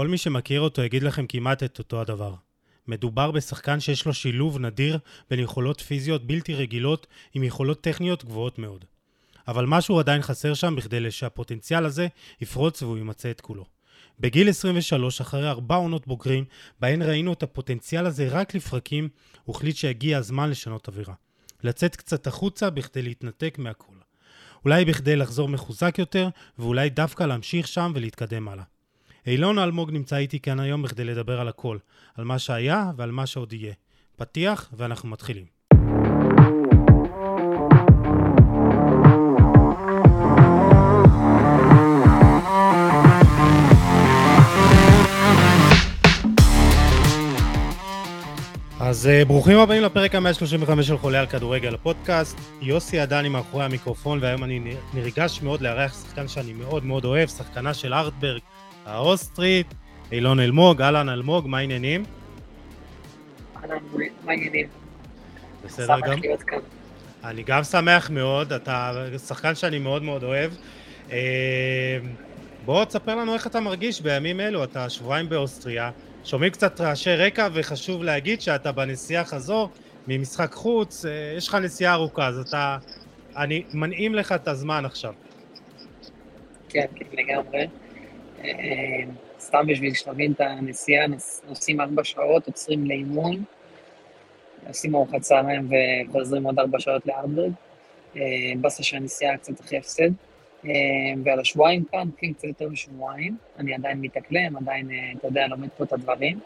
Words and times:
כל 0.00 0.08
מי 0.08 0.18
שמכיר 0.18 0.60
אותו 0.60 0.82
יגיד 0.82 1.02
לכם 1.02 1.26
כמעט 1.26 1.62
את 1.62 1.78
אותו 1.78 2.00
הדבר. 2.00 2.34
מדובר 2.88 3.30
בשחקן 3.30 3.80
שיש 3.80 4.06
לו 4.06 4.14
שילוב 4.14 4.58
נדיר 4.58 4.98
בין 5.30 5.40
יכולות 5.40 5.80
פיזיות 5.80 6.26
בלתי 6.26 6.54
רגילות 6.54 7.06
עם 7.34 7.42
יכולות 7.42 7.80
טכניות 7.80 8.24
גבוהות 8.24 8.58
מאוד. 8.58 8.84
אבל 9.48 9.66
משהו 9.66 9.98
עדיין 9.98 10.22
חסר 10.22 10.54
שם 10.54 10.76
בכדי 10.76 11.10
שהפוטנציאל 11.10 11.84
הזה 11.84 12.08
יפרוץ 12.40 12.82
והוא 12.82 12.98
ימצא 12.98 13.30
את 13.30 13.40
כולו. 13.40 13.64
בגיל 14.20 14.48
23, 14.48 15.20
אחרי 15.20 15.48
ארבע 15.48 15.74
עונות 15.74 16.06
בוגרים, 16.06 16.44
בהן 16.80 17.02
ראינו 17.02 17.32
את 17.32 17.42
הפוטנציאל 17.42 18.06
הזה 18.06 18.28
רק 18.28 18.54
לפרקים, 18.54 19.08
הוא 19.44 19.56
החליט 19.56 19.76
שהגיע 19.76 20.18
הזמן 20.18 20.50
לשנות 20.50 20.88
אווירה. 20.88 21.14
לצאת 21.62 21.96
קצת 21.96 22.26
החוצה 22.26 22.70
בכדי 22.70 23.02
להתנתק 23.02 23.56
מהכל. 23.58 23.94
אולי 24.64 24.84
בכדי 24.84 25.16
לחזור 25.16 25.48
מחוזק 25.48 25.98
יותר, 25.98 26.28
ואולי 26.58 26.90
דווקא 26.90 27.24
להמשיך 27.24 27.68
שם 27.68 27.92
ולהתקדם 27.94 28.48
הלאה. 28.48 28.64
אילון 29.26 29.58
אלמוג 29.58 29.90
נמצא 29.90 30.16
איתי 30.16 30.40
כאן 30.40 30.60
היום 30.60 30.82
בכדי 30.82 31.04
לדבר 31.04 31.40
על 31.40 31.48
הכל, 31.48 31.78
על 32.16 32.24
מה 32.24 32.38
שהיה 32.38 32.90
ועל 32.96 33.10
מה 33.10 33.26
שעוד 33.26 33.52
יהיה. 33.52 33.72
פתיח 34.16 34.70
ואנחנו 34.76 35.08
מתחילים. 35.08 35.44
אז 48.80 49.06
uh, 49.06 49.28
ברוכים 49.28 49.58
הבאים 49.58 49.82
לפרק 49.82 50.14
ה-135 50.14 50.82
של 50.82 50.98
חולה 50.98 51.20
על 51.20 51.26
כדורגל 51.26 51.74
הפודקאסט. 51.74 52.38
יוסי 52.60 52.98
עדני 52.98 53.28
מאחורי 53.28 53.64
המיקרופון, 53.64 54.18
והיום 54.22 54.44
אני 54.44 54.74
נרגש 54.94 55.42
מאוד 55.42 55.60
לארח 55.60 55.94
שחקן 56.02 56.28
שאני 56.28 56.52
מאוד 56.52 56.84
מאוד 56.84 57.04
אוהב, 57.04 57.28
שחקנה 57.28 57.74
של 57.74 57.94
ארטברג 57.94 58.40
האוסטרית, 58.90 59.74
אילון 60.12 60.40
אלמוג, 60.40 60.82
אהלן 60.82 61.08
אלמוג, 61.08 61.48
מה 61.48 61.58
העניינים? 61.58 62.04
אהלן, 63.56 63.78
מה 64.24 64.32
העניינים? 64.32 64.66
בסדר 65.64 66.00
גם? 66.00 66.18
אני 67.24 67.42
גם 67.42 67.64
שמח 67.64 68.10
מאוד, 68.10 68.52
אתה 68.52 69.06
שחקן 69.26 69.54
שאני 69.54 69.78
מאוד 69.78 70.02
מאוד 70.02 70.22
אוהב. 70.22 70.52
Uh, 71.08 71.12
בוא 72.64 72.84
תספר 72.84 73.14
לנו 73.14 73.34
איך 73.34 73.46
אתה 73.46 73.60
מרגיש 73.60 74.00
בימים 74.00 74.40
אלו, 74.40 74.64
אתה 74.64 74.88
שבועיים 74.88 75.28
באוסטריה. 75.28 75.90
שומעים 76.24 76.52
קצת 76.52 76.80
רעשי 76.80 77.14
רקע, 77.14 77.48
וחשוב 77.52 78.02
להגיד 78.02 78.40
שאתה 78.40 78.72
בנסיעה 78.72 79.24
חזור 79.24 79.70
ממשחק 80.08 80.52
חוץ, 80.52 81.04
אה, 81.04 81.34
יש 81.36 81.48
לך 81.48 81.54
נסיעה 81.54 81.94
ארוכה, 81.94 82.26
אז 82.26 82.38
אתה... 82.38 82.78
אני 83.36 83.62
מנעים 83.72 84.14
לך 84.14 84.32
את 84.32 84.48
הזמן 84.48 84.84
עכשיו. 84.84 85.12
כן, 86.68 86.86
כן, 86.94 87.04
לגמרי. 87.12 87.66
אה, 88.44 89.02
סתם 89.40 89.66
בשביל 89.66 89.94
שתבין 89.94 90.32
את 90.32 90.40
הנסיעה, 90.40 91.06
נוסעים 91.48 91.80
ארבע 91.80 92.04
שעות, 92.04 92.46
עוצרים 92.46 92.86
לאימון, 92.86 93.44
עושים 94.68 94.94
ארוחת 94.94 95.20
צהריים 95.20 95.68
וחוזרים 95.70 96.44
עוד 96.44 96.58
ארבע 96.58 96.80
שעות 96.80 97.06
לארדברג. 97.06 97.52
אה, 98.16 98.22
באסה 98.60 98.82
שהנסיעה 98.82 99.36
קצת 99.36 99.60
אחרי 99.60 99.78
הפסד. 99.78 100.10
אה, 100.64 100.70
ועל 101.24 101.40
השבועיים 101.40 101.84
כאן, 101.84 102.08
כן, 102.16 102.32
קצת 102.32 102.44
יותר 102.44 102.68
משבועיים. 102.68 103.36
אני 103.58 103.74
עדיין 103.74 104.00
מתאקלם, 104.00 104.56
עדיין, 104.56 104.90
אתה 105.18 105.26
יודע, 105.26 105.46
לומד 105.46 105.68
פה 105.76 105.84
את 105.84 105.92
הדברים, 105.92 106.40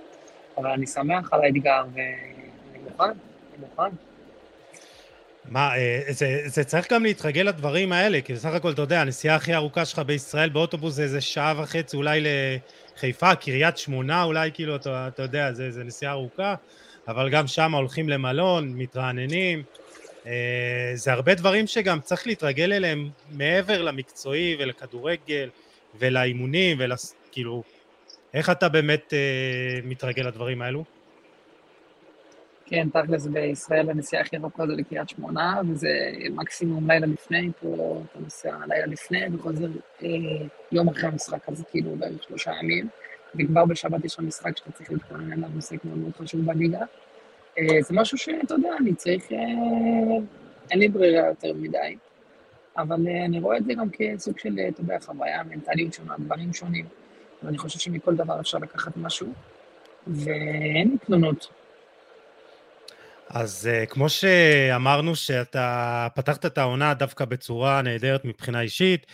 אבל 0.59 0.71
אני 0.71 0.87
שמח 0.87 1.33
על 1.33 1.45
האתגר, 1.45 1.85
ואני 1.95 2.79
מוכן, 2.85 3.05
אני 3.05 3.67
מוכן. 3.71 4.14
מה, 5.49 5.77
אה, 5.77 6.01
זה, 6.09 6.43
זה 6.47 6.65
צריך 6.65 6.93
גם 6.93 7.03
להתרגל 7.03 7.43
לדברים 7.43 7.93
האלה, 7.93 8.21
כי 8.21 8.33
בסך 8.33 8.49
הכל, 8.49 8.73
אתה 8.73 8.83
יודע, 8.83 9.01
הנסיעה 9.01 9.37
הכי 9.37 9.55
ארוכה 9.55 9.85
שלך 9.85 9.99
בישראל 9.99 10.49
באוטובוס 10.49 10.95
זה 10.95 11.03
איזה 11.03 11.21
שעה 11.21 11.55
וחצי 11.57 11.97
אולי 11.97 12.25
לחיפה, 12.97 13.35
קריית 13.35 13.79
שמונה 13.79 14.23
אולי, 14.23 14.51
כאילו, 14.55 14.77
אתה, 14.77 15.09
אתה 15.09 15.23
יודע, 15.23 15.53
זה, 15.53 15.71
זה 15.71 15.85
נסיעה 15.85 16.13
ארוכה, 16.13 16.55
אבל 17.09 17.31
גם 17.31 17.47
שם 17.47 17.75
הולכים 17.75 18.09
למלון, 18.09 18.73
מתרעננים, 18.77 19.63
אה, 20.27 20.93
זה 20.95 21.13
הרבה 21.13 21.35
דברים 21.35 21.67
שגם 21.67 22.01
צריך 22.01 22.27
להתרגל 22.27 22.73
אליהם 22.73 23.11
מעבר 23.31 23.83
למקצועי 23.83 24.57
ולכדורגל 24.59 25.49
ולאימונים 25.99 26.79
וכאילו, 26.81 27.63
איך 28.35 28.51
אתה 28.51 28.69
באמת 28.69 29.15
אה, 29.15 29.81
מתרגל 29.85 30.23
לדברים 30.23 30.63
האלו? 30.63 30.85
כן, 32.67 32.89
תכלס 32.93 33.27
בישראל 33.27 33.91
הנסיעה 33.91 34.23
הכי 34.23 34.37
ארוכה 34.37 34.67
זה 34.67 34.73
לקריית 34.73 35.09
שמונה, 35.09 35.61
וזה 35.69 35.89
מקסימום 36.31 36.91
לילה 36.91 37.07
לפני, 37.07 37.51
פה 37.61 38.03
אתה 38.11 38.19
נוסע 38.21 38.57
לילה 38.69 38.87
לפני 38.87 39.21
וחוזר 39.33 39.67
אה, 40.03 40.09
יום 40.73 40.89
אחרי 40.89 41.09
המשחק, 41.09 41.49
הזה, 41.49 41.65
כאילו 41.71 41.97
בערך 41.97 42.23
שלושה 42.23 42.53
ימים, 42.63 42.89
וכבר 43.39 43.65
בשבת 43.65 44.05
יש 44.05 44.15
לך 44.15 44.21
משחק 44.21 44.57
שאתה 44.57 44.73
צריך 44.73 44.93
להתכונן 44.93 45.33
אליו, 45.33 45.49
משחק 45.57 45.85
מאוד 45.85 45.99
מאוד 45.99 46.13
חשוב 46.17 46.41
בליגה. 46.45 46.85
אה, 47.59 47.83
זה 47.83 47.95
משהו 47.95 48.19
שאתה 48.19 48.55
יודע, 48.55 48.71
אני 48.81 48.95
צריך, 48.95 49.33
אה, 49.33 49.39
אין 50.71 50.79
לי 50.79 50.89
ברירה 50.89 51.27
יותר 51.27 51.53
מדי, 51.55 51.97
אבל 52.77 53.09
אה, 53.09 53.25
אני 53.25 53.41
רואה 53.41 53.57
את 53.57 53.65
זה 53.65 53.75
גם 53.75 53.89
כסוג 53.93 54.39
של, 54.39 54.59
אתה 54.69 54.81
יודע, 54.81 54.99
חוויה, 55.01 55.43
מנטליות 55.43 55.95
שונה, 55.95 56.15
דברים 56.19 56.53
שונים, 56.53 56.87
ואני 57.43 57.59
חושב 57.59 57.79
שמכל 57.79 58.15
דבר 58.15 58.41
אפשר 58.41 58.59
לקחת 58.59 58.97
משהו, 58.97 59.33
ואין 60.07 60.91
לי 60.91 60.99
תלונות. 61.07 61.64
אז 63.29 63.69
כמו 63.89 64.09
שאמרנו 64.09 65.17
שאתה 65.17 66.09
פתחת 66.15 66.47
את 66.47 66.59
העונה 66.59 66.95
דווקא 66.95 67.25
בצורה 67.25 67.83
נהדרת 67.83 68.25
מבחינה 68.25 68.61
אישית, 68.61 69.07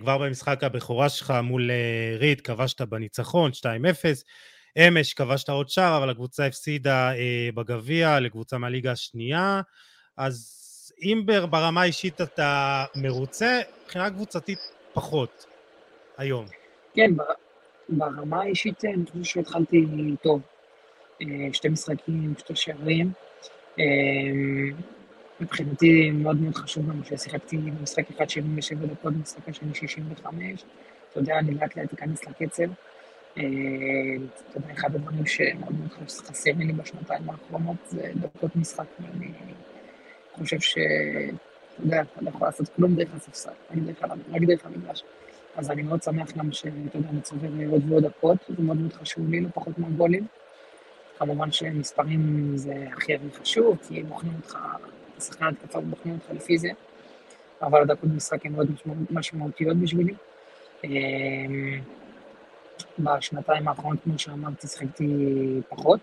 כבר 0.00 0.18
במשחק 0.18 0.64
הבכורה 0.64 1.08
שלך 1.08 1.34
מול 1.42 1.70
ריד 2.18 2.40
כבשת 2.40 2.80
בניצחון 2.80 3.50
2-0, 3.50 3.64
אמש 4.78 5.14
כבשת 5.14 5.48
עוד 5.48 5.68
שער, 5.68 5.96
אבל 5.96 6.10
הקבוצה 6.10 6.46
הפסידה 6.46 7.14
אה, 7.14 7.48
בגביע 7.54 8.20
לקבוצה 8.20 8.58
מהליגה 8.58 8.92
השנייה, 8.92 9.60
אז 10.16 10.60
אם 11.02 11.22
ברמה 11.50 11.82
האישית 11.82 12.20
אתה 12.20 12.84
מרוצה, 12.94 13.60
מבחינה 13.84 14.10
קבוצתית 14.10 14.58
פחות 14.92 15.46
היום. 16.18 16.46
כן, 16.94 17.10
ברמה 17.88 18.42
האישית 18.42 18.84
אני 18.84 19.06
חושב 19.06 19.24
שהתחלתי 19.24 19.86
טוב. 20.22 20.40
שתי 21.52 21.68
משחקים, 21.68 22.34
שתי 22.38 22.56
שערים. 22.56 23.12
אה, 23.80 24.76
מבחינתי 25.40 26.10
מאוד 26.10 26.40
מאוד 26.40 26.54
חשוב 26.54 26.90
לנו 26.90 27.04
ששיחקתי 27.04 27.56
במשחק 27.56 28.10
אחד 28.10 28.30
77 28.30 28.86
דקות, 28.86 29.12
במשחק 29.12 29.48
השני 29.48 29.74
65. 29.74 30.64
אתה 31.10 31.20
יודע, 31.20 31.38
אני 31.38 31.54
לאט 31.54 31.76
לאט 31.76 31.92
אכנס 31.92 32.24
לקצב. 32.26 32.70
אתה 33.32 33.40
יודע, 34.54 34.72
אחד 34.72 34.94
הדברים 34.94 35.26
שמאוד 35.26 35.74
מאוד 35.78 35.90
חסר 36.08 36.50
לי 36.58 36.72
בשנתיים 36.72 37.30
האחרונות 37.30 37.76
זה 37.88 38.10
דקות 38.14 38.56
משחק, 38.56 38.84
ואני 39.00 39.32
חושב 40.32 40.60
ש... 40.60 40.78
אתה 41.74 41.82
יודע, 41.82 42.02
אתה 42.02 42.20
לא 42.22 42.28
יכול 42.28 42.46
לעשות 42.46 42.68
כלום 42.76 42.94
דרך 42.94 43.14
הספסל, 43.14 43.50
רק 44.30 44.42
דרך 44.42 44.66
המגרש. 44.66 45.02
אז 45.56 45.70
אני 45.70 45.82
מאוד 45.82 46.02
שמח 46.02 46.32
גם 46.36 46.52
שאתה 46.52 46.98
יודע, 46.98 47.08
אני 47.08 47.20
צובר 47.20 47.48
עוד 47.70 47.82
ועוד 47.90 48.04
דקות, 48.04 48.36
זה 48.48 48.62
מאוד 48.62 48.76
מאוד 48.76 48.92
חשוב 48.92 49.30
לי, 49.30 49.40
לא 49.40 49.48
פחות 49.54 49.78
מהגולים. 49.78 50.26
כמובן 51.20 51.52
שמספרים 51.52 52.52
זה 52.54 52.74
הכי 52.92 53.14
הכי 53.14 53.26
חשוב, 53.40 53.78
כי 53.88 54.02
בוחנים 54.02 54.32
אותך, 54.36 54.58
שחקן 55.18 55.46
התקפה 55.46 55.78
ובוחנים 55.78 56.14
אותך 56.14 56.30
לפי 56.30 56.58
זה, 56.58 56.68
אבל 57.62 57.82
הדקות 57.82 58.10
משחק 58.16 58.46
הן 58.46 58.52
מאוד 58.52 58.68
משמעותיות 59.10 59.76
בשבילי. 59.76 60.14
בשנתיים 62.98 63.68
האחרונות, 63.68 63.98
כמו 64.04 64.18
שאמרתי, 64.18 64.66
שחקתי 64.66 65.06
פחות. 65.68 66.00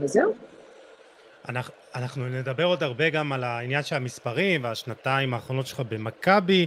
וזהו. 0.00 0.34
אנחנו 1.94 2.28
נדבר 2.28 2.64
עוד 2.64 2.82
הרבה 2.82 3.10
גם 3.10 3.32
על 3.32 3.44
העניין 3.44 3.82
של 3.82 3.96
המספרים 3.96 4.64
והשנתיים 4.64 5.34
האחרונות 5.34 5.66
שלך 5.66 5.80
במכבי, 5.80 6.66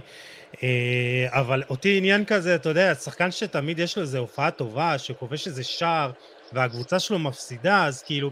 אה, 0.62 1.26
אבל 1.28 1.62
אותי 1.70 1.98
עניין 1.98 2.24
כזה, 2.24 2.54
אתה 2.54 2.68
יודע, 2.68 2.94
שחקן 2.94 3.30
שתמיד 3.30 3.78
יש 3.78 3.96
לו 3.96 4.02
איזו 4.02 4.18
הופעה 4.18 4.50
טובה, 4.50 4.98
שכובש 4.98 5.46
איזה 5.46 5.64
שער 5.64 6.10
והקבוצה 6.52 6.98
שלו 6.98 7.18
מפסידה, 7.18 7.86
אז 7.86 8.02
כאילו, 8.02 8.30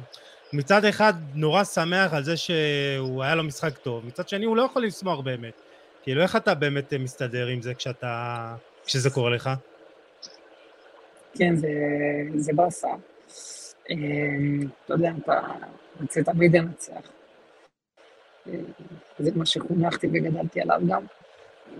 מצד 0.52 0.84
אחד 0.84 1.12
נורא 1.34 1.64
שמח 1.64 2.14
על 2.14 2.24
זה 2.24 2.36
שהוא 2.36 3.22
היה 3.22 3.34
לו 3.34 3.42
משחק 3.42 3.78
טוב, 3.78 4.06
מצד 4.06 4.28
שני 4.28 4.44
הוא 4.44 4.56
לא 4.56 4.62
יכול 4.62 4.84
לשמוח 4.84 5.20
באמת. 5.20 5.62
כאילו, 6.02 6.22
איך 6.22 6.36
אתה 6.36 6.54
באמת 6.54 6.94
מסתדר 6.94 7.46
עם 7.46 7.62
זה 7.62 7.74
כשאתה 7.74 8.54
כשזה 8.86 9.10
קורה 9.10 9.30
לך? 9.30 9.50
כן, 11.34 11.56
זה, 11.56 11.68
זה 12.36 12.52
באסה. 12.52 12.88
אמ, 13.90 14.60
אתה 14.84 14.94
יודע, 14.94 15.12
אתה 15.22 15.40
רוצה 16.00 16.22
תמיד 16.22 16.56
לנצח. 16.56 17.10
אה, 18.46 18.52
זה 19.18 19.30
מה 19.34 19.46
שחונכתי 19.46 20.06
וגדלתי 20.06 20.60
עליו 20.60 20.80
גם. 20.88 21.04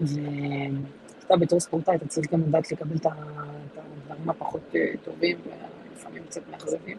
ואתה 0.00 1.37
בתור 1.37 1.60
ספורטאי, 1.60 1.96
אתה 1.96 2.06
צריך 2.06 2.32
גם 2.32 2.40
לדעת 2.40 2.72
לקבל 2.72 2.96
את 2.96 3.06
הדברים 3.06 4.31
הפחות 4.31 4.75
אה, 4.75 4.93
טובים, 5.04 5.37
ולפעמים 5.90 6.25
קצת 6.25 6.49
מאכזבים. 6.50 6.99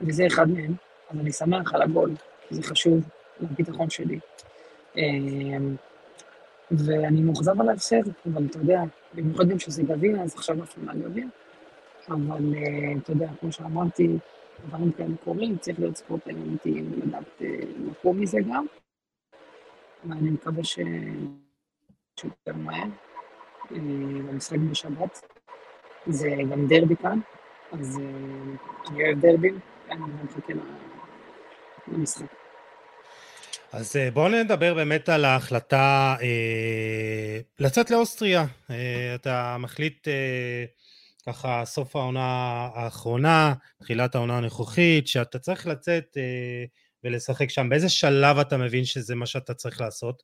וזה 0.00 0.26
אחד 0.26 0.48
מהם. 0.48 0.74
אז 1.10 1.20
אני 1.20 1.32
שמח 1.32 1.74
על 1.74 1.82
הגול, 1.82 2.10
כי 2.48 2.54
זה 2.54 2.62
חשוב 2.62 3.00
לביטחון 3.40 3.90
שלי. 3.90 4.18
ואני 6.70 7.20
מאוכזב 7.20 7.60
על 7.60 7.68
ההפסד, 7.68 8.02
אבל 8.26 8.46
אתה 8.50 8.58
יודע, 8.58 8.80
במיוחד 9.14 9.48
גם 9.48 9.58
שזה 9.58 9.82
גביע, 9.82 10.22
אז 10.22 10.34
עכשיו 10.34 10.62
עפנו 10.62 10.84
מהגביע. 10.84 11.26
אבל 12.08 12.54
uh, 12.54 12.98
אתה 13.02 13.12
יודע, 13.12 13.28
כמו 13.40 13.52
שאמרתי, 13.52 14.08
דברים 14.66 14.92
כאלה 14.92 15.16
קורים, 15.24 15.58
צריך 15.58 15.78
להיות 15.78 15.96
ספורטאי 15.96 16.32
אמיתי 16.32 16.82
ולדעת 16.82 17.24
uh, 17.40 17.44
לקום 17.90 18.20
מזה 18.20 18.38
גם. 18.50 18.66
ואני 20.04 20.30
מקווה 20.30 20.64
ש... 20.64 20.78
שיותר 22.20 22.52
מהר. 22.54 22.88
במשחק 23.70 24.58
בשבת. 24.58 25.20
זה 26.06 26.28
גם 26.50 26.66
דרבי 26.66 26.96
כאן, 26.96 27.18
אז 27.72 27.98
אני 28.90 29.04
אוהב 29.04 29.20
דרבים, 29.20 29.58
אני 29.90 30.00
מחכה 30.24 30.52
למשחק. 31.88 32.26
אז 33.72 33.96
אה, 33.96 34.10
בואו 34.10 34.28
נדבר 34.28 34.74
באמת 34.74 35.08
על 35.08 35.24
ההחלטה 35.24 36.16
אה, 36.22 37.38
לצאת 37.58 37.90
לאוסטריה. 37.90 38.44
אה, 38.70 39.14
אתה 39.14 39.56
מחליט 39.58 40.08
אה, 40.08 40.64
ככה 41.26 41.62
סוף 41.64 41.96
העונה 41.96 42.68
האחרונה, 42.74 43.54
תחילת 43.78 44.14
העונה 44.14 44.38
הנוכחית, 44.38 45.08
שאתה 45.08 45.38
צריך 45.38 45.66
לצאת 45.66 46.16
אה, 46.16 46.64
ולשחק 47.04 47.50
שם. 47.50 47.68
באיזה 47.68 47.88
שלב 47.88 48.38
אתה 48.38 48.56
מבין 48.56 48.84
שזה 48.84 49.14
מה 49.14 49.26
שאתה 49.26 49.54
צריך 49.54 49.80
לעשות? 49.80 50.22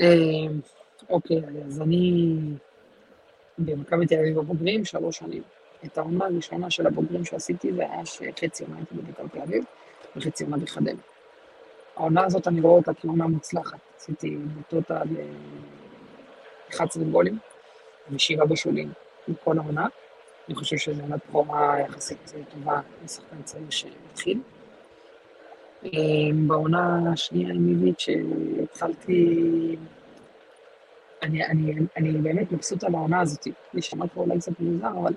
אה, 0.00 0.06
אוקיי, 1.08 1.40
אז 1.66 1.80
אני 1.80 2.36
במכבי 3.58 4.06
תל 4.06 4.14
אביב 4.14 4.38
הבוגרים 4.38 4.84
שלוש 4.84 5.18
שנים. 5.18 5.42
את 5.84 5.98
העונה 5.98 6.24
הראשונה 6.24 6.70
של 6.70 6.86
הבוגרים 6.86 7.24
שעשיתי 7.24 7.72
זה 7.72 7.82
היה 7.82 8.06
שחצי 8.06 8.64
עונה 8.64 8.76
הייתי 8.76 8.94
בבית"ר 8.94 9.26
תל 9.32 9.40
אביב 9.40 9.64
וחצי 10.16 10.44
עונה 10.44 10.56
בחדרה. 10.56 10.94
העונה 11.96 12.24
הזאת 12.24 12.48
אני 12.48 12.60
רואה 12.60 12.76
אותה 12.76 12.94
כעונה 12.94 13.26
מוצלחת. 13.26 13.78
עשיתי 13.96 14.36
בטוטל 14.36 15.06
11 16.70 17.04
גולים 17.04 17.38
ושבעה 18.10 18.46
בישולים 18.46 18.92
מכל 19.28 19.58
העונה. 19.58 19.86
אני 20.48 20.54
חושב 20.54 20.76
שזו 20.76 21.02
עונת 21.02 21.20
בכורה 21.28 21.80
יחסית 21.80 22.32
טובה 22.50 22.80
לשחקן 23.04 23.42
צעיר 23.42 23.70
שהתחיל. 23.70 24.40
בעונה 26.46 27.12
השנייה 27.12 27.54
עם 27.54 27.68
איביץ' 27.68 28.06
התחלתי... 28.62 29.76
אני, 31.22 31.46
אני, 31.46 31.74
אני 31.96 32.12
באמת 32.12 32.52
מבסוט 32.52 32.84
על 32.84 32.94
העונה 32.94 33.20
הזאת. 33.20 33.46
אני 33.74 33.82
שמעת 33.82 34.12
פה 34.12 34.20
אולי 34.20 34.38
קצת 34.38 34.52
מוזר, 34.60 34.88
אבל... 34.88 35.14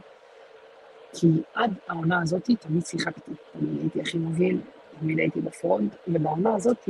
כי 1.13 1.27
עד 1.53 1.74
העונה 1.88 2.21
הזאת 2.21 2.50
תמיד 2.59 2.86
שיחקתי. 2.86 3.31
תמיד 3.51 3.79
הייתי 3.81 4.01
הכי 4.01 4.18
מוביל, 4.18 4.62
תמיד 5.00 5.19
הייתי 5.19 5.41
בפרונט, 5.41 5.95
ובעונה 6.07 6.56
הזאת, 6.56 6.89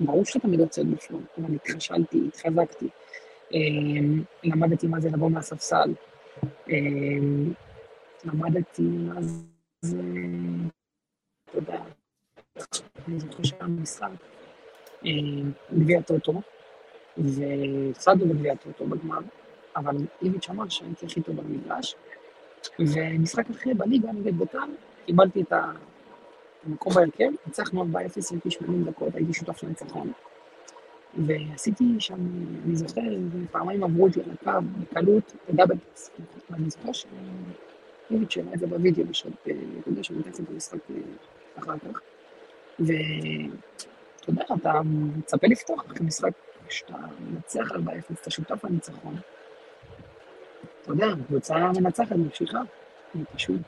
ברור 0.00 0.24
שאתה 0.24 0.38
תמיד 0.38 0.60
רוצה 0.60 0.82
להיות 0.82 0.98
בפרונט, 0.98 1.26
אבל 1.38 1.54
התחשלתי, 1.54 2.20
התחזקתי. 2.28 2.88
למדתי 4.44 4.86
מה 4.86 5.00
זה 5.00 5.08
לבוא 5.10 5.30
מהספסל. 5.30 5.94
למדתי 8.24 8.82
מה 8.82 9.22
זה, 9.80 10.00
אתה 11.44 11.58
יודע, 11.58 11.82
אני 13.08 13.20
זוכר 13.20 13.42
שהיה 13.42 13.66
משחק, 13.66 14.08
גביע 15.78 16.00
טוטו, 16.00 16.42
והפסדנו 17.16 18.28
בגביע 18.34 18.54
טוטו 18.54 18.86
בגמר, 18.86 19.18
אבל 19.76 19.96
איביץ' 20.22 20.50
אמר 20.50 20.68
שהייתי 20.68 21.06
הכי 21.06 21.22
טוב 21.22 21.36
במגרש, 21.36 21.96
ומשחק 22.78 23.50
אחרי 23.50 23.74
בליגה 23.74 24.12
נגד 24.12 24.38
בית"ר, 24.38 24.58
קיבלתי 25.06 25.42
את 25.42 25.52
המקום 26.64 26.92
בהרכב, 26.94 27.30
ניצחנו 27.46 27.82
4-0 27.82 27.86
הייתי 28.30 28.50
80 28.50 28.84
דקות, 28.84 29.14
הייתי 29.14 29.32
שותף 29.32 29.62
לניצחון. 29.62 30.12
ועשיתי 31.26 31.84
שם, 31.98 32.14
אני 32.64 32.76
זוכר, 32.76 33.00
פעמיים 33.50 33.84
עברו 33.84 34.06
אותי 34.06 34.20
על 34.20 34.30
הקו 34.30 34.66
בקלות, 34.80 35.32
בדאבל 35.48 35.76
פס. 35.78 36.10
ואני 36.50 36.70
זוכר 36.70 36.92
שאיביץ' 36.92 38.30
שמע 38.32 38.54
את 38.54 38.58
זה 38.58 38.66
בווידאו 38.66 39.04
בשעות, 39.04 39.32
אתה 39.80 39.88
יודע, 39.88 40.02
שמנתח 40.02 40.40
את 40.40 40.48
המשחק 40.50 40.78
אחר 41.58 41.78
כך. 41.78 42.00
ואתה 42.78 44.28
יודע, 44.28 44.42
אתה 44.60 44.80
מצפה 44.84 45.46
לפתוח 45.46 45.86
אחרי 45.86 46.06
משחק, 46.06 46.30
כשאתה 46.66 46.96
מנצח 47.20 47.72
4-0, 47.72 47.74
אתה 48.20 48.30
שותף 48.30 48.64
לניצחון. 48.64 49.16
אתה 50.82 50.92
יודע, 50.92 51.06
קבוצה 51.26 51.72
מנצחת, 51.80 52.12
ממשיכה. 52.12 52.60
אני 53.14 53.24
פשוט 53.34 53.60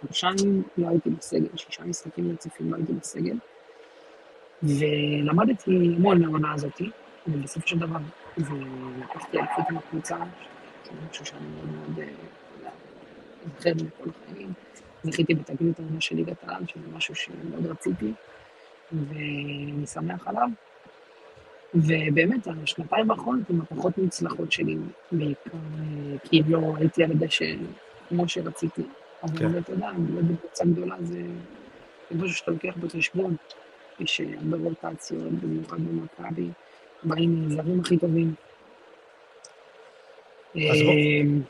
חודשיים 0.00 0.62
לא 0.78 0.88
הייתי 0.88 1.10
בסגל, 1.10 1.56
שישה 1.56 1.84
משחקים 1.84 2.32
רציפים 2.32 2.70
לא 2.70 2.76
הייתי 2.76 2.92
בסגל. 2.92 3.36
ולמדתי 4.62 5.70
המון 5.96 6.22
מהעונה 6.22 6.52
הזאתי, 6.52 6.90
ובסופו 7.26 7.68
של 7.68 7.78
דבר, 7.78 7.98
ולקחתי 8.36 9.38
אליפות 9.38 9.64
עם 9.70 9.76
הקבוצה, 9.76 10.16
שזה 10.84 10.92
משהו 11.10 11.26
שאני 11.26 11.46
מאוד 11.56 11.68
מאוד 11.68 12.06
זוכר 13.56 13.70
לכל 13.70 14.10
החיים. 14.24 14.52
זכיתי 15.02 15.34
בתגלית 15.34 15.80
העונה 15.80 16.00
של 16.00 16.16
ליגת 16.16 16.44
העל, 16.46 16.66
שזה 16.66 16.88
משהו 16.92 17.14
שמאוד 17.14 17.66
רציתי, 17.66 18.12
ואני 18.92 19.86
שמח 19.86 20.28
עליו. 20.28 20.48
ובאמת, 21.74 22.48
השנתיים 22.62 23.10
האחרונות 23.10 23.50
הן 23.50 23.60
הפחות 23.60 23.98
מוצלחות 23.98 24.52
שלי, 24.52 24.76
בעיקר 25.12 25.58
כי 26.24 26.42
לא 26.48 26.74
הייתי 26.76 27.04
על 27.04 27.10
הדשא 27.10 27.54
כמו 28.08 28.28
שרציתי. 28.28 28.82
אבל 29.22 29.58
אתה 29.58 29.72
יודע, 29.72 29.90
להיות 30.08 30.24
בקבוצה 30.24 30.64
גדולה 30.64 30.96
זה 31.02 31.22
משהו 32.10 32.36
שאתה 32.36 32.50
לוקח 32.50 32.76
בחשבון. 32.76 33.36
יש 34.00 34.20
הרבה 34.20 34.56
רוטציות, 34.56 35.32
במיוחד 35.32 35.76
במכבי, 35.80 36.48
באים 37.02 37.48
זרים 37.50 37.80
הכי 37.80 37.98
טובים. 37.98 38.34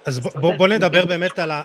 אז 0.04 0.20
בוא 0.34 0.68
נדבר 0.68 1.06
באמת 1.06 1.38
על 1.38 1.50
ה... 1.50 1.62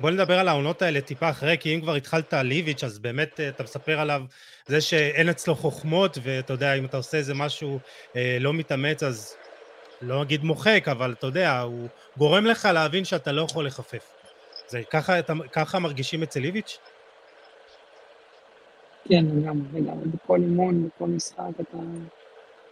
בוא 0.00 0.10
נדבר 0.10 0.38
על 0.38 0.48
העונות 0.48 0.82
האלה 0.82 1.00
טיפה 1.00 1.30
אחרי, 1.30 1.56
כי 1.60 1.74
אם 1.74 1.80
כבר 1.80 1.94
התחלת 1.94 2.34
על 2.34 2.46
ליביץ', 2.46 2.84
אז 2.84 2.98
באמת 2.98 3.40
אתה 3.40 3.62
מספר 3.62 4.00
עליו 4.00 4.22
זה 4.66 4.80
שאין 4.80 5.28
אצלו 5.28 5.54
חוכמות, 5.54 6.18
ואתה 6.22 6.52
יודע, 6.52 6.74
אם 6.74 6.84
אתה 6.84 6.96
עושה 6.96 7.18
איזה 7.18 7.34
משהו 7.34 7.78
אה, 8.16 8.36
לא 8.40 8.52
מתאמץ, 8.52 9.02
אז 9.02 9.36
לא 10.02 10.22
אגיד 10.22 10.44
מוחק, 10.44 10.84
אבל 10.90 11.14
אתה 11.18 11.26
יודע, 11.26 11.60
הוא 11.60 11.88
גורם 12.16 12.46
לך 12.46 12.68
להבין 12.74 13.04
שאתה 13.04 13.32
לא 13.32 13.42
יכול 13.42 13.66
לחפף. 13.66 14.14
זה 14.68 14.82
ככה, 14.90 15.18
אתה, 15.18 15.32
ככה 15.52 15.78
מרגישים 15.78 16.22
אצל 16.22 16.40
ליביץ'? 16.40 16.78
כן, 19.08 19.24
לגמרי, 19.24 19.80
לגמרי. 19.80 20.08
בכל 20.08 20.40
אימון, 20.40 20.88
בכל 20.88 21.06
משחק, 21.06 21.60
אתה 21.60 21.78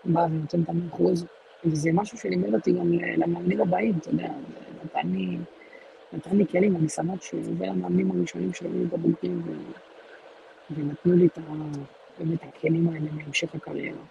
בא 0.05 0.21
ונותן 0.21 0.63
את 0.63 0.69
המחוז, 0.69 1.27
וזה 1.65 1.91
משהו 1.93 2.19
שלימד 2.19 2.55
אותי 2.55 2.73
גם 2.73 2.93
למאמנים 2.93 3.61
הבאים, 3.61 3.99
אתה 4.01 4.11
יודע, 4.11 4.29
נתן 4.85 5.09
לי, 5.09 5.39
נתן 6.13 6.37
לי 6.37 6.47
כלים, 6.47 6.77
אני 6.77 6.89
שמח 6.89 7.23
שזה 7.23 7.69
המאמנים 7.69 8.11
הראשונים 8.11 8.55
שהיו 8.55 8.89
בבוגרים, 8.89 9.43
ונתנו 10.71 11.13
לי 11.13 11.27
את 11.27 11.39
ה... 11.39 11.43
באמת 12.19 12.39
הכלים 12.43 12.89
האלה 12.89 13.07
להמשך 13.17 13.55
הקריירה. 13.55 14.03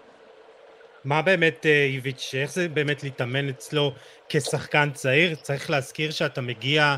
מה 1.04 1.22
באמת 1.22 1.66
אה, 1.66 1.84
איביץ', 1.84 2.32
איך 2.38 2.54
זה 2.54 2.68
באמת 2.68 3.04
להתאמן 3.04 3.50
אצלו 3.50 3.92
כשחקן 4.30 4.90
צעיר? 4.94 5.36
צריך 5.36 5.70
להזכיר 5.70 6.12
שאתה 6.12 6.42
מגיע 6.42 6.96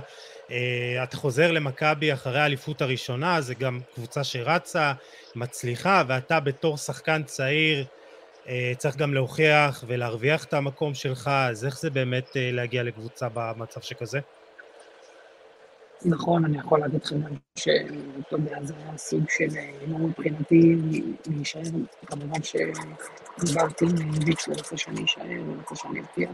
אתה 1.04 1.18
חוזר 1.18 1.52
למכבי 1.52 2.14
אחרי 2.14 2.40
האליפות 2.40 2.82
הראשונה, 2.82 3.42
זה 3.42 3.54
גם 3.54 3.80
קבוצה 3.96 4.24
שרצה, 4.24 4.94
מצליחה, 5.36 6.04
ואתה 6.08 6.40
בתור 6.40 6.78
שחקן 6.78 7.24
צעיר 7.24 7.86
אה, 8.48 8.74
צריך 8.78 8.96
גם 8.96 9.14
להוכיח 9.14 9.84
ולהרוויח 9.88 10.44
את 10.44 10.54
המקום 10.54 10.94
שלך, 10.94 11.28
אז 11.34 11.66
איך 11.66 11.80
זה 11.80 11.90
באמת 11.90 12.38
אה, 12.38 12.50
להגיע 12.52 12.84
לקבוצה 12.84 13.28
במצב 13.34 13.82
שכזה? 13.82 14.20
נכון, 16.06 16.46
אני 16.46 16.58
יכול 16.58 16.80
להגיד 16.80 17.06
לכם 17.06 17.16
שאתה 17.56 17.76
יודע, 18.32 18.58
זה 18.64 18.74
היה 18.78 18.98
סוג 18.98 19.24
של 19.30 19.58
אימון 19.82 20.02
מבחינתי 20.02 20.76
להישאר, 21.28 21.62
כמובן 22.06 22.40
שדיברתי 22.44 23.86
עם 23.86 24.10
ויץ', 24.26 24.48
הוא 24.48 24.56
רוצה 24.56 24.78
שאני 24.78 25.06
אשאר, 25.06 25.24
הוא 25.46 25.56
רוצה 25.58 25.76
שאני 25.76 26.00
אבטיח. 26.00 26.30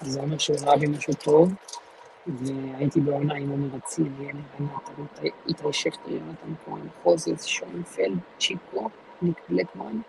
אז 0.00 0.12
זה 0.12 0.20
אומר 0.20 0.38
שהוא 0.38 0.56
ראה 0.64 0.76
בי 0.76 0.86
משהו 0.86 1.14
טוב. 1.14 1.52
והייתי 2.36 3.00
בעונה 3.00 3.34
עם 3.34 3.50
עומר 3.50 3.76
אצילי, 3.76 4.30
ענת, 4.58 5.20
איתי 5.48 5.62
שכטר, 5.72 6.10
יונתן 6.10 6.54
כהן, 6.64 6.88
חוזז, 7.02 7.44
שוינפלד, 7.44 8.18
צ'יקו, 8.38 8.88
ניק 9.22 9.40
בלקמן, 9.48 10.00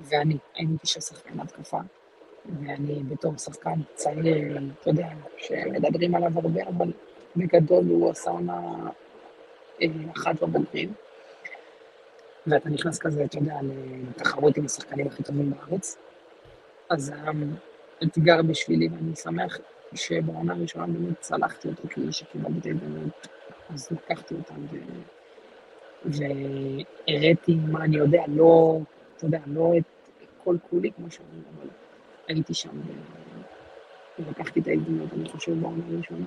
ואני, 0.00 0.36
הייתי 0.54 0.72
תשע 0.82 1.00
שחקן 1.00 1.40
התקפה, 1.40 1.78
ואני 2.46 3.02
בתור 3.08 3.38
שחקן 3.38 3.80
צעיר, 3.94 4.58
אתה 4.80 4.90
יודע, 4.90 5.08
שמדברים 5.36 6.14
עליו 6.14 6.32
הרבה, 6.34 6.68
אבל 6.68 6.92
בגדול 7.36 7.84
הוא 7.88 8.10
עשה 8.10 8.30
עונה 8.30 8.90
אה, 9.82 9.86
אחת 10.16 10.42
בבוגרים. 10.42 10.92
ואתה 12.46 12.68
נכנס 12.68 12.98
כזה, 12.98 13.24
אתה 13.24 13.38
יודע, 13.38 13.54
לתחרות 14.10 14.56
עם 14.56 14.64
השחקנים 14.64 15.06
הכי 15.06 15.22
טובים 15.22 15.50
בארץ. 15.50 15.96
אז 16.90 17.12
האתגר 18.00 18.42
בשבילי, 18.42 18.88
ואני 18.88 19.16
שמח 19.16 19.58
שבעונה 19.94 20.54
הראשונה 20.54 20.86
באמת 20.86 21.20
צלחתי 21.20 21.68
אותו 21.68 21.82
כאילו 21.88 22.12
שקיבלתי 22.12 22.58
את 22.58 22.66
ההזדמנות, 22.66 23.28
אז 23.74 23.88
לקחתי 23.90 24.34
אותם 24.34 24.66
ו... 24.70 24.76
והראיתי 26.04 27.54
מה 27.54 27.84
אני 27.84 27.96
יודע, 27.96 28.22
לא 28.28 28.78
אתה 29.16 29.26
יודע, 29.26 29.40
לא 29.46 29.72
את 29.78 29.84
כל 30.44 30.56
כולי, 30.70 30.92
כמו 30.92 31.10
שאומרים, 31.10 31.42
אבל 31.56 31.68
הייתי 32.28 32.54
שם 32.54 32.80
ולקחתי 34.18 34.60
את 34.60 34.66
ההזדמנות, 34.66 35.12
אני 35.12 35.28
חושב, 35.28 35.60
בעונה 35.60 35.82
הראשונה. 35.88 36.26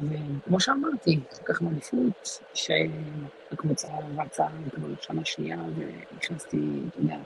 וכמו 0.00 0.60
שאמרתי, 0.60 1.20
לקחנו 1.40 1.70
אליפות, 1.70 2.40
שהקבוצה 2.54 3.88
רצה 4.18 4.46
כבר 4.74 4.88
שנה 5.00 5.24
שנייה, 5.24 5.58
ונכנסתי, 5.76 6.58
אתה 6.88 7.00
יודע, 7.00 7.16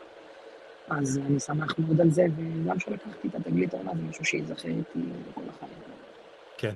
אז 0.90 1.21
אני 1.26 1.40
שמח 1.40 1.78
מאוד 1.78 2.00
על 2.00 2.11
זה, 2.11 2.26
וגם 2.37 2.80
שלקחתי 2.80 3.28
את 3.28 3.35
התגלית 3.35 3.75
העונה, 3.75 3.92
זה 3.95 4.02
משהו 4.02 4.25
שיזכר 4.25 4.68
איתי 4.68 5.09
כל 5.35 5.40
החיים. 5.49 5.73
כן, 6.59 6.73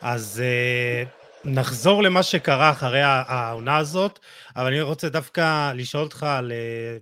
אז 0.00 0.42
uh, 0.42 1.08
נחזור 1.44 2.02
למה 2.02 2.22
שקרה 2.22 2.70
אחרי 2.70 3.02
העונה 3.02 3.76
הזאת, 3.76 4.18
אבל 4.56 4.66
אני 4.66 4.80
רוצה 4.80 5.08
דווקא 5.08 5.72
לשאול 5.72 6.02
אותך 6.02 6.22
על, 6.22 6.52
אה, 6.52 6.96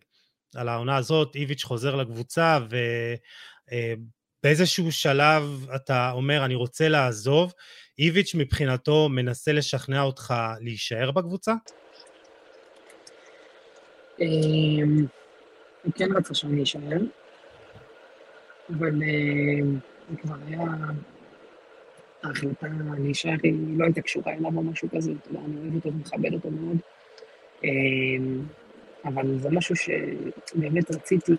על 0.61 0.69
העונה 0.69 0.97
הזאת, 0.97 1.37
איביץ' 1.37 1.65
חוזר 1.65 1.97
לקבוצה, 1.97 2.59
ובאיזשהו 4.43 4.93
שלב 4.93 5.67
אתה 5.75 6.11
אומר, 6.11 6.45
אני 6.45 6.55
רוצה 6.55 6.89
לעזוב, 6.89 7.53
איביץ' 7.99 8.35
מבחינתו 8.35 9.09
מנסה 9.09 9.53
לשכנע 9.53 10.03
אותך 10.03 10.35
להישאר 10.61 11.11
בקבוצה? 11.11 11.53
הוא 15.85 15.93
כן 15.95 16.13
רצה 16.17 16.35
שאני 16.35 16.63
אשאר, 16.63 17.01
אבל 18.71 19.03
אמ, 19.03 19.79
זה 20.11 20.17
כבר 20.17 20.35
היה... 20.47 20.61
ההחלטה 22.23 22.67
להישאר 22.99 23.35
היא 23.43 23.79
לא 23.79 23.85
הייתה 23.85 24.01
קשורה 24.03 24.33
אליו 24.33 24.57
או 24.57 24.63
משהו 24.63 24.89
כזה, 24.97 25.13
אתה 25.21 25.29
יודע, 25.29 25.41
אני 25.47 25.61
אוהב 25.61 25.75
אותו 25.75 25.89
ומכבד 25.89 26.35
אותו 26.35 26.51
מאוד, 26.51 26.77
אמ, 27.65 28.43
אבל 29.05 29.39
זה 29.39 29.51
משהו 29.51 29.77
שבאמת 29.77 30.91
רציתי 30.91 31.33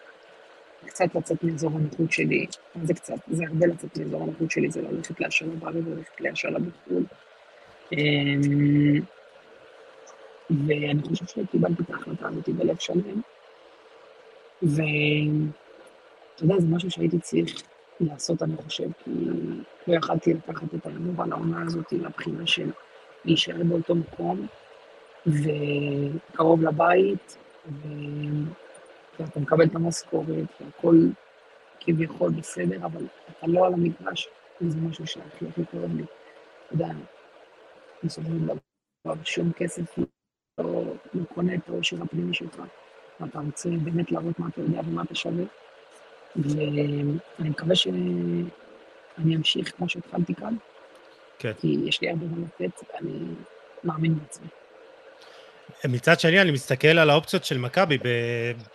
קצת 0.86 1.16
לצאת 1.16 1.44
מאזור 1.44 1.72
הנוחות 1.76 2.12
שלי, 2.12 2.46
זה 2.84 2.94
קצת? 2.94 3.16
זה 3.28 3.44
הרבה 3.48 3.66
לצאת 3.68 3.98
מאזור 3.98 4.24
הנוחות 4.24 4.52
שלי, 4.52 4.72
זה 4.72 4.82
ללכת 4.82 5.20
להשאלה 5.20 5.56
בארץ 5.56 5.84
וללכת 5.86 6.22
להשאלה 6.22 6.60
בחו"ל. 6.60 7.04
אמ, 7.92 9.02
ואני 10.68 11.02
חושב 11.02 11.26
שקיבלתי 11.26 11.84
את 11.84 11.90
ההחלטה 11.90 12.28
הזאת 12.28 12.50
בלב 12.50 12.80
שלם, 12.80 13.22
ואתה 14.64 16.44
יודע, 16.44 16.60
זה 16.60 16.68
משהו 16.68 16.92
שהייתי 16.92 17.20
צריך 17.20 17.64
לעשות, 18.00 18.44
אני 18.44 18.56
חושב, 18.58 18.88
כי 19.04 19.12
לא 19.88 19.96
יכלתי 19.96 20.34
לקחת 20.34 20.76
את 20.76 20.86
ההימור 20.86 21.24
על 21.24 21.32
העונה 21.32 21.66
הזאת 21.66 21.94
לבחינה 21.94 22.48
של 22.48 22.72
להישאר 23.26 23.64
באותו 23.64 23.96
מקום, 23.96 24.48
וקרוב 25.28 26.64
לבית, 26.64 27.38
ו... 27.68 27.88
ואתה 29.20 29.40
מקבל 29.40 29.66
את 29.66 29.76
המשכורת, 29.76 30.28
והכל 30.62 30.96
כביכול 31.80 32.32
בסדר, 32.32 32.86
אבל 32.86 33.06
אתה 33.32 33.48
לא 33.48 33.66
על 33.66 33.74
המגרש, 33.74 34.28
וזה 34.62 34.78
משהו 34.78 35.08
שהכי 35.08 35.48
הכי 35.48 35.62
כואב 35.72 35.96
לי. 35.96 36.04
אתה 36.04 36.74
יודע, 36.74 36.90
בסופו 38.04 38.28
של 38.28 38.46
דבר, 38.46 39.16
שום 39.24 39.52
כסף 39.52 39.98
לא, 39.98 40.84
לא 41.14 41.24
קונה 41.34 41.56
את 41.56 41.70
האושר 41.70 42.04
הפנימי 42.04 42.34
שלך, 42.34 42.62
ואתה 43.20 43.40
רוצה 43.40 43.70
באמת 43.70 44.12
להראות 44.12 44.40
מה 44.40 44.48
אתה 44.48 44.62
יודע 44.62 44.80
ומה 44.80 45.02
אתה 45.02 45.16
שווה. 45.16 45.44
ואני 46.36 47.04
מקווה 47.40 47.76
שאני 47.76 49.36
אמשיך 49.36 49.72
כמו 49.78 49.90
שהתחלתי 49.90 50.36
כאן, 50.36 50.56
כן. 51.40 51.52
כי 51.62 51.78
יש 51.86 52.02
לי 52.02 52.10
הרבה 52.10 52.26
מה 52.26 52.38
לתת, 52.46 52.84
ואני 52.94 53.20
מאמין 53.84 54.20
בעצמי. 54.20 54.48
מצד 55.86 56.20
שני, 56.20 56.42
אני 56.42 56.52
מסתכל 56.52 56.88
על 56.88 57.10
האופציות 57.10 57.46
של 57.46 57.58
מכבי 57.58 57.98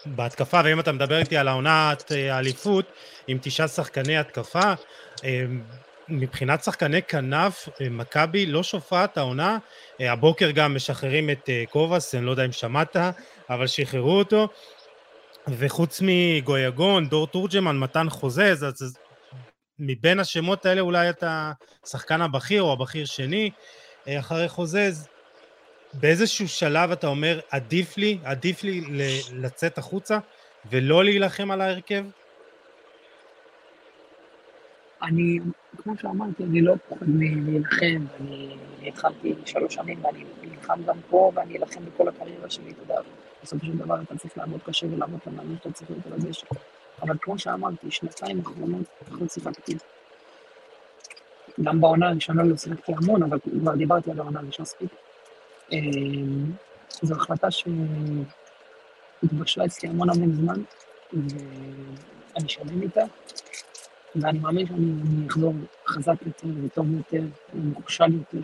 בהתקפה, 0.06 0.60
ואם 0.64 0.80
אתה 0.80 0.92
מדבר 0.92 1.18
איתי 1.18 1.36
על 1.36 1.48
העונת 1.48 2.12
אה, 2.12 2.34
האליפות, 2.34 2.92
עם 3.26 3.38
תשעה 3.42 3.68
שחקני 3.68 4.16
התקפה, 4.16 4.72
אה, 5.24 5.44
מבחינת 6.08 6.64
שחקני 6.64 7.02
כנף, 7.02 7.68
אה, 7.80 7.88
מכבי 7.90 8.46
לא 8.46 8.62
שופעת 8.62 9.18
העונה. 9.18 9.58
הבוקר 10.00 10.50
גם 10.50 10.74
משחררים 10.74 11.30
את 11.30 11.50
קובאס, 11.70 12.14
אני 12.14 12.26
לא 12.26 12.30
יודע 12.30 12.44
אם 12.44 12.52
שמעת, 12.52 12.96
אבל 13.50 13.66
שחררו 13.66 14.18
אותו. 14.18 14.48
וחוץ 15.48 16.00
מגויגון, 16.04 17.08
דור 17.08 17.26
תורג'מן, 17.26 17.78
מתן 17.78 18.10
חוזז, 18.10 18.64
אז 18.64 18.98
מבין 19.78 20.20
השמות 20.20 20.66
האלה 20.66 20.80
אולי 20.80 21.10
אתה 21.10 21.52
השחקן 21.86 22.22
הבכיר 22.22 22.62
או 22.62 22.72
הבכיר 22.72 23.04
שני 23.04 23.50
אחרי 24.08 24.48
חוזז. 24.48 25.08
באיזשהו 25.94 26.48
שלב 26.48 26.90
אתה 26.90 27.06
אומר, 27.06 27.40
עדיף 27.50 27.96
לי, 27.96 28.18
עדיף 28.24 28.62
לי 28.62 28.80
לצאת 29.32 29.78
החוצה 29.78 30.18
ולא 30.70 31.04
להילחם 31.04 31.50
על 31.50 31.60
ההרכב? 31.60 32.04
אני, 35.02 35.38
כמו 35.76 35.96
שאמרתי, 35.96 36.44
אני 36.44 36.62
לא 36.62 36.74
פוחד 36.88 37.06
מלהילחם, 37.08 38.04
אני 38.20 38.56
התחלתי 38.86 39.34
שלוש 39.44 39.74
שנים 39.74 40.04
ואני 40.04 40.24
נלחם 40.42 40.82
גם 40.86 40.96
פה 41.10 41.32
ואני 41.34 41.58
אלחם 41.58 41.84
בכל 41.84 42.08
הקריירה 42.08 42.50
שלי, 42.50 42.70
אתה 42.70 42.82
יודע, 42.82 43.00
בסופו 43.42 43.66
של 43.66 43.76
דבר 43.78 44.02
אתה 44.02 44.16
צריך 44.18 44.38
לעבוד 44.38 44.60
קשה 44.62 44.86
ולעבוד 44.86 45.20
למאמין 45.26 45.56
שאתה 45.56 45.72
צריך 45.72 45.90
להיות 45.90 46.06
על 46.06 46.12
הדשא. 46.12 46.46
אבל 47.02 47.16
כמו 47.20 47.38
שאמרתי, 47.38 47.90
שנתיים 47.90 48.40
אחרונות 48.40 48.86
פחות 49.08 49.30
שיחקתי. 49.30 49.76
גם 51.62 51.80
בעונה 51.80 52.08
הראשונה 52.08 52.42
לא 52.42 52.56
שיחקתי 52.56 52.92
המון, 52.96 53.22
אבל 53.22 53.38
כבר 53.60 53.74
דיברתי 53.74 54.10
על 54.10 54.18
העונה 54.18 54.40
הראשונה 54.40 54.66
ספיק. 54.66 54.90
אמ, 55.72 56.52
זו 57.02 57.14
החלטה 57.14 57.48
שהתבשלה 59.22 59.64
אצלי 59.64 59.88
המון 59.88 60.10
המון 60.10 60.32
זמן, 60.32 60.62
ואני 61.12 62.48
שלם 62.48 62.82
איתה, 62.82 63.00
ואני 64.22 64.38
מאמין 64.38 64.66
שאני 64.66 65.26
אחזור 65.28 65.52
חזק 65.86 66.14
יותר 66.26 66.48
וטוב 66.64 66.86
יותר 66.96 67.22
ומוכשל 67.54 68.12
יותר. 68.14 68.38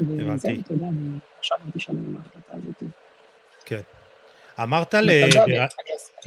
הבנתי. 0.00 0.60
אתה 0.60 0.72
יודע, 0.72 0.86
אני 0.86 1.18
עכשיו 1.38 1.58
הייתי 1.64 1.80
שלם 1.80 1.96
עם 1.96 2.16
ההחלטה 2.16 2.52
הזאת. 2.52 2.82
כן. 3.64 3.80
אמרת 4.62 4.94
ל... 4.94 5.10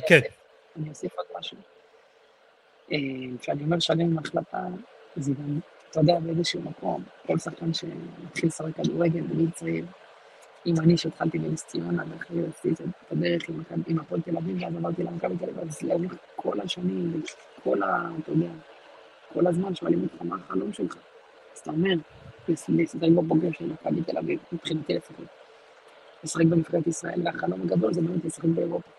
כן. 0.07 0.19
אני 0.79 0.89
אוסיף 0.89 1.13
עוד 1.17 1.25
משהו. 1.39 1.57
אה, 2.91 2.97
כשאני 3.41 3.63
אומר 3.63 3.79
שלם 3.79 3.99
עם 3.99 4.17
ההחלטה, 4.17 4.65
זה 5.15 5.31
גם 5.33 5.59
אתה 5.89 5.99
יודע, 5.99 6.19
באיזשהו 6.19 6.61
מקום, 6.61 7.03
כל 7.27 7.39
שחקן 7.39 7.73
שמתחיל 7.73 8.49
לשחק 8.49 8.75
כדורגל 8.75 9.21
בגיל 9.21 9.49
צעיר, 9.51 9.85
אם 10.65 10.73
אני 10.79 10.97
שהתחלתי 10.97 11.39
בנס 11.39 11.65
ציונה, 11.65 12.03
ואחרי 12.09 12.47
עשיתי 12.47 12.83
את 12.83 13.11
הדרך 13.11 13.43
עם 13.87 13.99
הפועל 13.99 14.21
תל 14.21 14.37
אביב, 14.37 14.57
ואז 14.61 14.75
עברתי 14.75 15.03
למכבי 15.03 15.37
תל 15.37 15.43
אביב, 15.43 15.59
אז 15.59 15.81
לאורך 15.81 16.13
כל 16.35 16.59
השנים, 16.59 17.21
כל 17.63 17.83
ה... 17.83 18.09
אתה 18.23 18.31
יודע, 18.31 18.49
כל 19.33 19.47
הזמן 19.47 19.75
שואלים 19.75 20.03
אותך 20.03 20.21
מה 20.21 20.35
החלום 20.35 20.73
שלך. 20.73 20.95
אז 21.53 21.59
אתה 21.59 21.71
אומר, 21.71 21.93
לשחק 22.49 23.09
בבוגר 23.15 23.51
של 23.51 23.65
מכבי 23.65 24.01
תל 24.01 24.17
אביב, 24.17 24.39
מבחינתי 24.51 24.93
לפחות. 24.93 25.25
לשחק 26.23 26.45
בנבחרת 26.45 26.87
ישראל, 26.87 27.21
והחלום 27.25 27.61
הגדול 27.61 27.93
זה 27.93 28.01
באמת 28.01 28.25
לשחק 28.25 28.45
באירופה. 28.45 28.89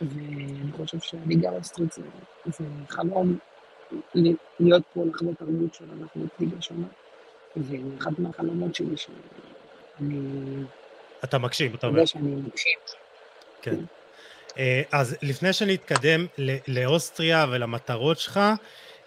ואני 0.00 0.72
חושב 0.72 0.98
שהליגה 0.98 1.50
האוסטרית 1.50 1.92
זה 2.46 2.64
חלום 2.88 3.38
להיות 4.60 4.82
פה, 4.94 5.04
לחוות 5.04 5.38
תרבות 5.38 5.74
של 5.74 5.84
אנחנו 6.00 6.24
ליגה 6.40 6.62
שונה, 6.62 6.86
ואחד 7.56 8.10
מהחלומות 8.18 8.74
שלי 8.74 8.96
שאני... 8.96 10.64
אתה 11.24 11.38
מקשיב, 11.38 11.74
אתה 11.74 11.86
אומר. 11.86 12.04
שאני 12.04 12.34
מקשיב. 12.34 12.78
כן. 13.62 13.76
אה, 14.58 14.82
אז 14.92 15.16
לפני 15.22 15.52
שנתקדם 15.52 16.26
לאוסטריה 16.68 17.46
ולמטרות 17.50 18.18
שלך, 18.18 18.40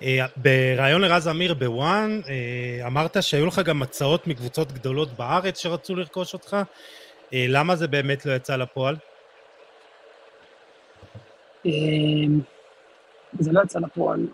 אה, 0.02 0.26
בריאיון 0.36 1.02
לרז 1.02 1.28
אמיר 1.28 1.54
בוואן, 1.54 2.22
אה, 2.28 2.88
אמרת 2.88 3.24
שהיו 3.24 3.46
לך 3.46 3.60
גם 3.60 3.82
הצעות 3.82 4.28
מקבוצות 4.28 4.72
גדולות 4.72 5.10
בארץ 5.12 5.60
שרצו 5.60 5.96
לרכוש 5.96 6.34
אותך. 6.34 6.58
למה 7.32 7.76
זה 7.76 7.88
באמת 7.88 8.26
לא 8.26 8.34
יצא 8.34 8.56
לפועל? 8.56 8.96
זה 13.40 13.52
לא 13.52 13.62
יצא 13.64 13.80
לפועל 13.80 14.28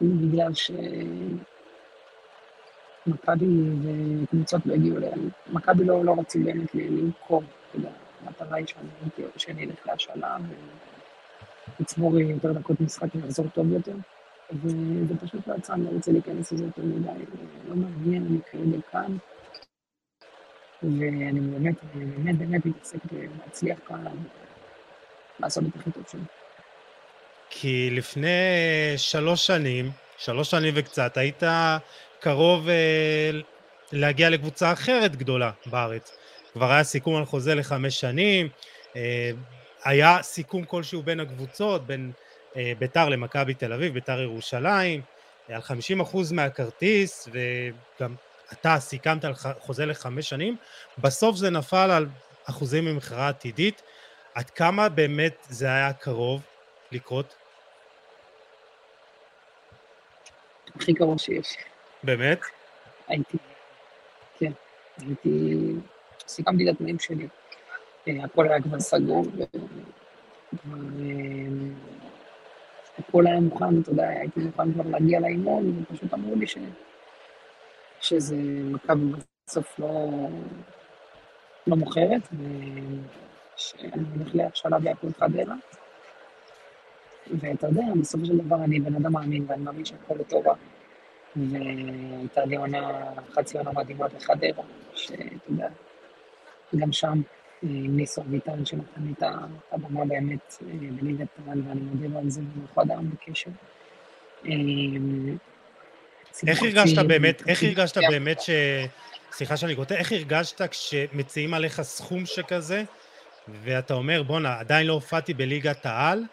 בגלל 0.00 0.54
שמכבי 3.04 3.46
וקבוצות 4.22 4.66
לא 4.66 4.74
הגיעו 4.74 4.96
אליהם. 4.96 5.28
מכבי 5.46 5.84
לא, 5.84 6.04
לא 6.04 6.14
רצו 6.18 6.38
באמת 6.44 6.74
למכור, 6.74 7.42
יודע, 7.74 7.90
המטרה 8.24 8.56
היא 8.56 8.66
שאני, 8.66 9.26
שאני 9.36 9.64
אלך 9.64 9.86
להשאלה 9.86 10.36
ולצבור 11.78 12.20
יותר 12.20 12.52
דקות 12.52 12.80
משחק 12.80 13.08
ולחזור 13.14 13.46
טוב 13.48 13.72
יותר. 13.72 13.94
וזה 14.52 15.14
פשוט 15.20 15.46
לא 15.46 15.54
יצא, 15.54 15.72
אני 15.72 15.84
לא 15.84 15.90
רוצה 15.90 16.12
להיכנס 16.12 16.52
לזה 16.52 16.64
יותר 16.64 16.82
מדי, 16.82 17.24
לא 17.68 17.76
מעניין, 17.76 18.26
אני 18.26 18.38
כרגע 18.50 18.82
כאן. 18.92 19.16
ואני 20.82 21.40
באמת, 21.40 21.74
באמת, 21.94 22.38
באמת 22.38 22.66
מתעסק 22.66 22.98
בלהצליח 23.12 23.78
כאן, 23.86 24.04
לעשות 25.40 25.64
את 25.64 25.76
הכי 25.80 25.90
טוב 25.90 26.02
שלי. 26.12 26.20
כי 27.50 27.90
לפני 27.90 28.28
שלוש 28.96 29.46
שנים, 29.46 29.90
שלוש 30.18 30.50
שנים 30.50 30.74
וקצת, 30.76 31.16
היית 31.16 31.42
קרוב 32.24 32.68
אה, 32.68 33.30
להגיע 33.92 34.30
לקבוצה 34.30 34.72
אחרת 34.72 35.16
גדולה 35.16 35.50
בארץ. 35.66 36.16
כבר 36.52 36.72
היה 36.72 36.84
סיכום 36.84 37.16
על 37.16 37.24
חוזה 37.24 37.54
לחמש 37.54 38.00
שנים, 38.00 38.48
אה, 38.96 39.30
היה 39.84 40.22
סיכום 40.22 40.64
כלשהו 40.64 41.02
בין 41.02 41.20
הקבוצות, 41.20 41.86
בין 41.86 42.12
אה, 42.56 42.72
ביתר 42.78 43.08
למכבי 43.08 43.54
תל 43.54 43.72
אביב, 43.72 43.94
ביתר 43.94 44.20
ירושלים, 44.20 45.00
על 45.48 45.60
50% 45.60 46.32
מהכרטיס, 46.32 47.28
וגם 47.32 48.14
אתה 48.52 48.76
סיכמת 48.80 49.24
על 49.24 49.34
חוזה 49.58 49.86
לחמש 49.86 50.28
שנים, 50.28 50.56
בסוף 50.98 51.36
זה 51.36 51.50
נפל 51.50 51.90
על 51.90 52.06
אחוזים 52.44 52.84
ממכירה 52.84 53.28
עתידית. 53.28 53.82
עד 54.34 54.50
כמה 54.50 54.88
באמת 54.88 55.46
זה 55.48 55.66
היה 55.66 55.92
קרוב 55.92 56.42
לקרות? 56.92 57.34
הכי 60.76 60.94
קרוב 60.94 61.18
שיש. 61.18 61.56
באמת? 62.04 62.40
הייתי, 63.08 63.38
כן, 64.38 64.52
הייתי, 65.00 65.72
סיכמתי 66.26 66.70
את 66.70 66.74
התנאים 66.74 66.98
שלי. 66.98 67.28
אה, 68.08 68.24
הכל 68.24 68.48
היה 68.48 68.62
כבר 68.62 68.80
סגור, 68.80 69.24
הכל 72.98 73.26
היה 73.26 73.40
מוכן, 73.40 73.80
אתה 73.80 73.90
יודע, 73.90 74.08
הייתי 74.08 74.40
מוכן 74.40 74.72
כבר 74.72 74.90
להגיע 74.90 75.20
לאימון, 75.20 75.82
ופשוט 75.82 76.14
אמרו 76.14 76.36
לי 76.36 76.46
ש... 76.46 76.58
שזה 78.00 78.36
מכבי 78.64 79.04
בסוף 79.46 79.78
לא, 79.78 80.08
לא 81.66 81.76
מוכרת, 81.76 82.28
ושאני 82.32 84.04
הולך 84.16 84.34
להכשלה 84.34 84.78
בהפועל 84.78 85.12
חדרה. 85.12 85.54
ואתה 87.40 87.66
יודע, 87.66 87.82
בסופו 88.00 88.24
של 88.24 88.38
דבר 88.38 88.64
אני 88.64 88.80
בן 88.80 88.94
אדם 88.94 89.12
מאמין, 89.12 89.44
ואני 89.48 89.62
מאמין 89.62 89.84
שהכל 89.84 90.14
לטובה. 90.14 90.52
והייתה 91.36 92.44
לי 92.44 92.56
עונה, 92.56 93.10
חצי 93.32 93.58
עונה 93.58 93.72
מדהימה 93.72 94.08
בחדרה, 94.08 94.62
שאתה 94.94 95.22
יודע, 95.48 95.68
גם 96.76 96.92
שם 96.92 97.22
עם 97.62 97.96
ניסו 97.96 98.22
אביטן 98.22 98.66
שנתן 98.66 99.02
לי 99.04 99.12
את 99.12 99.22
הבמה 99.72 100.04
באמת 100.04 100.56
אה, 100.62 100.72
בליגת 101.00 101.28
העל, 101.46 101.62
ואני 101.68 101.80
מודה 101.80 102.06
לו 102.06 102.18
על 102.18 102.30
זה, 102.30 102.40
ואנחנו 102.40 102.82
עדיין 102.82 103.10
בקשר. 103.10 103.50
אה, 104.46 104.52
איך 106.46 106.62
הרגשת 106.62 106.98
באמת, 106.98 107.42
איך 107.48 107.62
הרגשת 107.62 107.96
באמת 108.10 108.40
ש... 108.40 108.50
סליחה 109.32 109.56
שאני 109.56 109.76
כותב, 109.76 109.94
איך 109.94 110.12
הרגשת 110.12 110.62
כשמציעים 110.62 111.54
עליך 111.54 111.82
סכום 111.82 112.26
שכזה, 112.26 112.82
ואתה 113.48 113.94
אומר, 113.94 114.22
בואנה, 114.22 114.58
עדיין 114.58 114.86
לא 114.86 114.92
הופעתי 114.92 115.34
בליגת 115.34 115.86
העל, 115.86 116.18
אה, 116.18 116.24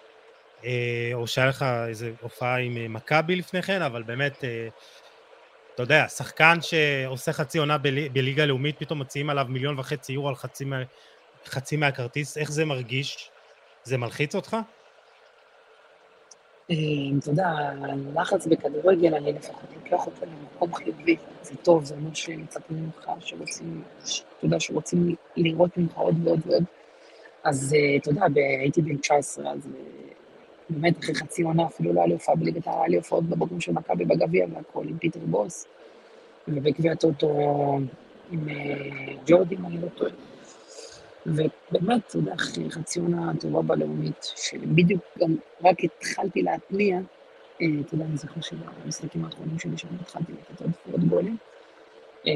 או 1.13 1.27
שהיה 1.27 1.48
לך 1.48 1.65
איזו 1.88 2.08
הופעה 2.22 2.58
עם 2.58 2.94
מכבי 2.94 3.36
לפני 3.36 3.62
כן, 3.62 3.82
אבל 3.82 4.03
באמת, 4.03 4.44
אתה 5.75 5.84
יודע, 5.84 6.08
שחקן 6.08 6.58
שעושה 6.62 7.34
חצי 7.34 7.58
עונה 7.58 7.77
בליגה 8.13 8.46
לאומית, 8.46 8.80
פתאום 8.80 9.00
מציעים 9.00 9.30
עליו 9.30 9.46
מיליון 9.50 9.80
וחצי 9.80 10.13
יורו 10.13 10.30
על 10.30 10.36
חצי, 10.36 10.65
חצי 11.46 11.75
מהכרטיס, 11.75 12.38
איך 12.38 12.51
זה 12.51 12.65
מרגיש? 12.65 13.32
זה 13.84 13.98
מלחיץ 13.98 14.36
אותך? 14.36 14.58
אה, 16.72 16.75
אתה 17.20 17.30
יודע, 17.30 17.48
לחץ 18.15 18.48
בכדורגל, 18.48 19.15
אני 19.15 19.34
לפחות 19.34 19.70
לוקח 19.75 20.06
אותו 20.06 20.25
למקום 20.25 20.74
חיובי. 20.74 21.15
זה 21.41 21.56
טוב, 21.56 21.86
זה 21.86 21.96
אומר 21.96 22.13
שמצפים 22.13 22.77
ממך, 22.77 23.10
שרוצים, 23.20 23.84
אתה 24.03 24.46
יודע, 24.46 24.60
שרוצים 24.60 25.15
לראות 25.38 25.77
ממך 25.77 25.94
עוד 25.94 26.15
ועוד 26.24 26.39
ועוד. 26.46 26.63
אז 27.44 27.75
אה, 27.77 27.98
אתה 27.98 28.10
יודע, 28.10 28.25
הייתי 28.60 28.82
בן 28.82 28.98
19, 28.98 29.51
אז 29.51 29.68
אה, 29.68 30.11
באמת 30.72 31.00
אחרי 31.00 31.16
חצי 31.16 31.44
עונה 31.44 31.66
אפילו 31.66 31.94
לא 31.94 32.00
היה 32.00 32.08
לי 32.08 32.13
הופעה 32.13 32.36
בליגת 32.36 32.68
העל, 32.68 32.78
היה 32.80 32.88
לי 32.88 32.98
הופעות 32.98 33.24
בבוקר 33.24 33.60
של 33.60 33.72
מכבי 33.72 34.06
בגביע 34.06 34.46
והכל, 34.54 34.88
עם 34.88 34.98
פיטר 34.98 35.20
בוס, 35.20 35.66
ובקביעת 36.48 37.00
טוטו 37.00 37.80
עם 38.32 38.48
ג'ורדי, 39.25 39.56
אם 39.56 39.66
אני 39.66 39.82
לא 39.82 39.88
טועה. 39.88 40.12
ובאמת, 41.25 42.01
אתה 42.08 42.18
יודע, 42.18 42.34
אחרי 42.34 42.72
חצי 42.72 43.00
עונה 43.00 43.32
טובה 43.40 43.62
בלאומית, 43.62 44.32
שבדיוק 44.36 45.01
גם 45.20 45.36
רק 45.63 45.84
התחלתי 45.84 46.42
להתניע, 46.42 47.00
אה, 47.62 47.68
אתה 47.82 47.96
יודע, 47.96 48.06
אני 48.06 48.18
זוכר 48.18 48.42
שבמשחקים 48.42 49.25
האחרונים 49.25 49.60
שלי 49.60 49.77
שם 49.77 49.88
התחלתי 50.01 50.31
לתת 50.31 50.62
עוד, 50.92 51.03
גולים. 51.10 51.38
אה, 52.27 52.34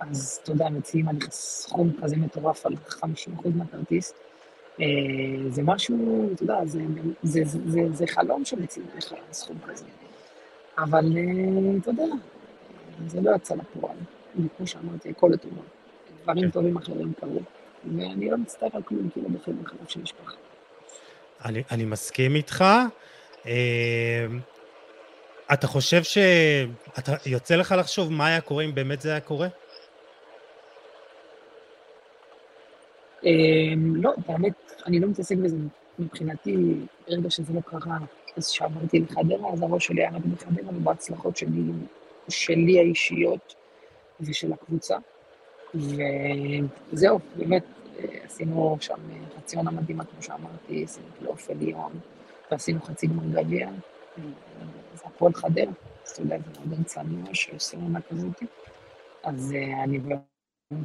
אז 0.00 0.40
אתה 0.42 0.52
יודע, 0.52 0.68
מציעים 0.68 1.08
עליך 1.08 1.30
סכום 1.30 1.92
כזה 2.02 2.16
מטורף 2.16 2.66
על 2.66 2.72
50% 2.88 3.56
מהכרטיס. 3.56 4.12
אה, 4.80 4.86
זה 5.50 5.62
משהו, 5.62 6.28
אתה 6.34 6.42
יודע, 6.42 6.66
זה, 6.66 6.80
זה, 7.22 7.40
זה, 7.44 7.58
זה, 7.66 7.80
זה 7.92 8.06
חלום 8.06 8.44
שמציעים 8.44 8.88
עליך 8.92 9.14
סכום 9.32 9.58
כזה. 9.68 9.84
אבל 10.78 11.04
אתה 11.80 11.90
יודע, 11.90 12.04
זה 13.06 13.20
לא 13.20 13.30
יצא 13.36 13.54
לפועל. 13.54 13.96
וכמו 14.44 14.66
שאמרתי, 14.66 15.10
הכל 15.10 15.30
לטובה. 15.32 15.62
דברים 16.22 16.44
כן. 16.44 16.50
טובים 16.50 16.76
אחרים 16.76 17.12
קרו, 17.20 17.40
ואני 17.84 18.30
לא 18.30 18.36
מצטער 18.36 18.68
על 18.72 18.82
כלום, 18.82 19.10
כאילו 19.10 19.28
בחיר 19.28 19.54
מחלף 19.62 19.88
של 19.88 20.00
משפחה. 20.02 20.32
אני, 21.44 21.62
אני 21.70 21.84
מסכים 21.84 22.34
איתך. 22.34 22.64
אה, 23.46 24.26
אתה 25.52 25.66
חושב 25.66 26.02
ש... 26.02 26.18
אתה 26.98 27.12
יוצא 27.26 27.56
לך 27.56 27.74
לחשוב 27.78 28.12
מה 28.12 28.26
היה 28.26 28.40
קורה 28.40 28.64
אם 28.64 28.74
באמת 28.74 29.00
זה 29.00 29.10
היה 29.10 29.20
קורה? 29.20 29.48
לא, 33.76 34.12
באמת, 34.28 34.72
אני 34.86 35.00
לא 35.00 35.08
מתעסק 35.08 35.36
בזה. 35.36 35.56
מבחינתי, 35.98 36.74
ברגע 37.08 37.30
שזה 37.30 37.52
לא 37.52 37.60
קרה, 37.60 37.98
אז 38.36 38.48
שעברתי 38.48 39.00
לחדרה, 39.00 39.52
אז 39.52 39.62
הראש 39.62 39.86
שלי 39.86 40.00
היה 40.00 40.10
רק 40.10 40.24
בחדרה 40.24 40.70
ובהצלחות 40.76 41.36
שלי, 41.36 41.62
שלי 42.28 42.78
האישיות 42.78 43.54
ושל 44.20 44.52
הקבוצה. 44.52 44.96
וזהו, 45.74 47.18
באמת, 47.36 47.64
עשינו 48.24 48.76
שם 48.80 48.94
חצי 49.36 49.56
עונה 49.56 49.70
מדהימה, 49.70 50.04
כמו 50.04 50.22
שאמרתי, 50.22 50.84
עשינו 50.84 51.06
פלייאוף 51.18 51.50
עליון, 51.50 51.92
ועשינו 52.50 52.80
חצי 52.80 53.06
גמר 53.06 53.42
גביע, 53.42 53.68
זה 54.94 55.02
הפועל 55.04 55.32
חדרה, 55.34 55.64
אז 56.04 56.10
אתה 56.10 56.22
יודע, 56.22 56.36
זה 56.38 56.60
מועדון 56.60 56.84
צנוע 56.84 57.34
שעושה 57.34 57.76
עונה 57.76 58.00
כזאת, 58.00 58.42
אז 59.22 59.52
אה, 59.56 59.84
אני 59.84 59.98
באמת 59.98 60.35
אה, 60.72 60.78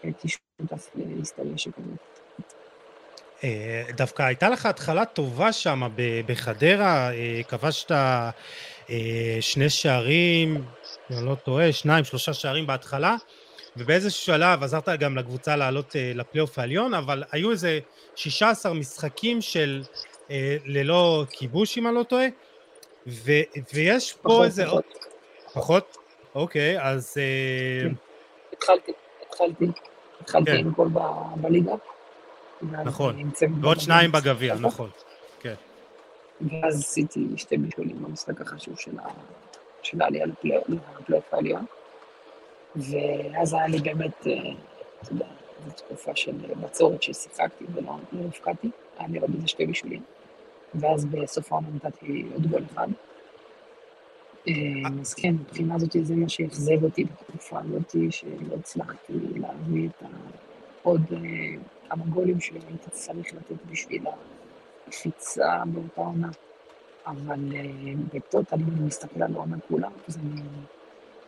שהייתי 0.00 0.28
שותף 0.28 0.90
להיסטוריה 0.94 1.58
שכזאת. 1.58 2.20
אה, 3.44 3.82
דווקא 3.96 4.22
הייתה 4.22 4.48
לך 4.48 4.66
התחלה 4.66 5.04
טובה 5.04 5.52
שם 5.52 5.82
בחדרה, 6.26 7.10
כבשת 7.48 7.90
שני 9.40 9.70
שערים, 9.70 10.64
אני 11.10 11.26
לא 11.26 11.34
טועה, 11.34 11.72
שניים, 11.72 12.04
שלושה 12.04 12.34
שערים 12.34 12.66
בהתחלה, 12.66 13.16
ובאיזשהו 13.76 14.24
שלב 14.24 14.62
עזרת 14.62 14.88
גם 14.88 15.16
לקבוצה 15.16 15.56
לעלות 15.56 15.96
אה, 15.96 16.12
לפלייאוף 16.14 16.58
העליון, 16.58 16.94
אבל 16.94 17.24
היו 17.32 17.50
איזה 17.50 17.78
16 18.14 18.74
משחקים 18.74 19.40
של 19.42 19.82
אה, 20.30 20.56
ללא 20.64 21.24
כיבוש, 21.30 21.78
אם 21.78 21.86
אני 21.86 21.94
לא 21.94 22.02
טועה, 22.02 22.26
ו, 23.06 23.32
ויש 23.74 24.12
פה 24.12 24.18
פחות, 24.22 24.44
איזה... 24.44 24.64
פחות. 24.66 24.84
פחות? 25.52 25.96
אוקיי, 26.34 26.82
אז... 26.82 27.14
אה... 27.18 27.88
כן. 27.88 28.05
התחלתי, 28.58 28.92
התחלתי, 29.28 29.66
התחלתי 30.20 30.50
כן. 30.50 30.58
עם 30.58 30.70
גול 30.70 30.88
בליגה. 31.36 31.74
נכון, 32.62 33.30
ועוד 33.62 33.80
שניים 33.80 34.12
בגביע, 34.12 34.54
נכון, 34.54 34.90
כן. 35.40 35.54
ואז 36.40 36.80
עשיתי 36.80 37.26
שתי 37.36 37.56
בישולים 37.56 38.02
במשחק 38.02 38.40
החשוב 38.40 38.78
של 39.82 40.02
העלייה 40.02 40.26
לפלייאוף 40.26 41.34
העליון. 41.34 41.64
ואז 42.76 43.52
היה 43.52 43.66
לי 43.66 43.78
באמת, 43.78 44.26
אה, 44.26 44.32
אתה 45.02 45.12
יודע, 45.12 45.26
זו 45.66 45.72
תקופה 45.76 46.16
של 46.16 46.32
בצורת 46.60 47.02
ששיחקתי 47.02 47.64
ולא 47.74 47.92
לא 48.12 48.20
הפקעתי, 48.28 48.70
היה 48.98 49.08
לי 49.08 49.18
עוד 49.18 49.30
איזה 49.34 49.48
שתי 49.48 49.66
בישולים. 49.66 50.02
ואז 50.74 51.04
בסוף 51.04 51.52
העונה 51.52 51.68
נתתי 51.74 52.24
עוד 52.34 52.46
גול 52.46 52.62
אחד. 52.72 52.88
אה, 54.48 54.52
אז 55.00 55.14
כן, 55.14 55.34
מבחינה 55.34 55.74
הזאת 55.74 55.96
זה 56.02 56.16
מה 56.16 56.28
שאכזב 56.28 56.84
אותי 56.84 57.04
בתקופה 57.04 57.60
הזאת, 57.60 57.96
שלא 58.10 58.54
הצלחתי 58.58 59.12
להביא 59.34 59.88
את 59.88 60.02
עוד 60.82 61.02
אה, 61.12 61.18
כמה 61.88 62.04
גולים 62.04 62.40
שהייתי 62.40 62.90
צריך 62.90 63.34
לתת 63.34 63.66
בשביל 63.70 64.04
הקפיצה 64.86 65.62
באותה 65.66 66.00
עונה. 66.00 66.28
אבל 67.06 67.40
בטוטל, 68.14 68.56
אם 68.56 68.68
אני 68.76 68.86
מסתכל 68.86 69.22
על 69.22 69.34
העונה 69.34 69.56
כולה, 69.68 69.88
אז 70.08 70.18
אני 70.18 70.40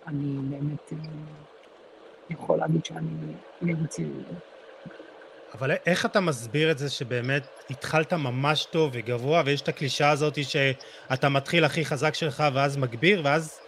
אני 0.09 0.39
באמת 0.49 0.93
אה, 0.93 0.99
יכול 2.31 2.59
להגיד 2.59 2.85
שאני 2.85 3.09
מרוצה 3.63 4.03
אבל 5.55 5.71
איך 5.87 6.07
אתה 6.07 6.21
מסביר 6.21 6.71
את 6.71 6.79
זה 6.79 6.91
שבאמת 6.91 7.47
התחלת 7.71 8.13
ממש 8.13 8.65
טוב 8.65 8.91
וגבוה, 8.95 9.43
ויש 9.47 9.61
את 9.61 9.69
הקלישאה 9.69 10.11
הזאת 10.11 10.45
שאתה 10.45 11.29
מתחיל 11.29 11.65
הכי 11.65 11.85
חזק 11.85 12.15
שלך 12.15 12.45
ואז 12.55 12.77
מגביר, 12.77 13.21
ואז 13.25 13.59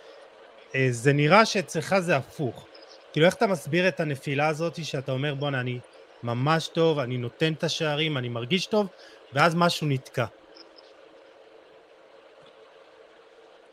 אה, 0.75 0.89
זה 0.91 1.13
נראה 1.13 1.47
שאצלך 1.47 1.99
זה 1.99 2.17
הפוך. 2.17 2.67
כאילו, 3.13 3.27
איך 3.27 3.35
אתה 3.35 3.47
מסביר 3.47 3.89
את 3.89 4.01
הנפילה 4.01 4.49
הזאת 4.49 4.85
שאתה 4.85 5.13
אומר, 5.13 5.35
בואנה, 5.35 5.61
אני 5.61 5.79
ממש 6.23 6.69
טוב, 6.69 6.99
אני 6.99 7.17
נותן 7.19 7.53
את 7.53 7.65
השערים, 7.65 8.19
אני 8.19 8.29
מרגיש 8.29 8.67
טוב, 8.67 8.87
ואז 9.33 9.55
משהו 9.55 9.87
נתקע? 9.87 10.25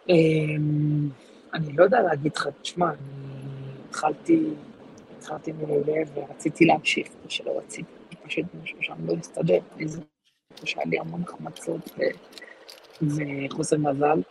אמ, 0.10 1.10
אני 1.54 1.74
לא 1.74 1.84
יודע 1.84 2.02
להגיד 2.02 2.36
לך, 2.36 2.48
תשמע, 2.62 2.90
אני 2.90 2.98
התחלתי, 3.90 4.44
התחלתי 5.18 5.52
מעולה 5.52 6.02
ורציתי 6.14 6.66
להמשיך, 6.66 7.08
ושלא 7.26 7.58
רציתי, 7.58 7.97
פשוט 8.28 8.46
משהו 8.64 8.78
שם 8.82 9.08
לא 9.08 9.14
הסתדר, 9.20 9.60
איזה... 9.80 10.02
שהיה 10.66 10.86
לי 10.86 11.00
המון 11.00 11.24
החמצות 11.24 11.92
וחוסר 13.02 13.78
מזל. 13.78 14.22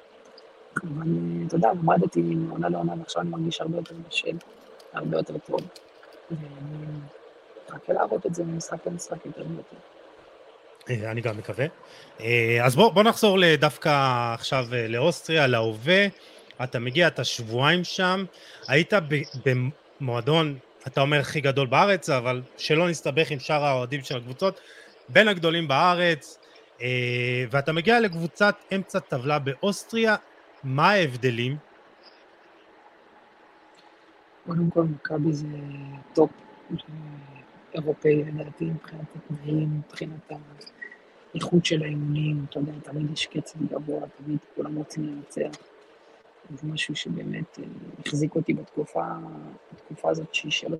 אבל 0.83 1.09
אתה 1.47 1.57
יודע, 1.57 1.69
למדתי 1.73 2.21
מעונה 2.21 2.69
לעונה, 2.69 2.95
ועכשיו 2.99 3.23
אני 3.23 3.31
מרגיש 3.31 3.61
הרבה 3.61 3.77
יותר 3.77 3.95
בשל, 4.09 4.37
הרבה 4.93 5.17
יותר 5.17 5.39
טוב. 5.39 5.61
ואני 6.31 6.99
מחכה 7.69 7.93
להראות 7.93 8.27
את 8.27 8.35
זה 8.35 8.45
ממשחק 8.45 8.87
למשחק 8.87 9.27
יותר 9.27 9.43
ויותר. 9.49 9.77
אה, 10.91 11.11
אני 11.11 11.21
גם 11.21 11.39
מקווה. 11.39 11.67
אה, 12.21 12.59
אז 12.65 12.77
בוא, 12.77 12.93
בוא 12.93 13.03
נחזור 13.03 13.39
דווקא 13.55 13.91
עכשיו 14.35 14.65
אה, 14.73 14.89
לאוסטריה, 14.89 15.47
להווה. 15.47 16.07
אתה 16.65 16.79
מגיע, 16.79 17.09
אתה 17.09 17.25
שבועיים 17.25 17.85
שם, 17.85 18.25
היית 18.69 18.93
במועדון, 19.45 20.59
אתה 20.87 21.01
אומר 21.01 21.21
הכי 21.21 21.41
גדול 21.41 21.67
בארץ, 21.67 22.11
אבל 22.11 22.43
שלא 22.57 22.89
נסתבך 22.89 23.31
עם 23.31 23.39
שאר 23.39 23.65
האוהדים 23.65 24.03
של 24.03 24.17
הקבוצות, 24.17 24.61
בין 25.09 25.29
הגדולים 25.29 25.69
בארץ, 25.69 26.39
ואתה 27.51 27.73
מגיע 27.73 28.01
לקבוצת 28.01 28.55
אמצע 28.75 28.99
טבלה 28.99 29.39
באוסטריה, 29.39 30.17
מה 30.65 30.91
ההבדלים? 30.91 31.57
קודם 34.47 34.71
כל, 34.71 34.83
מכבי 34.83 35.33
זה 35.33 35.47
טופ 36.15 36.31
אירופאי 37.75 38.25
לדעתי 38.25 38.65
מבחינת 38.65 39.07
התנאים, 39.17 39.83
מבחינת 39.87 40.33
האיכות 41.35 41.65
של 41.67 41.83
האימונים, 41.83 42.47
אתה 42.51 42.59
יודע, 42.59 42.73
תמיד 42.83 43.11
יש 43.11 43.27
קצב 43.27 43.59
גבוה, 43.71 44.01
תמיד 44.17 44.39
כולם 44.57 44.77
רוצים 44.77 45.05
לנצח. 45.05 45.59
זה 46.51 46.67
משהו 46.67 46.97
שבאמת 46.97 47.59
אה, 47.59 47.65
החזיק 48.07 48.35
אותי 48.35 48.55
בתקופה, 48.55 49.05
בתקופה 49.73 50.11
הזאת 50.11 50.35
שהיא 50.35 50.53
שלא... 50.53 50.77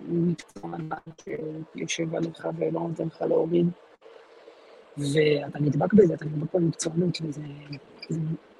מקצוען 0.00 0.88
שיושב 1.22 2.14
עליך 2.14 2.48
ולא 2.58 2.80
נותן 2.80 3.06
לך 3.06 3.22
להוריד, 3.22 3.66
ואתה 4.96 5.58
נדבק 5.58 5.92
בזה, 5.92 6.14
אתה 6.14 6.24
נדבק 6.24 6.54
במקצוענות, 6.54 7.18
וזה 7.22 7.42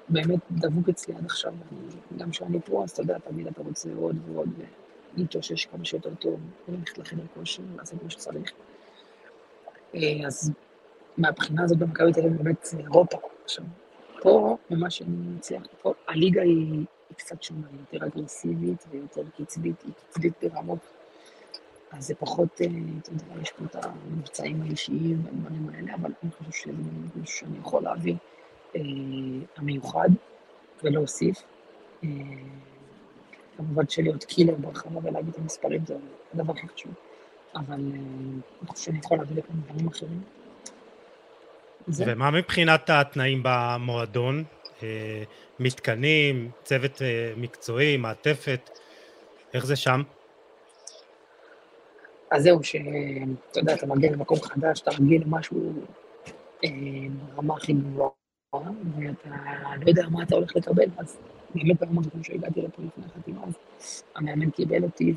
באמת 0.09 0.39
דבוק 0.51 0.89
אצלי 0.89 1.15
עד 1.15 1.25
עכשיו. 1.25 1.53
גם 2.17 2.31
כשאני 2.31 2.59
פה, 2.61 2.83
אז 2.83 2.91
אתה 2.91 3.01
יודע, 3.01 3.19
תמיד 3.19 3.47
אתה 3.47 3.61
רוצה 3.61 3.89
עוד 3.97 4.15
ועוד, 4.25 4.49
ולהתאושש 5.15 5.65
כמה 5.65 5.85
שיותר 5.85 6.15
טוב, 6.15 6.39
וללכת 6.67 6.97
לחדר 6.97 7.23
כושר, 7.33 7.63
לעשות 7.77 8.03
מה 8.03 8.09
שצריך. 8.09 8.51
אה, 9.95 10.27
אז 10.27 10.51
מהבחינה 11.17 11.63
הזאת 11.63 11.77
במכבי 11.77 12.13
תל 12.13 12.19
אביב 12.19 12.37
באמת 12.37 12.65
זה 12.65 12.77
אירופה. 12.77 13.17
עכשיו, 13.43 13.65
פה, 14.21 14.57
ממה 14.69 14.89
שאני 14.89 15.15
מצליח, 15.35 15.63
פה 15.81 15.93
הליגה 16.07 16.41
היא, 16.41 16.73
היא 17.09 17.17
קצת 17.17 17.43
שונה, 17.43 17.67
היא 17.71 17.79
יותר 17.79 18.05
אגרסיבית 18.05 18.85
ויותר 18.89 19.21
קצבית, 19.37 19.83
היא 19.85 19.93
קצבית 20.09 20.33
ברמות. 20.41 20.79
אז 21.91 22.07
זה 22.07 22.15
פחות, 22.15 22.61
אה, 22.61 22.67
אתה 23.01 23.11
יודע, 23.11 23.41
יש 23.41 23.51
פה 23.51 23.65
את 23.65 23.85
המבצעים 23.85 24.61
האישיים 24.61 25.25
והדברים 25.25 25.69
האלה, 25.73 25.95
אבל 25.95 26.11
אני 26.23 26.31
חושב 26.31 26.51
שזה 26.51 26.71
משהו 27.21 27.37
שאני 27.37 27.57
יכול 27.57 27.83
להביא. 27.83 28.15
אה, 28.75 28.81
המיוחד 29.57 30.09
ולהוסיף. 30.83 31.43
כמובן 33.57 33.89
שלהיות 33.89 34.23
קילר 34.23 34.55
ברחבה 34.55 34.99
ולהגיד 35.03 35.33
את 35.33 35.39
המספרים 35.39 35.85
זה 35.85 35.95
הדבר 36.33 36.53
הכי 36.53 36.67
חשוב, 36.67 36.91
אבל 37.55 37.73
אה, 37.73 37.77
אני 37.77 38.67
חושב 38.67 38.85
שאני 38.85 38.99
יכול 38.99 39.17
להביא 39.17 39.35
לכם 39.37 39.53
דברים 39.67 39.87
אחרים. 39.87 40.21
ומה 41.87 42.31
מבחינת 42.31 42.89
התנאים 42.89 43.41
במועדון? 43.43 44.43
מתקנים, 45.59 46.51
צוות 46.63 47.01
מקצועי, 47.37 47.97
מעטפת, 47.97 48.69
איך 49.53 49.65
זה 49.65 49.75
שם? 49.75 50.01
אז 52.31 52.43
זהו, 52.43 52.63
שאתה 52.63 53.59
יודע, 53.59 53.73
אתה 53.73 53.85
מגיע 53.85 54.11
למקום 54.11 54.41
חדש, 54.41 54.81
אתה 54.81 54.91
רגיל 54.91 55.21
למשהו 55.21 55.73
ברמה 57.35 57.55
הכי 57.55 57.73
גבוהה. 57.73 58.09
ואתה 58.53 59.29
לא 59.81 59.89
יודע 59.89 60.03
מה 60.11 60.23
אתה 60.23 60.35
הולך 60.35 60.55
לקבל, 60.55 60.85
אז 60.97 61.17
באמת 61.55 61.79
ברמה 61.79 62.01
הזאת 62.01 62.13
שהגעתי 62.25 62.61
לפה 62.61 62.81
לפני 62.81 63.05
החתימה, 63.05 63.41
אז 63.47 63.53
המאמן 64.15 64.49
קיבל 64.49 64.83
אותי, 64.83 65.13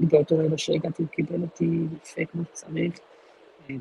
ובאותו 0.00 0.38
רגע 0.38 0.58
שהגעתי 0.58 1.02
הוא 1.02 1.10
קיבל 1.10 1.42
אותי 1.42 1.86
יפה 2.02 2.24
כמו 2.24 2.42
שצריך, 2.44 3.00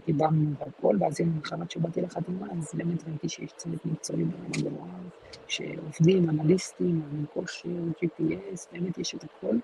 דיברנו 0.06 0.52
והכל, 0.60 0.96
ואז 1.00 1.20
יום 1.20 1.30
למחרת 1.36 1.72
שבאתי 1.72 2.02
לחתימה, 2.02 2.48
אז 2.52 2.72
באמת 2.74 3.04
ראיתי 3.08 3.30
שיש 3.30 3.52
צוות 3.58 3.86
מקצועי 3.86 4.24
ברמה 4.24 4.70
גבוהה, 4.70 5.00
שעובדים, 5.48 6.30
אנליסטים, 6.30 7.00
מאמן 7.00 7.26
כושר, 7.34 7.70
GPS, 8.02 8.68
באמת 8.72 8.98
יש 8.98 9.16
את 9.16 9.24
הכל, 9.24 9.56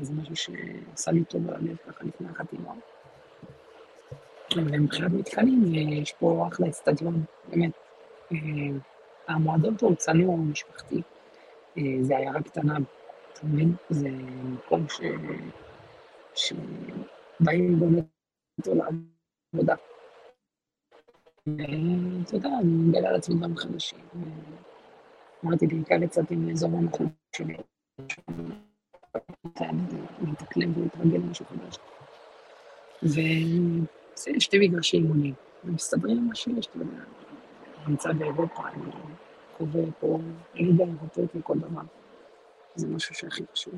וזה 0.00 0.12
משהו 0.12 0.36
שעשה 0.36 1.10
לי 1.10 1.24
טוב 1.24 1.48
על 1.48 1.54
הלב 1.54 1.76
ככה 1.88 2.04
לפני 2.04 2.28
החתימה. 2.28 2.72
ומבחינת 4.56 5.12
מתקנים, 5.12 5.74
יש 5.74 6.12
פה 6.12 6.48
אחלה 6.52 6.68
אצטדיון, 6.68 7.24
באמת. 7.48 7.72
אה, 8.32 8.38
המועדון 9.28 9.76
פה 9.76 9.86
הוא 9.86 9.96
צנוע, 9.96 10.36
משפחתי. 10.36 11.02
אה, 11.78 11.82
זה 12.00 12.16
עיירה 12.16 12.42
קטנה, 12.42 12.76
מבין? 13.44 13.74
זה 13.90 14.08
מקום 14.44 14.86
ש... 14.88 15.00
שבאים 16.34 17.80
באמת 17.80 18.04
לעבודה. 18.66 19.74
ואתה 21.46 22.36
יודע, 22.36 22.48
אני 22.60 22.72
מגלה 22.72 23.08
על 23.08 23.14
עצמי 23.14 23.34
דברים 23.34 23.56
חדשים. 23.56 23.98
אמרתי, 25.44 25.66
בעיקר 25.66 26.02
יצאתי 26.02 26.36
מאזור 26.36 26.70
הנוחות 26.78 27.06
שלי. 27.36 27.56
להתאקלם 30.26 30.78
ולהתרגל 30.78 31.16
למשהו 31.16 31.46
חדש. 31.46 31.78
זה 33.02 33.22
שתי 34.38 34.58
מגרשי 34.58 34.96
אימונים, 34.96 35.34
ומסתדרים 35.64 36.18
עם 36.18 36.26
מה 36.28 36.34
שיש, 36.34 36.66
אתה 36.66 36.78
יודע. 36.78 37.04
נמצא 37.88 38.12
באירופה, 38.12 38.68
אני 38.68 38.92
חווה 39.56 39.82
פה 40.00 40.18
ליגה 40.54 40.84
אירופאית 40.84 41.34
לכל 41.34 41.58
דבר. 41.58 41.82
זה 42.76 42.86
משהו 42.86 43.14
שהכי 43.14 43.42
חשוב. 43.52 43.74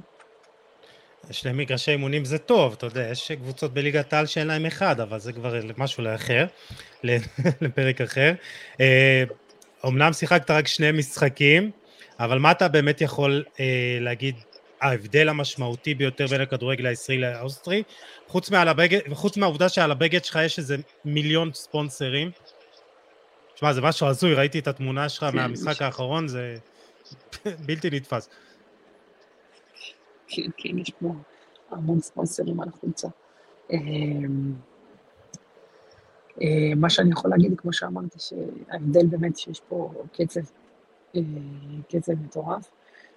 שני 1.30 1.52
מגרשי 1.52 1.90
אימונים 1.90 2.24
זה 2.24 2.38
טוב, 2.38 2.72
אתה 2.72 2.86
יודע, 2.86 3.08
יש 3.10 3.32
קבוצות 3.32 3.74
בליגת 3.74 4.12
העל 4.12 4.26
שאין 4.26 4.46
להם 4.46 4.66
אחד, 4.66 5.00
אבל 5.00 5.18
זה 5.18 5.32
כבר 5.32 5.60
משהו 5.76 6.02
לאחר, 6.02 6.46
לפרק 7.62 8.00
אחר. 8.00 8.32
אומנם 9.84 10.08
אה, 10.08 10.12
שיחקת 10.12 10.50
רק 10.50 10.66
שני 10.66 10.92
משחקים, 10.92 11.70
אבל 12.20 12.38
מה 12.38 12.50
אתה 12.50 12.68
באמת 12.68 13.00
יכול 13.00 13.44
אה, 13.60 13.98
להגיד 14.00 14.34
ההבדל 14.80 15.28
המשמעותי 15.28 15.94
ביותר 15.94 16.26
בין 16.26 16.40
הכדורגל 16.40 16.86
הישראלי 16.86 17.20
לאוסטרי, 17.20 17.82
חוץ, 18.26 18.52
הבגד, 18.52 18.98
חוץ 19.12 19.36
מהעובדה 19.36 19.68
שעל 19.68 19.90
הבגד 19.90 20.24
שלך 20.24 20.38
יש 20.44 20.58
איזה 20.58 20.76
מיליון 21.04 21.52
ספונסרים. 21.52 22.30
שמע, 23.56 23.72
זה 23.72 23.80
משהו 23.80 24.06
הזוי, 24.06 24.34
ראיתי 24.34 24.58
את 24.58 24.68
התמונה 24.68 25.08
שלך 25.08 25.24
כן, 25.24 25.36
מהמשחק 25.36 25.82
האחרון, 25.82 26.28
זה 26.28 26.56
בלתי 27.66 27.90
נתפס. 27.90 28.28
כן, 30.28 30.50
כן, 30.56 30.78
יש 30.78 30.90
פה 30.90 31.08
המון 31.70 32.00
ספונסרים 32.00 32.60
על 32.60 32.68
החולצה. 32.68 33.08
אמ, 33.70 34.52
אה, 36.42 36.74
מה 36.76 36.90
שאני 36.90 37.10
יכול 37.10 37.30
להגיד, 37.30 37.54
כמו 37.56 37.72
שאמרתי, 37.72 38.18
שההבדל 38.18 39.06
באמת 39.06 39.36
שיש 39.36 39.60
פה 39.68 39.92
קצב, 40.12 40.40
אה, 41.16 41.20
קצב 41.88 42.12
מטורף, 42.12 42.70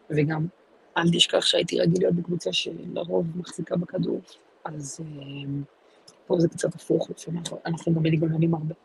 וגם 0.09 0.47
אל 0.97 1.11
תשכח 1.11 1.45
שהייתי 1.45 1.79
רגיל 1.79 2.01
להיות 2.01 2.15
בקבוצה 2.15 2.53
שלרוב 2.53 3.25
מחזיקה 3.35 3.75
בכדור, 3.75 4.21
אז 4.65 4.99
אה, 5.01 5.49
פה 6.27 6.39
זה 6.39 6.47
קצת 6.47 6.75
הפוך, 6.75 7.09
אנחנו 7.65 7.95
גם 7.95 8.03
מתגוננים 8.03 8.53
הרבה, 8.53 8.75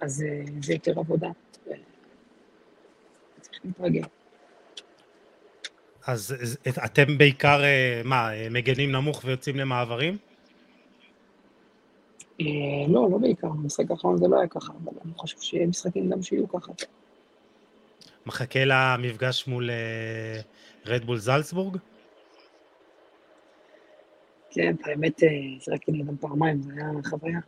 אז 0.00 0.24
זה 0.62 0.72
יותר 0.72 0.98
עבודה. 0.98 1.28
צריך 3.40 3.60
להתרגל. 3.64 4.19
אז 6.06 6.58
אתם 6.84 7.18
בעיקר, 7.18 7.64
אה, 7.64 8.02
מה, 8.04 8.30
מגנים 8.50 8.92
נמוך 8.92 9.22
ויוצאים 9.24 9.56
למעברים? 9.56 10.16
לא, 12.88 13.08
לא 13.10 13.18
בעיקר, 13.20 13.48
במשחק 13.48 13.90
האחרון 13.90 14.16
זה 14.18 14.28
לא 14.28 14.38
היה 14.38 14.48
ככה, 14.48 14.72
אבל 14.84 14.92
אני 15.04 15.12
חושב 15.16 15.36
שיהיה 15.40 15.66
משחקים 15.66 16.10
גם 16.10 16.22
שיהיו 16.22 16.48
ככה. 16.48 16.72
מחכה 18.26 18.60
למפגש 18.64 19.46
מול 19.46 19.70
רדבול 20.86 21.18
זלצבורג? 21.18 21.76
כן, 24.50 24.76
האמת, 24.84 25.22
שיחקתי 25.60 25.92
נגדם 25.92 26.16
פעמיים, 26.16 26.62
זו 26.62 26.70
הייתה 26.70 27.08
חוויה. 27.08 27.40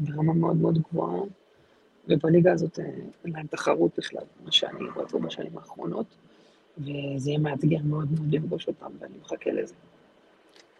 ברמה 0.00 0.34
מאוד 0.34 0.56
מאוד 0.56 0.78
גבוהה, 0.78 1.20
ובליגה 2.08 2.52
הזאת 2.52 2.78
אה, 2.78 2.84
אין 3.24 3.32
להם 3.32 3.46
תחרות 3.46 3.98
בכלל, 3.98 4.24
מה 4.44 4.52
שאני 4.52 4.84
רואה 4.94 5.26
בשנים 5.26 5.58
האחרונות, 5.58 6.06
וזה 6.78 7.30
יהיה 7.30 7.38
מאתגר 7.38 7.78
מאוד 7.84 8.08
מאוד 8.12 8.34
לפגוש 8.34 8.68
אותם, 8.68 8.90
ואני 8.98 9.14
מחכה 9.22 9.50
לזה. 9.50 9.74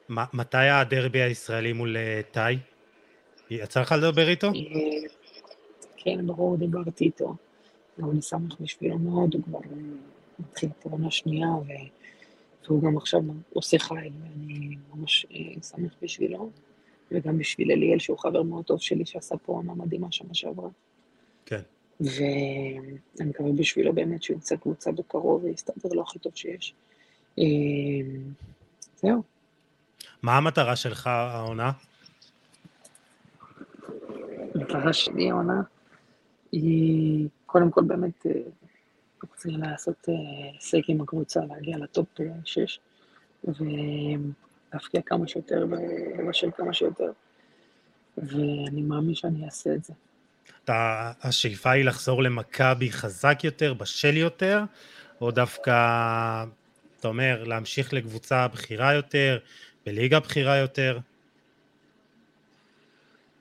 מתי 0.09 0.57
הדרבי 0.57 1.23
הישראלי 1.23 1.73
מול 1.73 1.97
אה, 1.97 2.21
טאי? 2.31 2.59
יצא 3.51 3.81
לך 3.81 3.93
לדבר 3.93 4.29
איתו? 4.29 4.47
אה, 4.47 4.53
כן, 5.97 6.27
ברור, 6.27 6.57
דיברתי 6.57 7.05
איתו. 7.05 7.35
גם 8.01 8.11
אני 8.11 8.23
שמח 8.23 8.57
בשבילו 8.61 8.99
מאוד, 8.99 9.35
הוא 9.35 9.43
כבר 9.43 9.59
אה, 9.59 9.77
מתחיל 10.39 10.69
פה 10.83 10.91
עונה 10.91 11.11
שנייה, 11.11 11.49
ו... 11.49 11.69
והוא 12.67 12.83
גם 12.83 12.97
עכשיו 12.97 13.21
עושה 13.53 13.79
חייל, 13.79 14.13
ואני 14.23 14.77
ממש 14.95 15.27
אה, 15.33 15.63
שמח 15.63 15.95
בשבילו, 16.03 16.51
וגם 17.11 17.39
בשביל 17.39 17.73
אליאל, 17.73 17.99
שהוא 17.99 18.19
חבר 18.19 18.43
מאוד 18.43 18.65
טוב 18.65 18.81
שלי, 18.81 19.07
שעשה 19.07 19.37
פה 19.37 19.53
עונה 19.53 19.75
מדהימה 19.75 20.07
שנה 20.11 20.35
שעברה. 20.35 20.69
כן. 21.47 21.61
ואני 22.01 23.29
מקווה 23.31 23.53
בשבילו 23.53 23.93
באמת 23.93 24.23
שהוא 24.23 24.35
ימצא 24.35 24.57
קבוצה 24.57 24.93
בקרוב 24.93 25.45
ויסתדר 25.45 25.89
לו 25.93 26.03
הכי 26.03 26.19
טוב 26.19 26.33
שיש. 26.35 26.75
אה, 27.39 27.45
זהו. 28.97 29.23
מה 30.23 30.37
המטרה 30.37 30.77
שלך 30.77 31.07
העונה? 31.07 31.73
המטרה 34.55 34.93
שלי 34.93 35.31
העונה 35.31 35.63
היא 36.53 37.29
קודם 37.47 37.71
כל 37.71 37.83
באמת 37.85 38.27
אה, 38.27 38.33
רוצה 39.23 39.49
לעשות 39.49 40.09
הישג 40.53 40.81
עם 40.89 41.01
הקבוצה, 41.01 41.41
להגיע 41.49 41.79
לטופ 41.79 42.07
6 42.45 42.81
ולהפקיע 43.45 45.03
כמה 45.07 45.29
שיותר 45.29 45.67
ולבשל 45.71 46.51
כמה 46.57 46.73
שיותר, 46.73 47.13
ואני 48.17 48.83
מאמין 48.83 49.15
שאני 49.15 49.45
אעשה 49.45 49.75
את 49.75 49.85
זה. 49.85 49.93
אתה, 50.65 51.13
השאיפה 51.23 51.71
היא 51.71 51.85
לחזור 51.85 52.23
למכבי 52.23 52.93
חזק 52.93 53.39
יותר, 53.45 53.75
בשל 53.75 54.17
יותר, 54.17 54.65
או 55.21 55.31
דווקא, 55.31 56.45
אתה 57.01 57.09
אומר, 57.09 57.45
להמשיך 57.45 57.93
לקבוצה 57.93 58.49
בכירה 58.49 58.95
יותר, 58.95 59.39
בליגה 59.87 60.21
בכירה 60.21 60.57
יותר? 60.57 60.99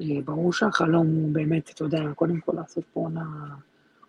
אה, 0.02 0.22
ברור 0.26 0.54
שהחלום 0.54 1.08
הוא 1.08 1.34
באמת, 1.34 1.70
אתה 1.70 1.84
יודע, 1.84 2.00
קודם 2.16 2.40
כל 2.40 2.52
לעשות 2.56 2.84
פה 2.94 3.00
עונה, 3.00 3.56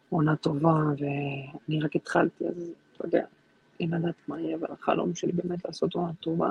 עונה 0.09 0.37
טובה, 0.37 0.75
ואני 0.75 1.81
רק 1.81 1.97
התחלתי, 1.97 2.49
אז 2.49 2.71
אתה 2.97 3.07
יודע, 3.07 3.25
אין 3.81 3.95
לדעת 3.95 4.15
מה 4.29 4.41
יהיה, 4.41 4.57
אבל 4.57 4.67
החלום 4.73 5.15
שלי 5.15 5.33
באמת 5.33 5.65
לעשות 5.65 5.95
עונה 5.95 6.13
טובה, 6.21 6.51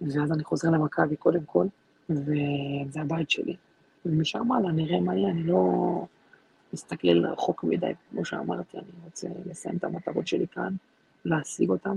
ואז 0.00 0.32
אני 0.32 0.44
חוזר 0.44 0.70
למכבי 0.70 1.16
קודם 1.16 1.44
כל, 1.44 1.66
וזה 2.10 3.00
הבית 3.00 3.30
שלי. 3.30 3.56
ומשם 4.06 4.52
הלאה 4.52 4.72
נראה 4.72 5.00
מה 5.00 5.16
יהיה, 5.16 5.30
אני 5.30 5.42
לא 5.42 5.62
מסתכל 6.72 7.26
רחוק 7.26 7.64
מדי, 7.64 7.92
כמו 8.10 8.24
שאמרתי, 8.24 8.76
אני 8.78 8.86
רוצה 9.04 9.28
לסיים 9.46 9.76
את 9.76 9.84
המטרות 9.84 10.26
שלי 10.26 10.46
כאן, 10.52 10.74
להשיג 11.24 11.70
אותן, 11.70 11.96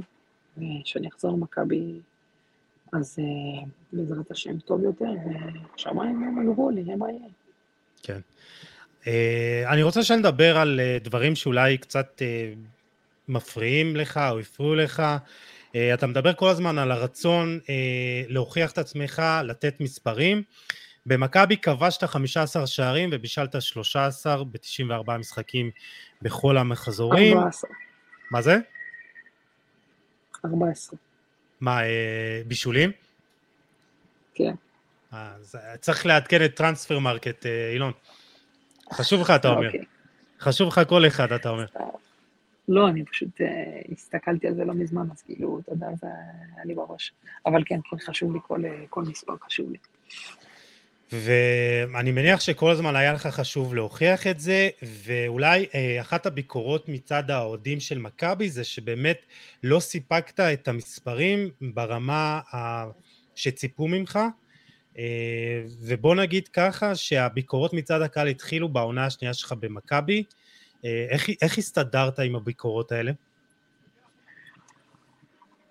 ושאני 0.57 1.07
אחזור 1.07 1.31
למכבי, 1.31 1.99
אז 2.93 3.19
uh, 3.19 3.67
בעזרת 3.93 4.31
השם 4.31 4.59
טוב 4.59 4.83
יותר, 4.83 5.11
ושמיים 5.75 6.37
על 6.39 6.45
גבול, 6.53 6.73
נראה 6.73 6.95
מה 6.95 7.09
יהיה. 7.09 7.29
כן. 8.03 8.19
Uh, 9.03 9.07
אני 9.67 9.83
רוצה 9.83 10.03
שנדבר 10.03 10.57
על 10.57 10.79
uh, 10.79 11.03
דברים 11.03 11.35
שאולי 11.35 11.77
קצת 11.77 12.21
מפריעים 13.27 13.95
לך 13.95 14.19
או 14.31 14.39
הפריעו 14.39 14.75
לך. 14.75 15.03
אתה 15.93 16.07
מדבר 16.07 16.33
כל 16.33 16.49
הזמן 16.49 16.77
על 16.77 16.91
הרצון 16.91 17.59
להוכיח 18.27 18.71
את 18.71 18.77
עצמך, 18.77 19.21
לתת 19.43 19.81
מספרים. 19.81 20.43
במכבי 21.07 21.57
כבשת 21.57 22.03
15 22.03 22.67
שערים 22.67 23.09
ובישלת 23.11 23.61
13 23.61 24.43
ב-94 24.43 25.11
משחקים 25.19 25.71
בכל 26.21 26.57
המחזורים. 26.57 27.37
14. 27.37 27.69
מה 28.31 28.41
זה? 28.41 28.57
14. 30.45 30.99
מה, 31.61 31.83
אה, 31.83 32.41
בישולים? 32.47 32.91
כן. 34.33 34.53
אה, 35.13 35.33
צריך 35.79 36.05
לעדכן 36.05 36.45
את 36.45 36.55
Transfermarkt, 36.55 37.45
אה, 37.45 37.71
איילון. 37.73 37.91
חשוב 38.93 39.21
לך, 39.21 39.29
אתה 39.29 39.47
אומר. 39.49 39.67
אוקיי. 39.67 39.85
חשוב 40.39 40.67
לך 40.67 40.81
כל 40.89 41.07
אחד, 41.07 41.31
אתה 41.31 41.49
אומר. 41.49 41.65
לא, 42.67 42.89
אני 42.89 43.05
פשוט 43.05 43.41
אה, 43.41 43.81
הסתכלתי 43.91 44.47
על 44.47 44.55
זה 44.55 44.65
לא 44.65 44.73
מזמן, 44.73 45.07
אז 45.11 45.21
כאילו, 45.21 45.59
אתה 45.59 45.71
יודע, 45.71 45.87
זה 45.95 46.07
היה 46.55 46.65
לי 46.65 46.75
בראש. 46.75 47.13
אבל 47.45 47.63
כן, 47.65 47.79
כן, 47.89 47.97
חשוב 47.97 48.33
לי, 48.33 48.39
כל, 48.47 48.61
כל 48.89 49.01
מספר 49.01 49.33
חשוב 49.45 49.71
לי. 49.71 49.77
ואני 51.11 52.11
מניח 52.11 52.39
שכל 52.39 52.71
הזמן 52.71 52.95
היה 52.95 53.13
לך 53.13 53.27
חשוב 53.27 53.75
להוכיח 53.75 54.27
את 54.27 54.39
זה, 54.39 54.69
ואולי 55.03 55.65
אה, 55.75 56.01
אחת 56.01 56.25
הביקורות 56.25 56.89
מצד 56.89 57.31
האוהדים 57.31 57.79
של 57.79 57.97
מכבי 57.97 58.49
זה 58.49 58.63
שבאמת 58.63 59.17
לא 59.63 59.79
סיפקת 59.79 60.39
את 60.39 60.67
המספרים 60.67 61.49
ברמה 61.61 62.39
ה... 62.53 62.85
שציפו 63.37 63.87
ממך, 63.87 64.19
אה, 64.97 65.63
ובוא 65.79 66.15
נגיד 66.15 66.47
ככה 66.47 66.95
שהביקורות 66.95 67.73
מצד 67.73 68.01
הקהל 68.01 68.27
התחילו 68.27 68.69
בעונה 68.69 69.05
השנייה 69.05 69.33
שלך 69.33 69.53
במכבי, 69.59 70.23
אה, 70.85 71.05
איך, 71.09 71.29
איך 71.41 71.57
הסתדרת 71.57 72.19
עם 72.19 72.35
הביקורות 72.35 72.91
האלה? 72.91 73.11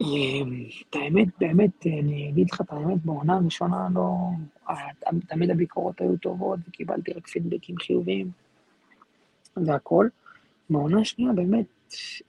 אמ, 0.01 0.65
את 0.91 0.97
האמת, 0.97 1.29
באמת, 1.41 1.87
אני 1.87 2.29
אגיד 2.29 2.51
לך 2.51 2.61
את 2.61 2.73
האמת, 2.73 3.05
בעונה 3.05 3.37
הראשונה 3.37 3.89
לא... 3.95 4.17
תמיד 5.29 5.51
הביקורות 5.51 6.01
היו 6.01 6.17
טובות, 6.17 6.59
וקיבלתי 6.69 7.13
רק 7.13 7.27
פידבקים 7.27 7.77
חיוביים 7.79 8.31
והכל. 9.57 10.09
בעונה 10.71 11.01
השנייה 11.01 11.33
באמת 11.33 11.67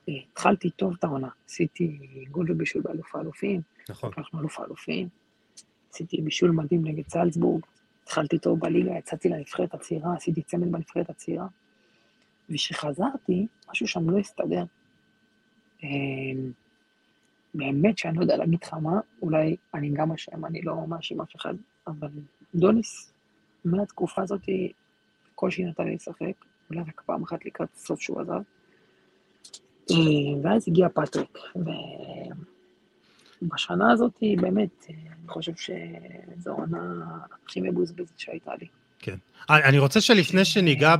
התחלתי 0.07 0.69
טוב 0.69 0.95
את 0.99 1.03
העונה. 1.03 1.27
עשיתי 1.45 1.97
גול 2.31 2.51
ובישול 2.51 2.81
באלוף 2.81 3.15
האלופים. 3.15 3.61
נכון. 3.89 4.09
לקחנו 4.09 4.39
אלוף 4.39 4.59
האלופים. 4.59 5.09
עשיתי 5.91 6.21
בישול 6.21 6.51
מדהים 6.51 6.87
נגד 6.87 7.09
סלצבורג. 7.09 7.61
התחלתי 8.03 8.39
טוב 8.39 8.59
בליגה, 8.59 8.97
יצאתי 8.97 9.29
לנבחרת 9.29 9.73
הצעירה, 9.73 10.15
עשיתי 10.15 10.41
צמד 10.41 10.71
בנבחרת 10.71 11.09
הצעירה. 11.09 11.47
וכשחזרתי, 12.49 13.47
משהו 13.71 13.87
שם 13.87 14.09
לא 14.09 14.17
הסתדר. 14.17 14.63
אמ, 17.57 17.81
באמת 17.81 17.97
שאני 17.97 18.17
לא 18.17 18.21
יודע 18.21 18.37
להגיד 18.37 18.59
לך 18.63 18.73
מה, 18.73 18.99
אולי 19.21 19.55
אני 19.73 19.89
גם 19.89 20.11
אשם, 20.11 20.45
אני 20.45 20.61
לא 20.61 20.87
מאשים 20.87 21.21
אף 21.21 21.35
אחד, 21.35 21.53
אבל 21.87 22.09
דוניס, 22.55 23.13
מהתקופה 23.65 24.21
הזאת, 24.21 24.41
בקושי 25.31 25.65
נתן 25.65 25.83
לי 25.83 25.95
לשחק, 25.95 26.45
אולי 26.69 26.81
רק 26.81 27.01
פעם 27.05 27.23
אחת 27.23 27.45
לקראת 27.45 27.69
הסוף 27.75 28.01
שהוא 28.01 28.21
עזב. 28.21 28.41
אה, 29.91 29.95
ואז 30.43 30.67
הגיע 30.67 30.89
פטריק, 30.89 31.37
ובשנה 33.41 33.91
הזאת, 33.91 34.19
באמת, 34.41 34.85
אני 34.89 35.27
חושב 35.27 35.55
שזו 35.55 36.51
העונה 36.51 37.05
הכי 37.45 37.61
מבוזבזת 37.61 38.19
שהייתה 38.19 38.51
לי. 38.55 38.67
כן. 38.99 39.17
אני 39.49 39.79
רוצה 39.79 40.01
שלפני 40.01 40.45
שניגע 40.45 40.95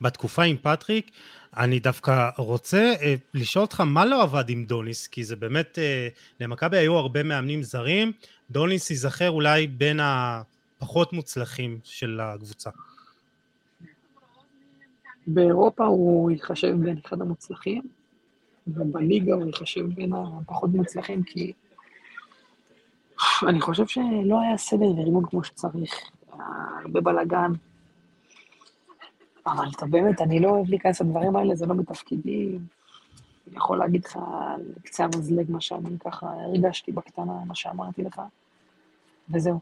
בתקופה 0.00 0.42
עם 0.42 0.56
פטריק, 0.62 1.10
אני 1.56 1.80
דווקא 1.80 2.30
רוצה 2.36 2.92
אה, 3.02 3.14
לשאול 3.34 3.62
אותך 3.62 3.80
מה 3.80 4.04
לא 4.04 4.22
עבד 4.22 4.48
עם 4.48 4.64
דוניס, 4.64 5.06
כי 5.06 5.24
זה 5.24 5.36
באמת, 5.36 5.78
אה, 5.78 6.08
למכבי 6.40 6.76
היו 6.76 6.94
הרבה 6.96 7.22
מאמנים 7.22 7.62
זרים, 7.62 8.12
דוניס 8.50 8.90
ייזכר 8.90 9.30
אולי 9.30 9.66
בין 9.66 10.00
הפחות 10.02 11.12
מוצלחים 11.12 11.78
של 11.84 12.20
הקבוצה. 12.22 12.70
באירופה 15.26 15.84
הוא 15.84 16.30
ייחשב 16.30 16.76
בין 16.80 16.98
אחד 17.06 17.20
המוצלחים, 17.20 17.82
ובליגה 18.66 19.34
הוא 19.34 19.46
ייחשב 19.46 19.86
בין 19.94 20.12
הפחות 20.12 20.70
מוצלחים, 20.70 21.22
כי 21.22 21.52
אני 23.48 23.60
חושב 23.60 23.86
שלא 23.86 24.40
היה 24.40 24.56
סדר 24.56 24.86
ורימון 24.86 25.24
כמו 25.30 25.44
שצריך. 25.44 25.94
הרבה 26.84 27.00
בלאגן, 27.00 27.52
אבל 29.46 29.64
אתה 29.76 29.86
באמת, 29.86 30.20
אני 30.20 30.40
לא 30.40 30.48
אוהב 30.48 30.68
להיכנס 30.68 31.00
לדברים 31.00 31.36
האלה, 31.36 31.54
זה 31.54 31.66
לא 31.66 31.74
מתפקידי. 31.74 32.58
אני 33.48 33.56
יכול 33.56 33.78
להגיד 33.78 34.04
לך 34.04 34.16
על 34.16 34.62
קצה 34.84 35.04
המזלג 35.04 35.50
מה 35.50 35.60
שאני 35.60 35.98
ככה 36.04 36.26
הרגשתי 36.26 36.92
בקטנה, 36.92 37.32
מה 37.46 37.54
שאמרתי 37.54 38.02
לך, 38.02 38.20
וזהו. 39.30 39.60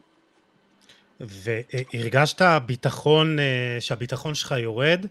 והרגשת 1.19 2.41
ביטחון, 2.65 3.39
אה, 3.39 3.77
שהביטחון 3.79 4.33
שלך 4.33 4.51
יורד. 4.51 5.05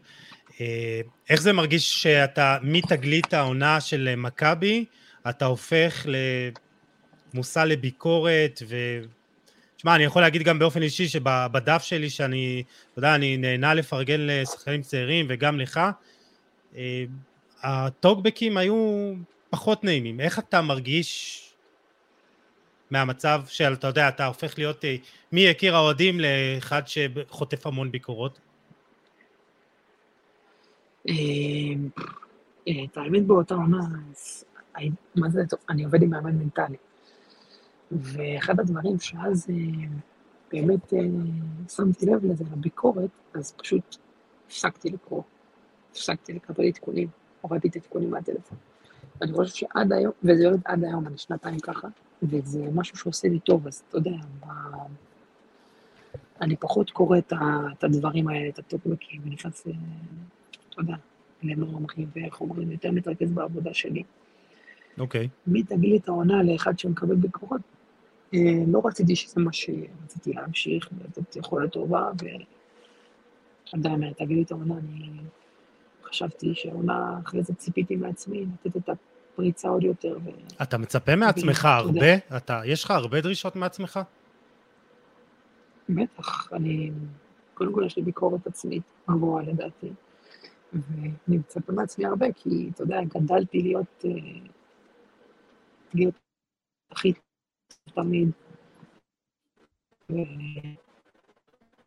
אה, 0.60 1.00
איך 1.30 1.42
זה 1.42 1.52
מרגיש 1.52 2.02
שאתה, 2.02 2.58
מתגלית 2.62 3.34
העונה 3.34 3.80
של 3.80 4.14
מכבי, 4.16 4.84
אתה 5.28 5.44
הופך 5.44 6.06
למושא 7.34 7.58
לביקורת, 7.58 8.62
ו... 8.68 8.76
שמע, 9.78 9.94
אני 9.94 10.04
יכול 10.04 10.22
להגיד 10.22 10.42
גם 10.42 10.58
באופן 10.58 10.82
אישי 10.82 11.08
שבדף 11.08 11.82
שלי, 11.82 12.10
שאני, 12.10 12.62
אתה 12.92 12.98
יודע, 12.98 13.14
אני 13.14 13.36
נהנה 13.36 13.74
לפרגן 13.74 14.20
לשחקנים 14.20 14.82
צעירים 14.82 15.26
וגם 15.28 15.60
לך, 15.60 15.80
אה, 16.76 17.04
הטוקבקים 17.62 18.56
היו 18.56 19.12
פחות 19.50 19.84
נעימים. 19.84 20.20
איך 20.20 20.38
אתה 20.38 20.62
מרגיש 20.62 21.44
מהמצב 22.90 23.42
של, 23.46 23.72
אתה 23.72 23.86
יודע, 23.86 24.08
אתה 24.08 24.26
הופך 24.26 24.58
להיות 24.58 24.84
אה, 24.84 24.96
מיקיר 25.32 25.76
האוהדים 25.76 26.20
לאחד 26.20 26.82
שחוטף 26.86 27.66
המון 27.66 27.90
ביקורות? 27.90 28.40
אה, 31.08 31.14
את 32.84 32.96
האמת 32.96 33.26
באותה 33.26 33.54
עונה, 33.54 33.80
מה 35.14 35.28
זה 35.28 35.42
אני 35.68 35.84
עובד 35.84 36.02
עם 36.02 36.10
מאמן 36.10 36.32
מנטלי. 36.32 36.76
ואחד 37.92 38.60
הדברים 38.60 39.00
שאז 39.00 39.46
אה, 39.50 39.88
באמת 40.52 40.94
אה, 40.94 40.98
שמתי 41.68 42.06
לב 42.06 42.24
לזה, 42.24 42.44
לביקורת, 42.52 43.10
אז 43.34 43.52
פשוט 43.52 43.96
הפסקתי 44.46 44.90
לקרוא, 44.90 45.22
הפסקתי 45.90 46.32
לקבל 46.32 46.64
עדכונים, 46.64 47.08
הורדתי 47.40 47.68
את 47.68 47.76
העדכונים 47.76 48.10
מהטלפון. 48.10 48.58
ואני 49.20 49.32
חושב 49.32 49.54
שעד 49.54 49.92
היום, 49.92 50.12
וזה 50.22 50.42
יורד 50.42 50.60
עד 50.64 50.84
היום, 50.84 51.06
אני 51.06 51.18
שנתיים 51.18 51.60
ככה, 51.60 51.88
וזה 52.22 52.64
משהו 52.74 52.96
שעושה 52.96 53.28
לי 53.28 53.38
טוב, 53.38 53.66
אז 53.66 53.82
אתה 53.88 53.98
יודע. 53.98 54.16
אני 56.40 56.56
פחות 56.56 56.90
קורא 56.90 57.18
את, 57.18 57.32
הדברים 57.82 58.28
האלה, 58.28 58.48
את 58.48 58.58
הטוקבקים, 58.58 59.20
ונכנס, 59.24 59.66
אתה 60.70 60.80
יודע, 60.80 60.94
לנורמכים, 61.42 62.08
ואיך 62.16 62.40
אומרים, 62.40 62.72
יותר 62.72 62.90
מתרכז 62.92 63.32
בעבודה 63.32 63.74
שלי. 63.74 64.02
אוקיי. 64.98 65.24
Okay. 65.24 65.28
מתגלי 65.46 65.96
את 65.96 66.08
העונה 66.08 66.42
לאחד 66.42 66.78
שמקבל 66.78 67.14
ביקורות, 67.14 67.60
לא 68.66 68.82
רציתי 68.84 69.16
שזה 69.16 69.40
מה 69.40 69.52
שרציתי 69.52 70.32
להמשיך, 70.32 70.88
ולתת 70.92 71.36
יכולת 71.36 71.72
טובה, 71.72 72.10
ואתה 72.18 73.76
יודע, 73.76 73.90
מתגלי 73.90 74.42
את 74.42 74.50
העונה, 74.50 74.74
אני 74.74 75.10
חשבתי 76.02 76.54
שהעונה, 76.54 77.18
אחרי 77.24 77.42
זה 77.42 77.54
ציפיתי 77.54 77.96
מעצמי 77.96 78.46
לתת 78.64 78.76
את 78.76 78.88
הפריצה 78.88 79.68
עוד 79.68 79.82
יותר. 79.82 80.18
ו... 80.24 80.30
אתה 80.62 80.78
מצפה 80.78 81.16
מעצמך 81.16 81.64
הרבה? 81.64 82.36
אתה, 82.36 82.60
יש 82.64 82.84
לך 82.84 82.90
הרבה 82.90 83.20
דרישות 83.20 83.56
מעצמך? 83.56 84.00
בטח, 85.88 86.52
אני, 86.52 86.90
קודם 87.54 87.72
כל 87.72 87.82
יש 87.86 87.96
לי 87.96 88.02
ביקורת 88.02 88.46
עצמית 88.46 88.82
גבוהה 89.10 89.44
לדעתי, 89.44 89.92
ואני 90.72 91.10
מצפה 91.28 91.72
מעצמי 91.72 92.06
הרבה, 92.06 92.26
כי 92.32 92.70
אתה 92.74 92.82
יודע, 92.82 93.00
גדלתי 93.04 93.62
להיות, 93.62 94.04
אה, 94.04 94.10
להיות 95.94 96.14
הכי 96.92 97.12
תמיד, 97.94 98.30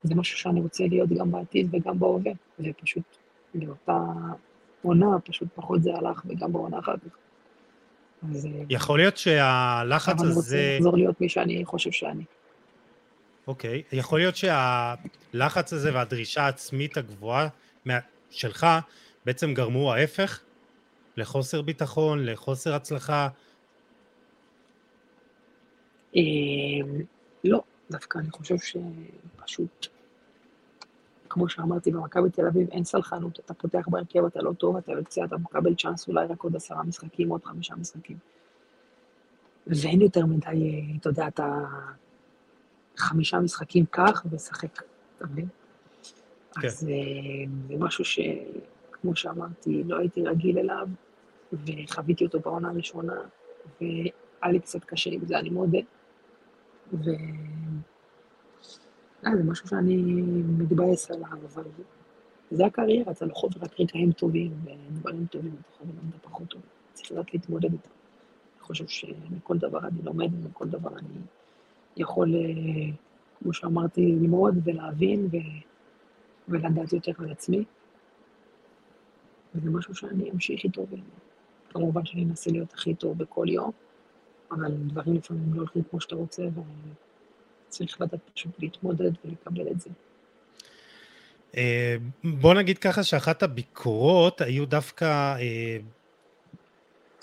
וזה 0.04 0.16
משהו 0.16 0.38
שאני 0.38 0.62
רוצה 0.62 0.84
להיות 0.90 1.10
גם 1.10 1.32
בעתיד 1.32 1.68
וגם 1.72 2.00
בהווה, 2.00 2.32
ופשוט 2.60 3.18
באותה 3.54 3.98
עונה, 4.82 5.20
פשוט 5.26 5.48
פחות 5.56 5.84
זה 5.84 5.90
הלך, 5.96 6.22
וגם 6.26 6.54
בעונה 6.54 6.80
אחר 6.80 6.98
כך. 6.98 7.18
אז... 8.30 8.46
אה, 8.46 8.52
יכול 8.70 9.00
להיות 9.00 9.18
שהלחץ 9.18 10.14
הזה... 10.22 10.26
אני 10.26 10.36
רוצה 10.36 10.76
לחזור 10.78 10.98
להיות 10.98 11.22
מי 11.22 11.30
שאני 11.30 11.66
חושב 11.66 11.92
שאני. 11.92 12.24
אוקיי, 13.48 13.84
okay. 13.92 13.96
יכול 13.96 14.20
להיות 14.20 14.36
שהלחץ 14.36 15.74
הזה 15.74 15.94
והדרישה 15.94 16.42
העצמית 16.42 16.98
הגבוהה 16.98 17.48
שלך 18.30 18.68
בעצם 19.26 19.54
גרמו 19.54 19.94
ההפך? 19.94 20.40
לחוסר 21.18 21.62
ביטחון, 21.62 22.26
לחוסר 22.26 22.74
הצלחה? 22.74 23.28
אמ, 26.16 27.02
לא, 27.44 27.64
דווקא 27.92 28.20
אני 28.20 28.32
חושב 28.32 28.56
שפשוט 28.58 29.88
כמו 31.32 31.50
שאמרתי, 31.50 31.92
במכבי 31.92 32.30
תל 32.30 32.48
אביב 32.48 32.70
אין 32.72 32.84
סלחנות, 32.84 33.40
אתה 33.40 33.54
פותח 33.54 33.86
בהרכב, 33.88 34.26
אתה 34.26 34.42
לא 34.42 34.54
טוב, 34.54 34.78
אתה 34.78 34.92
יוצא, 34.92 35.24
אתה 35.26 35.38
מקבל 35.38 35.76
צ'אנס 35.76 36.08
אולי 36.08 36.26
רק 36.26 36.44
עוד 36.44 36.56
עשרה 36.56 36.84
משחקים, 36.84 37.30
עוד 37.30 37.44
חמישה 37.44 37.76
משחקים. 37.76 38.18
ואין 39.68 40.02
יותר 40.02 40.26
מדי, 40.26 40.84
אתה 41.00 41.10
יודע, 41.10 41.28
אתה 41.28 41.66
חמישה 42.98 43.40
משחקים 43.40 43.86
כך 43.92 44.26
ושחק, 44.32 44.82
אתה 45.18 45.26
מבין? 45.26 45.48
כן. 46.62 46.68
אז 46.68 46.88
אה, 46.90 47.52
זה 47.68 47.76
משהו 47.80 48.06
שכמו 48.06 49.16
שאמרתי, 49.16 49.84
לא 49.84 49.98
הייתי 49.98 50.22
רגיל 50.22 50.58
אליו, 50.58 50.88
וחוויתי 51.54 52.26
אותו 52.26 52.40
בעונה 52.40 52.70
הראשונה, 52.70 53.16
והיה 53.82 54.52
לי 54.52 54.60
קצת 54.60 54.84
קשה 54.84 55.10
עם 55.10 55.26
זה, 55.26 55.40
אני 55.40 55.50
מודה. 55.50 55.80
ו... 56.94 57.10
אה, 59.26 59.38
זה 59.38 59.44
משהו 59.44 59.68
שאני 59.68 59.96
מתבאס 60.58 61.12
עליו, 61.12 61.38
אבל 61.54 61.64
זה 62.52 62.66
הקריירה, 62.66 63.12
אתה 63.12 63.26
לא 63.26 63.34
חווה 63.34 63.54
רק 63.62 63.80
רגעים 63.80 64.12
טובים 64.12 64.52
ודברים 64.66 65.26
טובים, 65.26 65.56
אתה 65.62 65.78
חווה 65.78 65.92
גם 65.92 66.10
את 66.10 66.16
הפחות 66.16 66.48
טובים. 66.48 66.68
צריך 66.94 67.12
לדעת 67.12 67.34
להתמודד 67.34 67.72
איתם. 67.72 67.90
אני 68.56 68.62
חושב 68.62 68.88
שמכל 68.88 69.58
דבר 69.58 69.80
אני 69.88 70.02
לומד, 70.04 70.30
ומכל 70.34 70.68
דבר 70.68 70.98
אני 70.98 71.20
יכול, 71.98 72.36
אה, 72.36 72.94
כמו 73.40 73.54
שאמרתי, 73.54 74.02
ללמוד 74.02 74.56
ולהבין 74.64 75.26
ו... 75.26 75.38
ולדעת 76.48 76.94
יותר 76.94 77.12
על 77.20 77.32
עצמי. 77.32 77.64
וזה 79.56 79.70
משהו 79.70 79.96
שאני 79.96 80.32
אמשיך 80.32 80.64
איתו, 80.64 80.86
וכמובן 81.70 82.06
שאני 82.06 82.24
אנסה 82.24 82.52
להיות 82.52 82.74
הכי 82.74 82.96
טוב 82.96 83.18
בכל 83.18 83.46
יום, 83.50 83.72
אבל 84.52 84.72
דברים 84.88 85.16
לפעמים 85.16 85.54
לא 85.54 85.60
הולכים 85.60 85.84
כמו 85.90 86.02
שאתה 86.02 86.16
רוצה, 86.16 86.44
ו... 86.44 86.62
צריך 87.72 88.02
לדעת 88.02 88.20
פשוט 88.34 88.52
להתמודד 88.60 89.12
ולקבל 89.26 89.72
את 89.72 89.82
זה. 89.82 89.90
אה, 91.58 91.96
בוא 92.24 92.54
נגיד 92.54 92.78
ככה 92.78 93.04
שאחת 93.04 93.44
הביקורות 93.44 94.42
היו 94.42 94.66
דווקא 94.66 95.36
אה, 95.40 95.78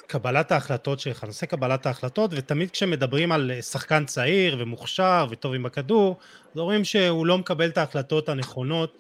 קבלת 0.07 0.53
ההחלטות 0.53 1.01
שלך, 1.01 1.25
נושא 1.25 1.47
קבלת 1.47 1.87
ההחלטות, 1.87 2.31
ותמיד 2.35 2.71
כשמדברים 2.71 3.33
על 3.33 3.53
שחקן 3.61 4.05
צעיר 4.05 4.57
ומוכשר 4.59 5.27
וטוב 5.31 5.55
עם 5.55 5.67
הכדור, 5.67 6.17
אז 6.53 6.59
אומרים 6.59 6.85
שהוא 6.85 7.27
לא 7.27 7.39
מקבל 7.39 7.69
את 7.69 7.79
ההחלטות 7.79 8.29
הנכונות 8.29 8.99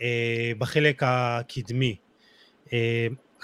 אה, 0.00 0.52
בחלק 0.58 1.02
הקדמי. 1.06 1.96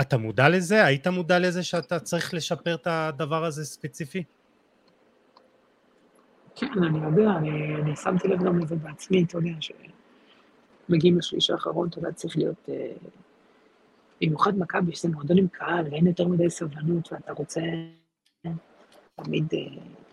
אתה 0.01 0.17
מודע 0.17 0.49
לזה? 0.49 0.85
היית 0.85 1.07
מודע 1.07 1.39
לזה 1.39 1.63
שאתה 1.63 2.01
צריך 2.01 2.35
לשפר 2.35 2.75
את 2.75 2.87
הדבר 2.87 3.45
הזה 3.45 3.65
ספציפי? 3.65 4.25
כן, 6.57 6.83
אני 6.83 6.99
יודע, 7.05 7.31
אני, 7.37 7.75
אני 7.75 7.97
שמתי 7.97 8.29
לב 8.29 8.45
גם 8.45 8.59
לזה 8.59 8.77
בעצמי, 8.77 9.25
אתה 9.25 9.39
יודע, 9.39 9.51
שמגיעים 10.89 11.19
לשליש 11.19 11.51
האחרון, 11.51 11.89
אתה 11.89 11.99
יודע, 11.99 12.13
צריך 12.13 12.37
להיות... 12.37 12.69
אה, 12.69 12.93
במיוחד 14.21 14.59
מכבי, 14.59 14.95
שזה 14.95 15.09
מועדון 15.09 15.39
עם 15.39 15.49
קהל, 15.49 15.87
ואין 15.91 16.07
יותר 16.07 16.29
מדי 16.29 16.51
סבלנות, 16.51 17.13
ואתה 17.13 17.33
רוצה 17.33 17.61
תמיד 19.15 19.45
אה, 19.55 19.59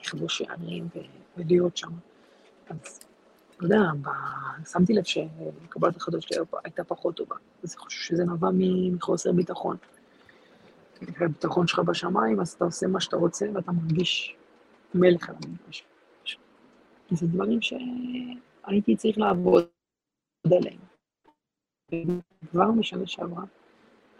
לכבוש 0.01 0.37
שערים 0.37 0.87
ולהיות 1.37 1.77
שם. 1.77 1.91
אז, 2.69 2.99
אתה 3.61 3.69
יודע, 3.69 3.91
שמתי 4.71 4.93
לב 4.93 5.03
שקבלת 5.03 5.95
החדש 5.95 6.25
שלי 6.25 6.37
הייתה 6.63 6.83
פחות 6.83 7.15
טובה, 7.15 7.35
אז 7.63 7.73
אני 7.73 7.79
חושב 7.79 7.99
שזה 7.99 8.25
נבע 8.25 8.49
מחוסר 8.91 9.31
ביטחון. 9.31 9.77
הביטחון 11.01 11.67
שלך 11.67 11.79
בשמיים, 11.79 12.39
אז 12.39 12.49
אתה 12.49 12.65
עושה 12.65 12.87
מה 12.87 13.01
שאתה 13.01 13.17
רוצה, 13.17 13.45
ואתה 13.53 13.71
מרגיש 13.71 14.35
מלך 14.93 15.29
על 15.29 15.35
המגרש. 15.35 15.85
זה 17.11 17.27
דברים 17.27 17.59
שהייתי 17.61 18.95
צריך 18.95 19.17
לעבוד 19.17 19.65
עליהם. 20.45 20.79
כבר 22.51 22.71
משנה 22.71 23.07
שעברה, 23.07 23.43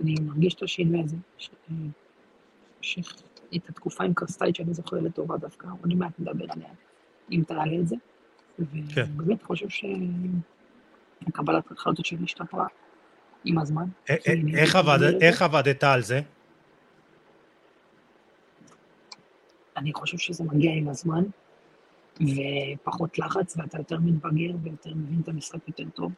אני 0.02 0.16
מרגיש 0.22 0.54
את 0.54 0.64
השינוי 0.64 1.04
הזה, 1.04 1.18
שאת 2.82 3.70
התקופה 3.70 4.04
עם 4.04 4.14
קרסטייץ' 4.14 4.58
שאני 4.58 4.74
זוכר 4.74 4.98
לטובה 4.98 5.38
דווקא, 5.38 5.68
עוד 5.82 5.94
מעט 5.94 6.20
נדבר 6.20 6.46
עליה, 6.50 6.70
אם 7.32 7.44
תעלה 7.48 7.80
את 7.80 7.88
זה. 7.88 7.96
כן. 8.96 9.06
ובאמת 9.16 9.44
חושב 9.44 9.68
שקבלת 9.70 11.72
החלטות 11.72 12.06
שלי 12.06 12.24
השתפרה 12.24 12.68
עם 13.46 13.58
הזמן. 13.58 13.86
איך 15.22 15.42
עבדת 15.42 15.84
על 15.84 16.02
זה? 16.02 16.22
אני 19.78 19.94
חושב 19.94 20.18
שזה 20.18 20.44
מגיע 20.44 20.72
עם 20.72 20.90
הזמן. 20.90 21.24
ופחות 22.22 23.20
לחץ, 23.20 23.58
ואתה 23.58 23.78
יותר 23.78 24.00
מתבגר 24.00 24.56
ויותר 24.64 24.94
מבין 24.96 25.22
את 25.24 25.28
המשחק 25.28 25.68
יותר 25.68 25.90
טוב. 25.90 26.12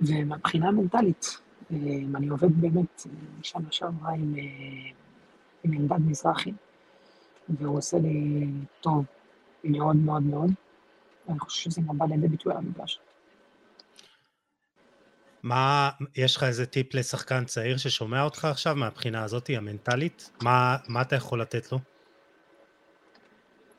ומבחינה 0.00 0.70
מנטלית, 0.70 1.38
אה, 1.72 1.76
אני 2.14 2.28
עובד 2.28 2.60
באמת 2.60 3.06
שנה 3.42 3.68
שעברה 3.70 4.12
עם, 4.12 4.34
אה, 4.38 4.90
עם 5.64 5.72
עמדת 5.72 6.00
מזרחי, 6.06 6.52
והוא 7.48 7.78
עושה 7.78 7.98
לי 7.98 8.46
טוב 8.80 9.04
מאוד 9.64 9.96
מאוד 9.96 10.22
מאוד, 10.22 10.50
ואני 11.28 11.38
חושב 11.38 11.70
שזה 11.70 11.80
גם 11.88 11.98
בא 11.98 12.06
לידי 12.06 12.28
ביטוי 12.28 12.52
על 12.52 12.58
המגרש. 12.58 13.00
מה, 15.42 15.90
יש 16.16 16.36
לך 16.36 16.42
איזה 16.42 16.66
טיפ 16.66 16.94
לשחקן 16.94 17.44
צעיר 17.44 17.76
ששומע 17.76 18.22
אותך 18.22 18.44
עכשיו 18.44 18.76
מהבחינה 18.76 19.24
הזאת, 19.24 19.50
המנטלית? 19.54 20.30
מה, 20.42 20.76
מה 20.88 21.02
אתה 21.02 21.16
יכול 21.16 21.40
לתת 21.40 21.72
לו? 21.72 21.78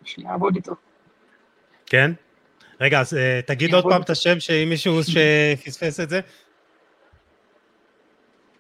שיעבוד 0.04 0.56
איתו. 0.56 0.76
כן? 1.86 2.12
רגע, 2.82 3.00
אז 3.00 3.14
אה, 3.14 3.40
תגיד 3.46 3.74
עוד 3.74 3.84
פעם 3.84 4.02
את 4.02 4.10
השם, 4.10 4.40
שאם 4.40 4.70
מישהו 4.70 5.00
שפספס 5.12 6.00
את 6.00 6.10
זה. 6.10 6.20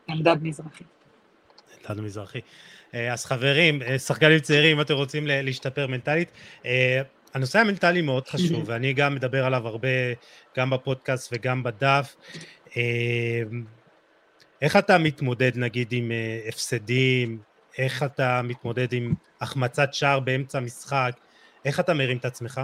אלדד 0.09 0.37
מזרחי. 0.41 0.83
אלדד 1.89 2.01
מזרחי. 2.01 2.41
אה, 2.93 3.13
אז 3.13 3.25
חברים, 3.25 3.81
אה, 3.81 3.99
שחקנים 3.99 4.39
צעירים, 4.39 4.77
אם 4.77 4.81
אתם 4.81 4.93
רוצים 4.93 5.27
להשתפר 5.27 5.87
מנטלית, 5.87 6.31
הנושא 7.33 7.59
המנטלי 7.59 8.01
מאוד 8.01 8.27
חשוב, 8.27 8.63
ואני 8.65 8.93
גם 8.93 9.15
מדבר 9.15 9.45
עליו 9.45 9.67
הרבה, 9.67 9.87
גם 10.57 10.69
בפודקאסט 10.69 11.33
וגם 11.33 11.63
בדף. 11.63 12.15
איך 14.61 14.77
אתה 14.77 14.97
מתמודד 14.97 15.51
נגיד 15.55 15.87
עם 15.91 16.11
הפסדים, 16.47 17.39
איך 17.77 18.03
אתה 18.03 18.41
מתמודד 18.41 18.93
עם 18.93 19.13
החמצת 19.41 19.93
שער 19.93 20.19
באמצע 20.19 20.59
משחק, 20.59 21.11
איך 21.65 21.79
אתה 21.79 21.93
מרים 21.93 22.17
את 22.17 22.25
עצמך? 22.25 22.61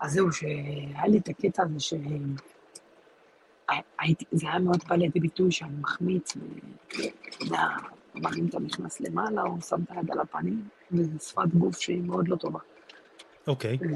אז 0.00 0.12
זהו, 0.12 0.32
שהיה 0.32 1.06
לי 1.06 1.18
את 1.18 1.28
הקטע 1.28 1.62
הזה 1.62 1.80
ש... 1.80 1.94
הייתי, 3.98 4.24
זה 4.32 4.46
היה 4.48 4.58
מאוד 4.58 4.84
בא 4.88 4.96
לידי 4.96 5.20
ביטוי 5.20 5.52
שאני 5.52 5.76
מחמיץ, 5.80 6.36
ואתה 6.36 7.44
יודע, 7.44 7.58
אבל 8.14 8.30
אם 8.38 8.46
אתה 8.46 8.58
נכנס 8.58 9.00
למעלה 9.00 9.42
או 9.42 9.60
שם 9.60 9.82
את 9.82 9.90
היד 9.90 10.10
על 10.10 10.20
הפנים, 10.20 10.68
וזו 10.92 11.18
שפת 11.18 11.48
גוף 11.54 11.78
שהיא 11.78 12.02
מאוד 12.02 12.28
לא 12.28 12.36
טובה. 12.36 12.60
אוקיי. 13.46 13.78
Okay. 13.78 13.86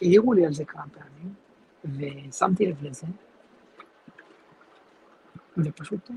והעירו 0.00 0.32
לי 0.32 0.46
על 0.46 0.52
זה 0.52 0.64
כמה 0.64 0.84
פעמים, 0.92 1.34
ושמתי 1.84 2.66
לב 2.66 2.84
לזה, 2.84 3.06
ופשוט, 5.56 6.10
אה, 6.10 6.16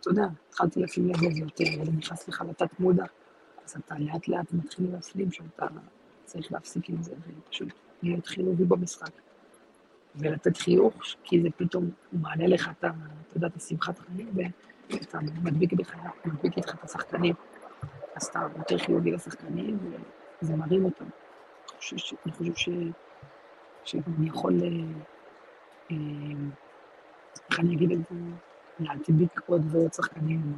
אתה 0.00 0.10
יודע, 0.10 0.26
התחלתי 0.48 0.80
לשים 0.80 1.08
לב 1.08 1.22
לזה 1.22 1.40
יותר, 1.40 1.64
וזה 1.82 1.92
נכנס 1.92 2.28
לך 2.28 2.44
לתת 2.48 2.80
מודע, 2.80 3.04
אז 3.64 3.76
אתה 3.86 3.94
לאט 3.98 4.28
לאט 4.28 4.52
מתחיל 4.52 4.92
להפנים 4.92 5.32
שאתה 5.32 5.66
צריך 6.24 6.52
להפסיק 6.52 6.90
עם 6.90 7.02
זה, 7.02 7.14
ופשוט 7.28 7.68
להיות 8.02 8.26
חיובי 8.26 8.64
במשחק. 8.64 9.10
ולתת 10.16 10.56
חיוך, 10.56 10.94
כי 11.24 11.42
זה 11.42 11.48
פתאום 11.56 11.90
מעלה 12.12 12.46
לך 12.46 12.70
את, 12.78 12.84
אתה 12.84 13.36
יודע, 13.36 13.46
את 13.46 13.56
השמחת 13.56 13.98
חיים, 13.98 14.28
ואתה 14.90 15.18
מדביק 15.42 15.72
בך, 15.72 15.94
מדביק 16.24 16.56
איתך 16.56 16.74
את 16.74 16.84
השחקנים. 16.84 17.34
אז 18.16 18.26
אתה 18.26 18.46
יותר 18.56 18.78
חיובי 18.78 19.10
לשחקנים, 19.10 19.78
וזה 20.42 20.56
מרים 20.56 20.84
אותם. 20.84 21.04
אני 21.04 22.32
חושב 22.32 22.54
ש... 22.54 22.68
שאני 23.86 24.28
יכול, 24.28 24.60
אה, 24.62 24.68
אה, 25.90 25.96
איך 27.50 27.60
אני 27.60 27.74
אגיד 27.74 27.92
את 27.92 27.98
זה, 27.98 28.16
להדביק 28.80 29.40
עוד 29.46 29.62
ועוד 29.70 29.92
שחקנים 29.92 30.54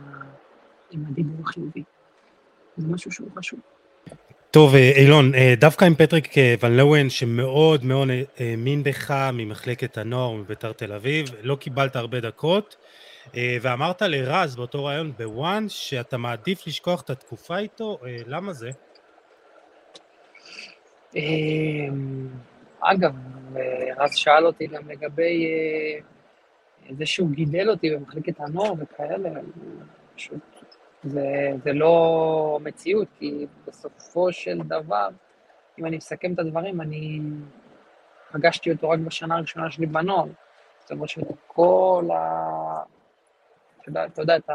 עם 0.90 1.04
הדיבור 1.08 1.40
החיובי. 1.44 1.82
זה 2.76 2.88
משהו 2.88 3.12
שהוא 3.12 3.28
חשוב. 3.38 3.60
טוב, 4.50 4.74
אה, 4.74 4.92
אילון, 4.96 5.32
דווקא 5.58 5.84
עם 5.84 5.94
פטריק 5.94 6.34
ון 6.62 6.76
לואן, 6.76 7.10
שמאוד 7.10 7.84
מאוד 7.84 8.08
האמין 8.38 8.82
בך 8.82 9.10
ממחלקת 9.32 9.98
הנוער 9.98 10.32
מביתר 10.32 10.72
תל 10.72 10.92
אביב, 10.92 11.28
לא 11.42 11.56
קיבלת 11.56 11.96
הרבה 11.96 12.20
דקות, 12.20 12.76
ואמרת 13.62 14.02
לרז 14.02 14.56
באותו 14.56 14.84
ראיון 14.84 15.12
בוואן, 15.12 15.68
שאתה 15.68 16.16
מעדיף 16.16 16.66
לשכוח 16.66 17.02
את 17.02 17.10
התקופה 17.10 17.58
איתו, 17.58 17.98
למה 18.26 18.52
זה? 18.52 18.70
אגב, 22.80 23.14
רז 23.96 24.14
שאל 24.14 24.46
אותי 24.46 24.66
גם 24.66 24.90
לגבי 24.90 25.46
זה 26.90 27.06
שהוא 27.06 27.30
גידל 27.30 27.70
אותי 27.70 27.96
במחלקת 27.96 28.40
הנוער 28.40 28.72
וכאלה, 28.78 29.30
פשוט 30.16 30.38
זה, 31.04 31.26
זה 31.64 31.72
לא 31.72 32.58
מציאות, 32.62 33.08
כי 33.18 33.46
בסופו 33.66 34.32
של 34.32 34.58
דבר, 34.58 35.08
אם 35.78 35.86
אני 35.86 35.96
מסכם 35.96 36.32
את 36.32 36.38
הדברים, 36.38 36.80
אני 36.80 37.20
פגשתי 38.32 38.72
אותו 38.72 38.90
רק 38.90 38.98
בשנה 38.98 39.36
הראשונה 39.36 39.70
שלי 39.70 39.86
בנוער. 39.86 40.26
זאת 40.80 40.90
אומרת 40.90 41.08
שכל 41.08 42.04
ה... 42.14 42.67
אתה 43.89 44.22
יודע, 44.22 44.36
את 44.36 44.51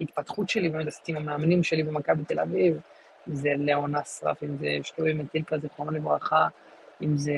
ההתפתחות 0.00 0.48
שלי, 0.48 0.68
באמת 0.68 0.86
עם 1.06 1.16
המאמנים 1.16 1.62
שלי 1.62 1.82
במכבי 1.82 2.24
תל 2.24 2.40
אביב, 2.40 2.80
אם 3.28 3.34
זה 3.34 3.48
ליאון 3.56 3.94
אסרף, 3.94 4.42
אם 4.42 4.56
זה 4.56 4.66
שלומי 4.82 5.12
מטילקה, 5.12 5.58
זיכרונו 5.58 5.90
לברכה, 5.90 6.48
אם 7.02 7.16
זה 7.16 7.34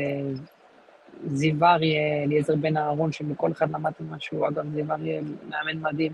זיו 1.26 1.64
אריה, 1.64 2.22
אליעזר 2.22 2.56
בן 2.56 2.76
אהרון, 2.76 3.12
שבכל 3.12 3.52
אחד 3.52 3.70
למדתי 3.70 4.02
משהו, 4.10 4.48
אגב, 4.48 4.64
זיו 4.74 4.92
אריה 4.92 5.20
מאמן 5.48 5.78
מדהים. 5.80 6.12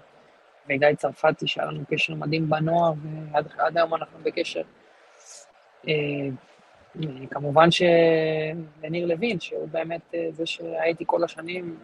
וגיא 0.69 0.95
צרפתי, 0.97 1.47
שהיה 1.47 1.67
לנו 1.67 1.81
קשר 1.91 2.15
מדהים 2.15 2.51
בנוער, 2.51 2.93
ועד 3.33 3.79
היום 3.79 3.95
אנחנו 3.95 4.19
בקשר. 4.23 4.63
אה, 5.89 5.95
כמובן 7.31 7.69
שלניר 7.71 9.07
לוין, 9.07 9.41
שהוא 9.41 9.69
באמת 9.69 10.01
אה, 10.15 10.29
זה 10.33 10.47
שהייתי 10.47 11.05
כל 11.07 11.25
השנים, 11.25 11.79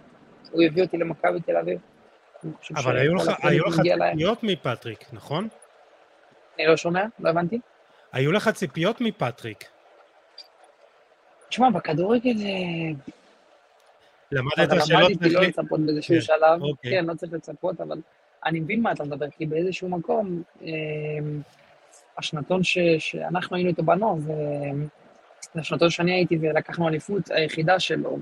הוא 0.50 0.62
הביא 0.62 0.82
אותי 0.82 0.96
למכבי 0.96 1.40
תל 1.40 1.56
אביב. 1.56 1.78
אבל 2.76 2.96
היו 2.96 3.14
לך, 3.14 3.30
ציפיות 3.80 4.42
מפטריק, 4.42 5.04
נכון? 5.12 5.48
אני 6.58 6.66
לא 6.66 6.76
שומע, 6.76 7.04
לא 7.18 7.30
הבנתי. 7.30 7.60
היו 8.12 8.32
לך 8.32 8.48
ציפיות 8.48 9.00
מפטריק. 9.00 9.64
תשמע, 11.48 11.70
בכדורגל... 11.70 12.36
אה, 12.40 13.12
למדת 14.32 14.70
שלא 14.70 14.80
צריך... 14.80 14.90
למדתי 14.90 15.28
לא 15.28 15.42
לצפות 15.42 15.80
באיזשהו 15.80 16.14
כן, 16.14 16.20
שלב, 16.20 16.62
אוקיי. 16.62 16.90
כן, 16.90 17.04
לא 17.04 17.14
צריך 17.14 17.32
לצפות, 17.32 17.80
אבל 17.80 18.00
אני 18.44 18.60
מבין 18.60 18.82
מה 18.82 18.92
אתה 18.92 19.04
מדבר, 19.04 19.30
כי 19.30 19.46
באיזשהו 19.46 19.88
מקום, 19.88 20.42
אה, 20.62 20.68
השנתון 22.18 22.62
ש, 22.62 22.78
שאנחנו 22.98 23.56
היינו 23.56 23.70
איתו 23.70 23.82
בנוער, 23.82 24.18
זה, 24.18 24.34
זה 25.54 25.60
השנתון 25.60 25.90
שאני 25.90 26.12
הייתי 26.12 26.38
ולקחנו 26.40 26.88
אליפות 26.88 27.30
היחידה 27.30 27.80
שלו, 27.80 28.18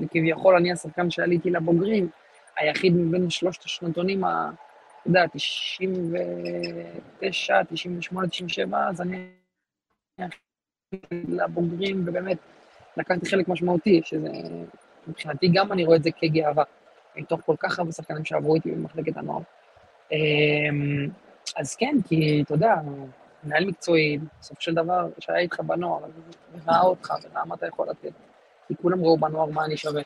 וכביכול 0.00 0.56
אני 0.56 0.72
השחקן 0.72 1.10
שעליתי 1.10 1.50
לבוגרים, 1.50 2.08
היחיד 2.60 2.92
מבין 2.96 3.30
שלושת 3.30 3.64
השנתונים, 3.64 4.24
אתה 4.24 4.50
יודע, 5.06 5.24
99, 5.32 7.64
98, 7.64 8.28
97, 8.28 8.88
אז 8.88 9.00
אני 9.00 9.26
לבוגרים, 11.28 12.04
ובאמת 12.06 12.38
לקחתי 12.96 13.26
חלק 13.26 13.48
משמעותי, 13.48 14.00
שזה 14.04 14.28
מבחינתי 15.06 15.48
גם 15.54 15.72
אני 15.72 15.84
רואה 15.84 15.96
את 15.96 16.02
זה 16.02 16.10
כגאווה. 16.10 16.64
מתוך 17.16 17.40
כל 17.46 17.56
כך 17.58 17.78
הרבה 17.78 17.92
שחקנים 17.92 18.24
שעברו 18.24 18.54
איתי 18.54 18.70
במחלקת 18.70 19.16
הנוער. 19.16 19.42
אמ, 20.12 21.08
אז 21.56 21.74
כן, 21.74 21.96
כי 22.08 22.42
אתה 22.42 22.54
יודע, 22.54 22.74
מנהל 23.44 23.64
מקצועי, 23.64 24.18
בסופו 24.40 24.60
של 24.60 24.74
דבר, 24.74 25.08
שהיה 25.18 25.38
איתך 25.38 25.60
בנוער, 25.60 26.00
וראה 26.52 26.80
אותך 26.80 27.12
וראה 27.22 27.44
מה 27.44 27.54
אתה 27.54 27.66
יכול 27.66 27.88
לתת. 27.90 28.12
כי 28.68 28.74
כולם 28.82 29.04
ראו 29.04 29.18
בנוער 29.18 29.46
מה 29.46 29.64
אני 29.64 29.76
שווה. 29.76 30.02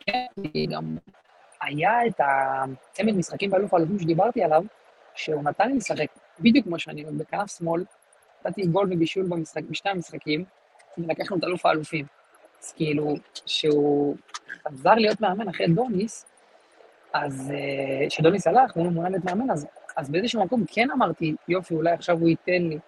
כן, 0.00 0.26
גם 0.70 0.96
היה 1.60 2.06
את 2.06 2.20
הצמד 2.20 3.12
משחקים 3.12 3.50
באלוף 3.50 3.74
האלופים 3.74 3.98
שדיברתי 3.98 4.42
עליו, 4.42 4.62
שהוא 5.14 5.42
נתן 5.42 5.68
לי 5.68 5.76
לשחק 5.76 6.06
בדיוק 6.40 6.66
כמו 6.66 6.78
שאני, 6.78 7.04
בכנף 7.04 7.58
שמאל, 7.58 7.84
נתתי 8.44 8.66
גול 8.66 8.88
ובישול 8.92 9.26
במשחק, 9.28 9.62
בשני 9.70 9.90
המשחקים, 9.90 10.44
לקחנו 10.98 11.38
את 11.38 11.44
אלוף 11.44 11.66
האלופים. 11.66 12.06
אז 12.60 12.72
כאילו, 12.72 13.14
שהוא 13.46 14.16
חזר 14.68 14.94
להיות 14.94 15.20
מאמן 15.20 15.48
אחרי 15.48 15.66
דוניס, 15.66 16.26
אז 17.12 17.52
uh, 17.52 18.10
שדוניס 18.10 18.46
הלך 18.46 18.76
והוא 18.76 18.92
מונה 18.92 19.08
להיות 19.08 19.24
מאמן, 19.24 19.50
אז, 19.50 19.66
אז 19.96 20.10
באיזשהו 20.10 20.44
מקום 20.44 20.64
כן 20.68 20.90
אמרתי, 20.90 21.34
יופי, 21.48 21.74
אולי 21.74 21.90
עכשיו 21.90 22.18
הוא 22.18 22.28
ייתן 22.28 22.62
לי 22.62 22.78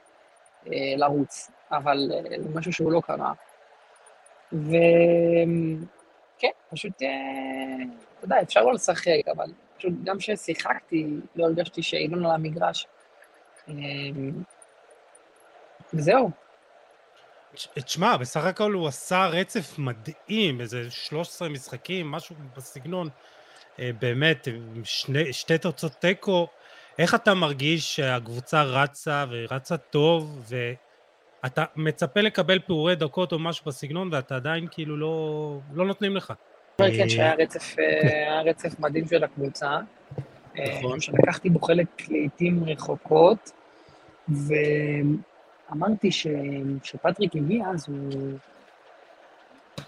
uh, 0.64 0.68
לרוץ, 0.96 1.50
אבל 1.70 2.11
uh, 2.11 2.42
זה 2.42 2.48
משהו 2.55 2.72
שהוא 2.72 2.92
לא 2.92 3.00
קרה. 3.00 3.32
וכן, 4.55 6.48
פשוט, 6.70 7.02
uh, 7.02 7.07
אתה 8.18 8.24
יודע, 8.24 8.42
אפשר 8.42 8.64
לא 8.64 8.72
לשחק, 8.72 9.28
אבל 9.36 9.52
פשוט 9.78 9.92
גם 10.05 10.18
כששיחקתי, 10.18 11.07
לא 11.36 11.44
הרגשתי 11.44 11.82
שאילון 11.82 12.26
על 12.26 12.30
המגרש. 12.30 12.86
Uh, 13.68 13.72
וזהו, 15.94 16.30
תשמע, 17.74 18.16
בסך 18.16 18.44
הכל 18.44 18.72
הוא 18.72 18.88
עשה 18.88 19.26
רצף 19.26 19.78
מדהים, 19.78 20.61
איזה 20.61 20.90
13 20.90 21.48
משחקים, 21.48 22.11
משהו 22.11 22.36
בסגנון. 22.57 23.09
אה, 23.78 23.90
באמת, 24.00 24.48
שני, 24.84 25.32
שתי 25.32 25.59
תוצאות 25.59 25.92
תיקו. 25.92 26.48
איך 26.98 27.14
אתה 27.14 27.34
מרגיש 27.34 27.96
שהקבוצה 27.96 28.62
רצה 28.62 29.24
ורצה 29.30 29.76
טוב, 29.76 30.52
ואתה 31.45 31.64
מצפה 31.76 32.20
לקבל 32.20 32.59
פעורי 32.59 32.97
דקות 32.97 33.32
או 33.32 33.38
משהו 33.38 33.64
בסגנון, 33.66 34.09
ואתה 34.12 34.36
עדיין 34.36 34.66
כאילו 34.70 34.97
לא, 34.97 35.59
לא 35.74 35.86
נותנים 35.86 36.16
לך? 36.16 36.32
כן, 36.78 37.09
שהיה 37.09 37.34
רצף, 37.34 37.78
אה, 37.78 38.42
רצף 38.42 38.80
מדהים 38.80 39.09
של 39.09 39.24
הקבוצה. 39.24 39.78
נכון. 40.55 41.01
שלקחתי 41.01 41.51
בו 41.51 41.61
חלק 41.61 41.86
לעיתים 42.09 42.64
רחוקות, 42.64 43.51
ו... 44.28 44.55
אמרתי 45.72 46.11
שפטריק 46.82 47.36
הגיע, 47.36 47.66
אז 47.74 47.88
הוא 47.88 48.38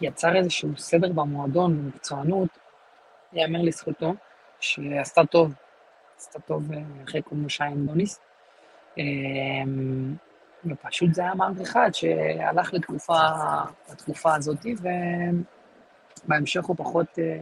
יצר 0.00 0.36
איזשהו 0.36 0.76
סדר 0.76 1.12
במועדון, 1.12 1.78
במקצוענות, 1.82 2.48
ייאמר 3.32 3.62
לזכותו, 3.62 4.14
שעשתה 4.60 5.26
טוב, 5.26 5.52
עשתה 6.16 6.40
טוב 6.40 6.72
אה, 6.72 6.78
אחרי 7.04 7.20
כל 7.24 7.36
משה 7.36 7.64
עם 7.64 7.86
דוניס. 7.86 8.20
ופשוט 10.70 11.14
זה 11.14 11.22
היה 11.22 11.34
מערכת 11.34 11.62
אחד 11.62 11.90
שהלך 11.92 12.74
לתקופה, 12.74 13.18
לתקופה 13.92 14.34
הזאת, 14.34 14.66
ובהמשך 16.24 16.64
הוא 16.64 16.76
פחות, 16.76 17.18
אה, 17.18 17.40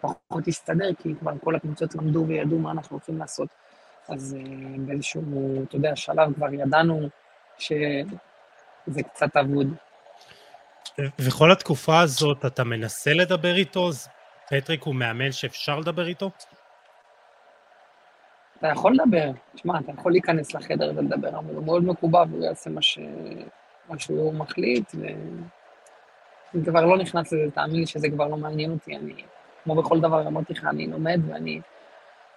פחות 0.00 0.48
הסתדר, 0.48 0.94
כי 1.02 1.14
כבר 1.20 1.32
כל 1.44 1.56
הקבוצות 1.56 1.94
למדו 1.94 2.24
וידעו 2.28 2.58
מה 2.58 2.70
אנחנו 2.70 2.96
הולכים 2.96 3.18
לעשות. 3.18 3.48
אז 4.08 4.36
אה, 4.38 4.76
באיזשהו, 4.78 5.22
אתה 5.62 5.76
יודע, 5.76 5.96
שלב 5.96 6.34
כבר 6.34 6.54
ידענו 6.54 7.08
שזה 7.58 9.02
קצת 9.12 9.36
אבוד. 9.36 9.74
וכל 11.18 11.52
התקופה 11.52 12.00
הזאת 12.00 12.44
אתה 12.46 12.64
מנסה 12.64 13.14
לדבר 13.14 13.56
איתו? 13.56 13.90
פטריק 14.50 14.82
הוא 14.82 14.94
מאמן 14.94 15.32
שאפשר 15.32 15.78
לדבר 15.78 16.06
איתו? 16.06 16.30
אתה 18.58 18.68
יכול 18.68 18.94
לדבר, 18.94 19.30
תשמע, 19.54 19.78
אתה 19.78 19.92
יכול 19.98 20.12
להיכנס 20.12 20.54
לחדר 20.54 20.92
ולדבר, 20.96 21.28
אבל 21.28 21.54
הוא 21.54 21.64
מאוד 21.64 21.84
מקובע 21.84 22.24
והוא 22.30 22.44
יעשה 22.44 22.70
מה, 22.70 22.82
ש... 22.82 22.98
מה 23.88 23.98
שהוא 23.98 24.34
מחליט, 24.34 24.94
ואני 24.94 26.64
כבר 26.64 26.86
לא 26.86 26.98
נכנס 26.98 27.32
לזה, 27.32 27.50
תאמין 27.54 27.80
לי 27.80 27.86
שזה 27.86 28.08
כבר 28.10 28.28
לא 28.28 28.36
מעניין 28.36 28.70
אותי, 28.70 28.96
אני, 28.96 29.14
כמו 29.64 29.74
בכל 29.74 30.00
דבר, 30.00 30.26
אמרתי 30.26 30.52
לך, 30.52 30.64
אני 30.64 30.86
לומד 30.86 31.20
ואני 31.28 31.60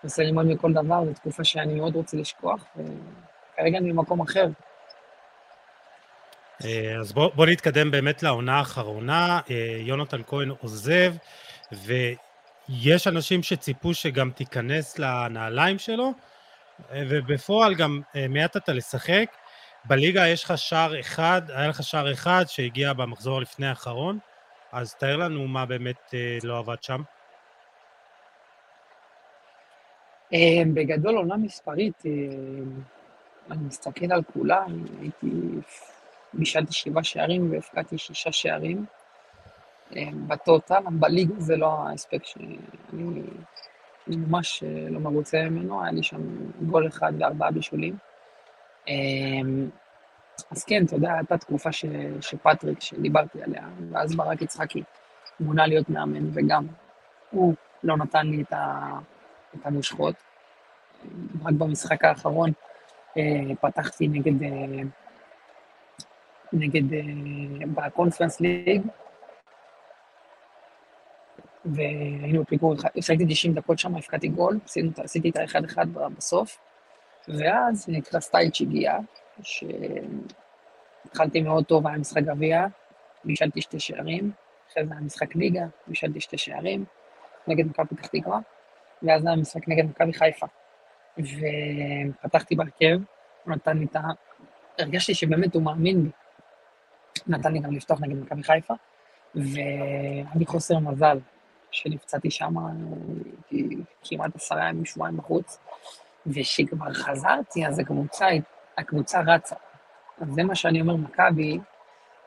מנסה 0.04 0.24
ללמוד 0.24 0.46
מכל 0.46 0.74
דבר, 0.74 1.06
זו 1.06 1.14
תקופה 1.14 1.44
שאני 1.44 1.76
מאוד 1.76 1.96
רוצה 1.96 2.18
לשכוח, 2.18 2.66
וכרגע 2.76 3.78
אני 3.78 3.94
במקום 3.94 4.22
אחר. 4.22 4.48
אה, 6.66 7.00
אז 7.00 7.14
בוא, 7.14 7.30
בוא 7.36 7.46
נתקדם 7.46 7.92
באמת 7.92 8.24
לעונה 8.24 8.58
האחרונה, 8.58 9.40
אה, 9.50 9.78
יונתן 9.80 10.22
כהן 10.28 10.50
עוזב, 10.50 11.14
ויש 12.72 13.08
אנשים 13.08 13.44
שציפו 13.44 13.94
שגם 13.94 14.32
תיכנס 14.32 15.00
לנעליים 15.00 15.80
שלו, 15.80 16.12
אה, 16.92 17.04
ובפועל 17.10 17.76
גם 17.76 18.02
מיעטת 18.30 18.70
לשחק. 18.70 19.26
בליגה 19.86 20.28
יש 20.28 20.44
לך 20.44 20.58
שער 20.58 21.00
אחד, 21.00 21.42
היה 21.48 21.68
לך 21.68 21.84
שער 21.84 22.12
אחד 22.12 22.44
שהגיע 22.48 22.94
במחזור 22.94 23.42
לפני 23.42 23.68
האחרון, 23.68 24.20
אז 24.72 24.96
תאר 24.96 25.18
לנו 25.18 25.48
מה 25.48 25.66
באמת 25.66 26.14
לא 26.44 26.58
עבד 26.58 26.84
שם. 26.84 27.02
בגדול 30.74 31.16
עונה 31.16 31.38
מספרית, 31.38 32.04
אני 33.52 33.64
מסתכל 33.64 34.12
על 34.12 34.22
כולה, 34.34 34.66
הייתי 35.02 35.28
בישלתי 36.34 36.74
שבעה 36.74 37.04
שערים 37.04 37.52
והפקעתי 37.52 37.98
שישה 37.98 38.32
שערים. 38.32 38.86
אה, 39.96 40.10
בטוטל, 40.28 40.84
בליגה 40.92 41.34
זה 41.38 41.58
לא 41.58 41.68
ההספק 41.68 42.26
שאני 42.26 42.58
אני 44.08 44.16
ממש 44.18 44.64
אה, 44.64 44.90
לא 44.90 45.00
מרוצה 45.00 45.50
ממנו, 45.50 45.84
היה 45.84 45.92
לי 45.92 46.04
שם 46.04 46.22
גול 46.62 46.88
אחד 46.88 47.14
וארבעה 47.20 47.52
בישולים. 47.52 47.96
אה, 48.88 48.94
אז 50.52 50.64
כן, 50.64 50.86
אתה 50.86 50.96
יודע, 50.96 51.14
הייתה 51.14 51.38
תקופה 51.38 51.72
ש, 51.72 51.86
שפטריק, 52.22 52.82
שדיברתי 52.82 53.44
עליה, 53.44 53.68
ואז 53.92 54.16
ברק 54.16 54.42
יצחקי 54.42 54.84
מונה 55.40 55.68
להיות 55.68 55.90
מאמן, 55.90 56.30
וגם 56.34 56.68
הוא 57.32 57.54
לא 57.84 57.98
נתן 57.98 58.28
לי 58.28 58.42
את, 58.42 58.54
ה, 58.54 58.90
את 59.56 59.66
המושכות. 59.66 60.16
רק 61.46 61.54
במשחק 61.54 62.06
האחרון 62.06 62.52
פתחתי 63.62 64.08
נגד 64.08 64.34
נגד, 66.54 66.94
אה, 66.94 67.00
בקונפרנס 67.76 68.40
ליג, 68.40 68.82
והיינו 71.66 72.42
בפיגור, 72.42 72.76
הפסקתי 72.98 73.26
90 73.30 73.54
דקות 73.54 73.80
שם, 73.80 73.96
הפקעתי 73.96 74.28
גול, 74.28 74.60
עשיתי 74.98 75.30
את 75.30 75.36
האחד 75.36 75.64
אחד 75.64 75.88
בסוף, 76.18 76.58
ואז 77.28 77.90
נקרא 77.90 78.20
סטייץ' 78.20 78.62
הגיע, 78.62 78.98
שהתחלתי 81.04 81.42
מאוד 81.42 81.66
טוב, 81.66 81.88
היה 81.88 81.98
משחק 81.98 82.22
גביע, 82.22 82.66
בישלתי 83.24 83.62
שתי 83.62 83.80
שערים, 83.80 84.32
אחרי 84.72 84.86
זה 84.86 84.94
היה 84.94 85.02
משחק 85.02 85.36
ליגה, 85.36 85.66
בישלתי 85.88 86.22
שתי 86.22 86.38
שערים, 86.38 86.86
נגד 87.48 87.66
מכבי 87.66 87.88
פתח 87.88 88.08
תקווה, 88.08 88.40
ואז 89.04 89.26
היה 89.26 89.36
משחק 89.36 89.68
נגד 89.68 89.86
מכבי 89.86 90.14
חיפה. 90.14 90.46
ופתחתי 91.18 92.56
בהרכב, 92.56 93.00
הוא 93.44 93.54
נתן 93.54 93.78
לי 93.78 93.86
את 93.86 93.96
ה... 93.96 94.02
הרגשתי 94.80 95.14
שבאמת 95.14 95.56
הוא 95.56 95.64
מאמין 95.64 96.04
בי, 96.04 96.10
נתן 97.28 97.54
לי 97.54 97.60
גם 97.60 97.72
לפתוח 97.72 98.02
נגד 98.02 98.16
מכבי 98.22 98.44
חיפה, 98.44 98.74
והיה 99.36 100.26
לי 100.36 100.46
חוסר 100.46 100.80
מזל 100.80 101.20
שנפצעתי 101.72 102.32
שם, 102.32 102.54
כמעט 104.04 104.36
עשרה 104.36 104.70
ימים, 104.70 104.86
שבועיים 104.86 105.18
בחוץ, 105.18 105.60
וכשכבר 106.28 106.94
חזרתי, 106.94 107.68
אז 107.68 107.80
הקבוצה, 107.80 108.28
הקבוצה 108.78 109.22
רצה. 109.28 109.56
אז 110.22 110.28
זה 110.32 110.44
מה 110.44 110.56
שאני 110.56 110.82
אומר, 110.82 110.96
מכבי, 110.96 111.60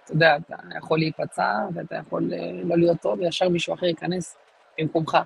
אתה 0.05 0.13
יודע, 0.13 0.37
אתה 0.37 0.57
יכול 0.79 0.99
להיפצע 0.99 1.53
ואתה 1.75 1.97
יכול 1.97 2.33
אה, 2.35 2.51
לא 2.65 2.77
להיות 2.79 3.01
טוב, 3.01 3.21
וישר 3.21 3.49
מישהו 3.49 3.75
אחר 3.75 3.87
ייכנס 3.87 4.37
במקומך. 4.79 5.19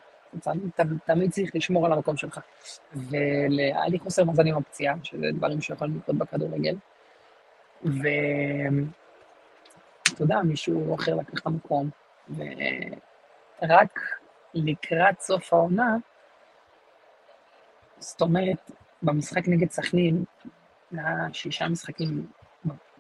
תמיד 1.05 1.31
צריך 1.31 1.51
לשמור 1.55 1.87
על 1.87 1.93
המקום 1.93 2.17
שלך. 2.17 2.41
והיה 2.93 3.89
לי 3.89 3.99
חוסר 3.99 4.25
מזל 4.25 4.47
עם 4.47 4.57
הפציעה, 4.57 4.95
שזה 5.03 5.27
דברים 5.35 5.61
שיכולים 5.61 5.97
לקרות 5.97 6.19
בכדורגל. 6.19 6.77
ו... 7.85 8.09
אתה 10.15 10.23
יודע, 10.23 10.43
מישהו 10.43 10.95
אחר 10.95 11.15
לקח 11.15 11.41
את 11.41 11.47
המקום, 11.47 11.91
ורק 13.63 14.01
לקראת 14.55 15.21
סוף 15.21 15.53
העונה, 15.53 15.97
זאת 17.99 18.21
אומרת, 18.21 18.71
במשחק 19.03 19.49
נגד 19.49 19.71
סכנין, 19.71 20.25
היה 20.93 21.27
שישה 21.33 21.69
משחקים 21.69 22.27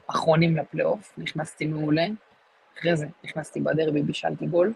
אחרונים 0.06 0.56
לפלייאוף, 0.56 1.14
נכנסתי 1.18 1.66
מעולה, 1.66 2.06
אחרי 2.78 2.96
זה 2.96 3.06
נכנסתי 3.24 3.61
בדרבי, 3.61 4.02
בישלתי 4.02 4.46
גול, 4.46 4.72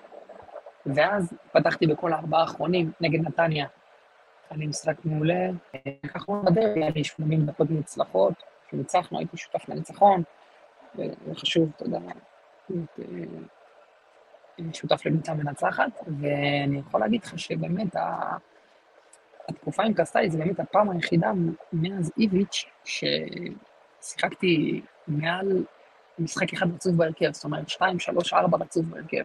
ואז 0.86 1.32
פתחתי 1.52 1.86
בכל 1.86 2.12
הארבעה 2.12 2.40
האחרונים 2.40 2.92
נגד 3.00 3.20
נתניה. 3.20 3.66
לי 4.50 4.66
משחק 4.66 5.04
מעולה, 5.04 5.50
ככה 6.08 6.32
בדרבי, 6.32 6.82
היה 6.82 6.90
לי 6.90 7.04
80 7.04 7.46
דקות 7.46 7.70
מוצלחות, 7.70 8.34
כשניצחנו 8.66 9.18
הייתי 9.18 9.36
שותף 9.36 9.68
לניצחון, 9.68 10.22
וחשוב, 11.26 11.70
אתה 11.76 11.84
יודע, 11.84 11.98
אה, 12.70 12.74
שותף 14.72 15.06
לקבוצה 15.06 15.34
מנצחת, 15.34 15.90
ואני 16.20 16.78
יכול 16.78 17.00
להגיד 17.00 17.24
לך 17.24 17.38
שבאמת 17.38 17.96
התקופה 19.48 19.82
עם 19.82 19.94
קסטאי 19.94 20.30
זה 20.30 20.38
באמת 20.38 20.60
הפעם 20.60 20.90
היחידה 20.90 21.32
מאז 21.72 22.12
איביץ' 22.18 22.64
ששיחקתי 24.04 24.82
מעל 25.08 25.64
משחק 26.18 26.52
אחד 26.52 26.66
רצוף 26.74 26.94
בהרכב, 26.94 27.32
זאת 27.32 27.44
אומרת 27.44 27.68
שתיים, 27.68 27.98
שלוש, 27.98 28.32
ארבע 28.32 28.58
רצוף 28.58 28.86
בהרכב. 28.86 29.22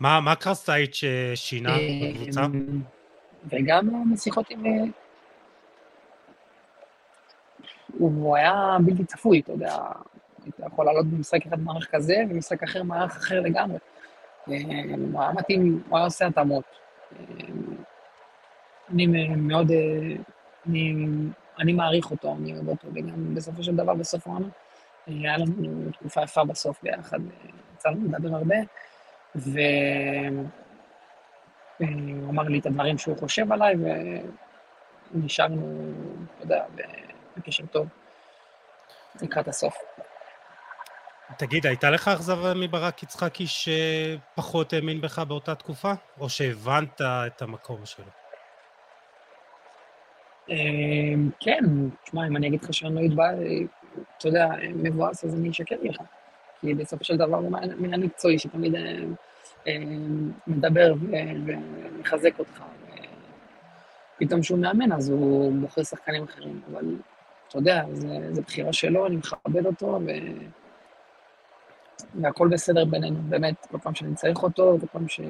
מה, 0.00 0.20
מה 0.20 0.34
קרסטייץ' 0.34 1.00
שינה 1.34 1.70
אה, 1.70 2.12
בקבוצה? 2.14 2.46
וגם 3.48 4.12
משיחות 4.12 4.50
עם... 4.50 4.64
הוא 7.98 8.36
היה 8.36 8.76
בלתי 8.84 9.04
צפוי, 9.04 9.40
אתה 9.40 9.52
יודע, 9.52 9.76
אתה 10.48 10.66
יכול 10.66 10.86
לעלות 10.86 11.06
במשחק 11.06 11.46
אחד 11.46 11.60
מערך 11.60 11.88
כזה, 11.90 12.14
ובמשחק 12.26 12.62
אחר 12.62 12.82
מערך 12.82 13.16
אחר 13.16 13.40
לגמרי. 13.40 13.78
הוא 14.46 14.54
היה 15.20 15.32
מתאים, 15.32 15.82
הוא 15.88 15.98
היה 15.98 16.04
עושה 16.04 16.26
התאמות. 16.26 16.64
אני 18.90 19.06
מאוד, 19.36 19.70
אני, 20.66 20.94
אני 21.60 21.72
מעריך 21.72 22.10
אותו, 22.10 22.36
אני 22.38 22.52
אוהב 22.52 22.68
אותו, 22.68 22.88
וגם 22.94 23.34
בסופו 23.34 23.62
של 23.62 23.76
דבר, 23.76 23.94
בסוף 23.94 24.26
העונה, 24.26 24.48
היה 25.06 25.36
לנו 25.36 25.90
תקופה 25.92 26.22
יפה 26.22 26.44
בסוף 26.44 26.82
ביחד, 26.82 27.18
יצא 27.74 27.88
לנו 27.88 28.12
לדבר 28.12 28.36
הרבה, 28.36 28.56
והוא 29.34 30.46
אמר 32.30 32.42
לי 32.42 32.58
את 32.58 32.66
הדברים 32.66 32.98
שהוא 32.98 33.18
חושב 33.18 33.52
עליי, 33.52 33.74
ונשארנו, 35.14 35.92
אתה 36.36 36.44
יודע, 36.44 36.64
בקשר 37.36 37.66
טוב 37.66 37.86
לקראת 39.22 39.48
הסוף. 39.48 39.76
תגיד, 41.38 41.66
הייתה 41.66 41.90
לך 41.90 42.08
אכזבה 42.08 42.54
מברק 42.54 43.02
יצחקי 43.02 43.44
שפחות 43.46 44.72
האמין 44.72 45.00
בך 45.00 45.18
באותה 45.18 45.54
תקופה? 45.54 45.92
או 46.20 46.28
שהבנת 46.28 47.00
את 47.00 47.42
המקום 47.42 47.86
שלו? 47.86 48.04
אמ, 50.48 51.30
כן, 51.40 51.64
תשמע, 52.04 52.26
אם 52.26 52.36
אני 52.36 52.48
אגיד 52.48 52.64
לך 52.64 52.74
שאני 52.74 52.94
לא 52.94 53.00
אתבע, 53.06 53.30
אתה 54.18 54.28
יודע, 54.28 54.48
מבואס, 54.74 55.24
אז 55.24 55.34
אני 55.34 55.50
אשקר 55.50 55.76
לך. 55.82 55.96
כי 56.60 56.74
בסופו 56.74 57.04
של 57.04 57.16
דבר 57.16 57.36
הוא 57.36 57.50
מנהל 57.78 58.00
מקצועי 58.00 58.38
שתמיד 58.38 58.74
אה, 58.74 58.80
אה, 59.66 59.72
מדבר 60.46 60.94
ומחזק 61.46 62.38
אותך. 62.38 62.62
פתאום 64.18 64.40
כשהוא 64.40 64.58
מאמן, 64.58 64.92
אז 64.92 65.10
הוא 65.10 65.52
בוחר 65.60 65.82
שחקנים 65.82 66.24
אחרים, 66.24 66.60
אבל 66.72 66.84
אתה 67.48 67.58
יודע, 67.58 67.84
זו 68.32 68.42
בחירה 68.42 68.72
שלו, 68.72 69.06
אני 69.06 69.16
מכבד 69.16 69.66
אותו, 69.66 70.00
ו... 70.06 70.10
והכל 72.14 72.48
בסדר 72.48 72.84
בינינו, 72.84 73.16
באמת, 73.28 73.66
כל 73.70 73.78
פעם 73.78 73.94
שאני 73.94 74.14
צריך 74.14 74.42
אותו, 74.42 74.76
כל 74.80 74.86
פעם 74.92 75.08
ש... 75.08 75.20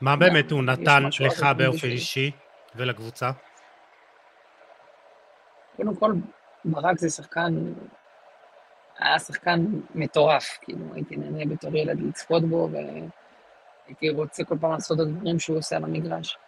מה 0.00 0.16
באמת 0.16 0.50
הוא 0.50 0.62
נתן 0.62 1.02
לך 1.20 1.46
באופן 1.56 1.88
אישי 1.88 2.30
ולקבוצה? 2.76 3.30
קודם 5.76 5.96
כל, 5.96 6.12
ברק 6.64 6.98
זה 6.98 7.10
שחקן, 7.10 7.72
היה 8.98 9.18
שחקן 9.18 9.66
מטורף, 9.94 10.58
כאילו, 10.60 10.94
הייתי 10.94 11.16
נהנה 11.16 11.54
בתור 11.54 11.76
ילד 11.76 12.00
לצפות 12.00 12.44
בו, 12.44 12.68
והייתי 12.72 14.10
רוצה 14.10 14.44
כל 14.44 14.58
פעם 14.60 14.72
לעשות 14.72 15.00
את 15.00 15.06
הדברים 15.06 15.38
שהוא 15.38 15.58
עושה 15.58 15.76
על 15.76 15.84
המגרש. 15.84 16.38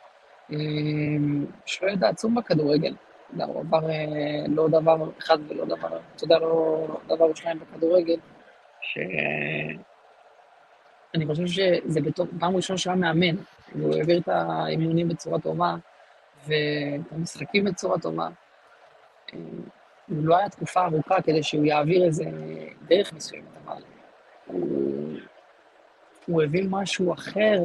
אמ, 0.50 1.46
יש 1.66 1.82
לו 1.82 1.88
ידע 1.88 2.08
עצום 2.08 2.34
בכדורגל, 2.34 2.94
הוא 3.36 3.60
עבר 3.60 3.90
אה, 3.90 4.44
לא 4.48 4.68
דבר 4.68 5.10
אחד 5.18 5.38
ולא 5.48 5.64
דבר, 5.64 5.98
אתה 6.16 6.24
יודע, 6.24 6.38
לא 6.38 6.86
דבר 7.06 7.24
או 7.24 7.36
שניים 7.36 7.58
בכדורגל. 7.58 8.16
שאני 8.92 9.76
חושב 11.26 11.46
שזה 11.46 12.00
בתור, 12.00 12.26
פעם 12.40 12.56
ראשונה 12.56 12.78
שהוא 12.78 12.92
היה 12.92 13.00
מאמן, 13.00 13.36
והוא 13.74 13.94
העביר 13.94 14.18
את 14.18 14.28
האימונים 14.28 15.08
בצורה 15.08 15.40
טובה, 15.40 15.74
ומשחקים 16.46 17.64
בצורה 17.64 17.98
טובה. 17.98 18.28
אה, 19.34 19.38
לא 20.08 20.36
היה 20.36 20.48
תקופה 20.48 20.84
ארוכה 20.84 21.22
כדי 21.22 21.42
שהוא 21.42 21.64
יעביר 21.64 22.04
איזה 22.04 22.24
דרך 22.82 23.12
מסוימת, 23.12 23.48
אבל 23.64 23.82
הוא, 24.46 25.18
הוא 26.26 26.42
הביא 26.42 26.64
משהו 26.70 27.14
אחר 27.14 27.58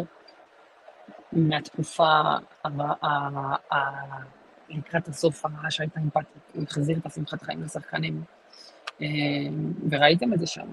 מהתקופה 1.32 2.22
לקראת 4.70 5.08
הסוף 5.08 5.46
הרעה 5.46 5.72
שהייתה 5.72 6.00
פטריק, 6.10 6.44
הוא 6.54 6.64
החזיר 6.64 6.98
את 6.98 7.06
השמחת 7.06 7.44
חיים 7.44 7.64
לשחקנים, 7.64 8.24
אה, 9.02 9.08
וראיתם 9.92 10.34
את 10.34 10.40
זה 10.40 10.48
שם. 10.48 10.68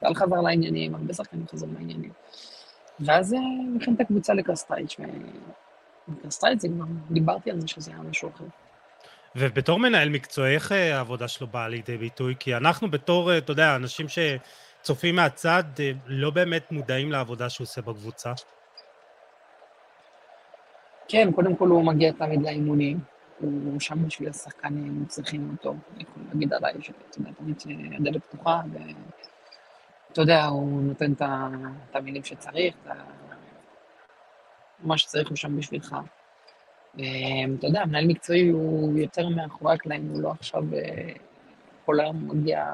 טל 0.00 0.14
חזר 0.14 0.40
לעניינים, 0.40 0.94
הרבה 0.94 1.14
שחקנים 1.14 1.46
חזרו 1.48 1.68
לעניינים. 1.72 2.12
ואז 3.00 3.34
אה, 3.34 3.38
הכין 3.76 3.94
את 3.94 4.00
הקבוצה 4.00 4.34
לקרסטייץ', 4.34 4.96
וקרסטייץ' 6.08 6.60
זה 6.60 6.68
כבר, 6.68 6.84
דיברתי 7.10 7.50
על 7.50 7.60
זה 7.60 7.68
שזה 7.68 7.90
היה 7.90 8.00
משהו 8.00 8.30
אחר. 8.34 8.44
ובתור 9.36 9.78
מנהל 9.78 10.08
מקצועי, 10.08 10.54
איך 10.54 10.72
אה, 10.72 10.96
העבודה 10.96 11.28
שלו 11.28 11.46
באה 11.46 11.68
לידי 11.68 11.96
ביטוי? 11.96 12.34
כי 12.38 12.56
אנחנו 12.56 12.90
בתור, 12.90 13.38
אתה 13.38 13.52
יודע, 13.52 13.76
אנשים 13.76 14.06
שצופים 14.08 15.16
מהצד, 15.16 15.64
לא 16.06 16.30
באמת 16.30 16.72
מודעים 16.72 17.12
לעבודה 17.12 17.50
שהוא 17.50 17.64
עושה 17.64 17.82
בקבוצה. 17.82 18.32
כן, 21.08 21.32
קודם 21.32 21.56
כל 21.56 21.68
הוא 21.68 21.84
מגיע 21.84 22.12
תמיד 22.12 22.42
לאימונים, 22.42 23.00
הוא 23.40 23.80
שם 23.80 24.06
בשביל 24.06 24.28
השחקנים, 24.28 25.04
צריכים 25.08 25.50
אותו. 25.56 25.74
אני 25.94 26.02
יכול 26.02 26.22
להגיד 26.32 26.52
עליי 26.52 26.72
שאתה 26.80 27.18
יודע, 27.18 27.30
תמיד 27.32 27.60
שהדלת 27.60 28.24
פתוחה, 28.26 28.60
ואתה 30.14 30.22
יודע, 30.22 30.44
הוא 30.44 30.82
נותן 30.82 31.12
את 31.12 31.96
המילים 31.96 32.24
שצריך, 32.24 32.74
מה 34.80 34.98
שצריך 34.98 35.28
הוא 35.28 35.36
שם 35.36 35.56
בשבילך. 35.56 35.96
אתה 36.94 37.66
יודע, 37.66 37.84
מנהל 37.84 38.06
מקצועי 38.06 38.48
הוא 38.48 38.98
יותר 38.98 39.28
מאחורי 39.28 39.74
הקלעים, 39.74 40.08
הוא 40.08 40.22
לא 40.22 40.30
עכשיו 40.30 40.62
אה, 40.74 41.12
כל 41.84 42.00
היום 42.00 42.28
מגיע, 42.28 42.64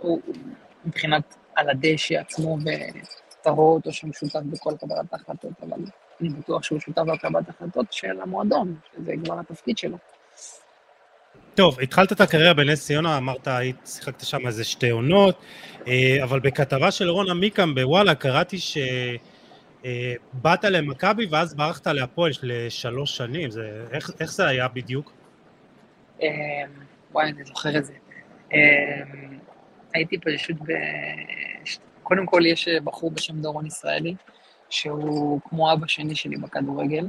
הוא 0.00 0.20
מבחינת 0.84 1.36
על 1.54 1.70
הדשא 1.70 2.20
עצמו, 2.20 2.56
ואתה 2.64 3.50
רואה 3.50 3.74
אותו 3.74 3.92
שם 3.92 4.12
שותף 4.12 4.40
בכל 4.52 4.72
קבלת 4.80 5.12
ההחלטות, 5.12 5.52
אבל 5.62 5.78
אני 6.20 6.28
בטוח 6.28 6.62
שהוא 6.62 6.80
שותף 6.80 7.02
בקבלת 7.02 7.48
החלטות 7.48 7.92
של 7.92 8.20
המועדון, 8.20 8.76
שזה 8.92 9.12
כבר 9.24 9.40
התפקיד 9.40 9.78
שלו. 9.78 9.96
טוב, 11.56 11.80
התחלת 11.80 12.12
את 12.12 12.20
הקריירה 12.20 12.54
בנס 12.54 12.86
ציונה, 12.86 13.16
אמרת, 13.16 13.48
שיחקת 13.84 14.20
שם 14.20 14.46
איזה 14.46 14.64
שתי 14.64 14.90
עונות, 14.90 15.40
אה, 15.86 16.18
אבל 16.22 16.40
בכתבה 16.40 16.90
של 16.90 17.08
רון 17.08 17.30
עמיקם 17.30 17.74
בוואלה 17.74 18.14
קראתי 18.14 18.58
שבאת 18.58 18.84
אה, 20.64 20.70
למכבי 20.70 21.26
ואז 21.30 21.54
ברחת 21.54 21.86
להפועל 21.86 22.32
לשלוש 22.42 23.16
שנים, 23.16 23.50
זה, 23.50 23.86
איך, 23.92 24.10
איך 24.20 24.32
זה 24.32 24.46
היה 24.46 24.68
בדיוק? 24.68 25.12
אה, 26.22 26.28
וואי, 27.12 27.30
אני 27.30 27.44
זוכר 27.44 27.78
את 27.78 27.84
זה. 27.84 27.92
הייתי 29.94 30.18
פשוט 30.18 30.56
ב... 30.56 30.72
קודם 32.02 32.26
כל 32.26 32.46
יש 32.46 32.68
בחור 32.84 33.10
בשם 33.10 33.40
דורון 33.40 33.66
ישראלי, 33.66 34.14
שהוא 34.70 35.40
כמו 35.48 35.72
אבא 35.72 35.86
שני 35.86 36.14
שלי 36.14 36.36
בכדורגל. 36.36 37.06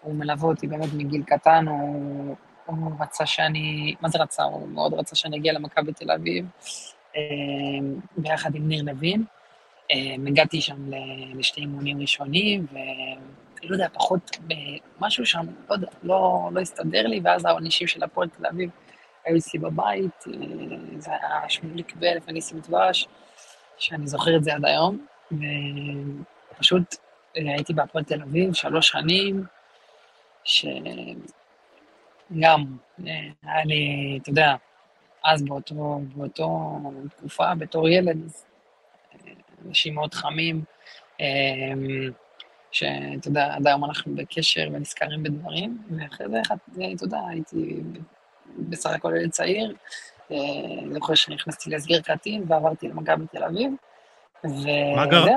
הוא 0.00 0.14
מלווה 0.14 0.48
אותי 0.48 0.66
באמת 0.66 0.88
מגיל 0.94 1.22
קטן, 1.26 1.64
הוא, 1.68 2.36
הוא 2.66 2.92
רצה 3.00 3.26
שאני, 3.26 3.94
מה 4.00 4.08
זה 4.08 4.18
רצה? 4.18 4.42
הוא 4.42 4.68
מאוד 4.68 4.94
רצה 4.94 5.16
שאני 5.16 5.36
אגיע 5.36 5.52
למכבי 5.52 5.92
תל 5.92 6.10
אביב, 6.10 6.46
אה, 7.16 7.20
ביחד 8.16 8.54
עם 8.54 8.68
ניר 8.68 8.82
לוין. 8.82 9.24
אה, 9.90 10.14
הגעתי 10.26 10.60
שם 10.60 10.90
לשתי 11.34 11.60
אימונים 11.60 12.00
ראשונים, 12.00 12.66
ולא 13.62 13.74
יודע, 13.74 13.88
פחות, 13.92 14.30
משהו 15.00 15.26
שם, 15.26 15.46
לא 15.68 15.74
יודע, 15.74 15.88
לא, 16.02 16.48
לא 16.52 16.60
הסתדר 16.60 17.06
לי, 17.06 17.20
ואז 17.24 17.44
האנשים 17.44 17.86
של 17.86 18.02
הפועל 18.02 18.28
תל 18.28 18.46
אביב 18.46 18.70
היו 19.24 19.36
אצלי 19.36 19.60
בבית, 19.60 20.24
אה, 20.26 20.32
זה 20.98 21.10
היה 21.10 21.48
שמוליק 21.48 21.92
ואלף 22.00 22.22
וניסים 22.28 22.60
דבש, 22.60 23.08
שאני 23.78 24.06
זוכר 24.06 24.36
את 24.36 24.44
זה 24.44 24.54
עד 24.54 24.64
היום, 24.64 25.06
פשוט 26.58 26.94
אה, 27.36 27.42
הייתי 27.42 27.74
בהפועל 27.74 28.04
תל 28.04 28.22
אביב 28.22 28.54
שלוש 28.54 28.88
שנים, 28.88 29.44
שגם 30.44 30.64
אה, 32.42 32.54
היה 33.42 33.64
לי, 33.64 34.18
אתה 34.22 34.30
יודע, 34.30 34.54
אז 35.24 35.44
באותו, 35.44 36.00
באותו 36.14 36.78
תקופה, 37.16 37.54
בתור 37.54 37.88
ילד, 37.88 38.18
אה, 39.14 39.32
אנשים 39.68 39.94
מאוד 39.94 40.14
חמים, 40.14 40.64
שאתה 42.70 43.28
יודע, 43.28 43.54
עד 43.54 43.66
היום 43.66 43.84
אנחנו 43.84 44.14
בקשר 44.14 44.68
ונזכרים 44.72 45.22
בדברים, 45.22 45.78
ואחרי 45.90 46.26
זה, 46.28 46.40
אתה 46.94 47.04
יודע, 47.04 47.18
הייתי 47.28 47.80
בסך 48.58 48.90
הכל 48.90 49.12
ילד 49.16 49.30
צעיר, 49.30 49.74
זוכר 50.92 51.14
שנכנסתי 51.14 51.70
להסגר 51.70 52.00
קטין 52.00 52.44
ועברתי 52.48 52.88
למכבי 52.88 53.24
תל 53.32 53.44
אביב, 53.44 53.72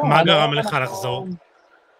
מה 0.03 0.23
גרם 0.23 0.53
לך 0.53 0.77
לחזור? 0.83 1.27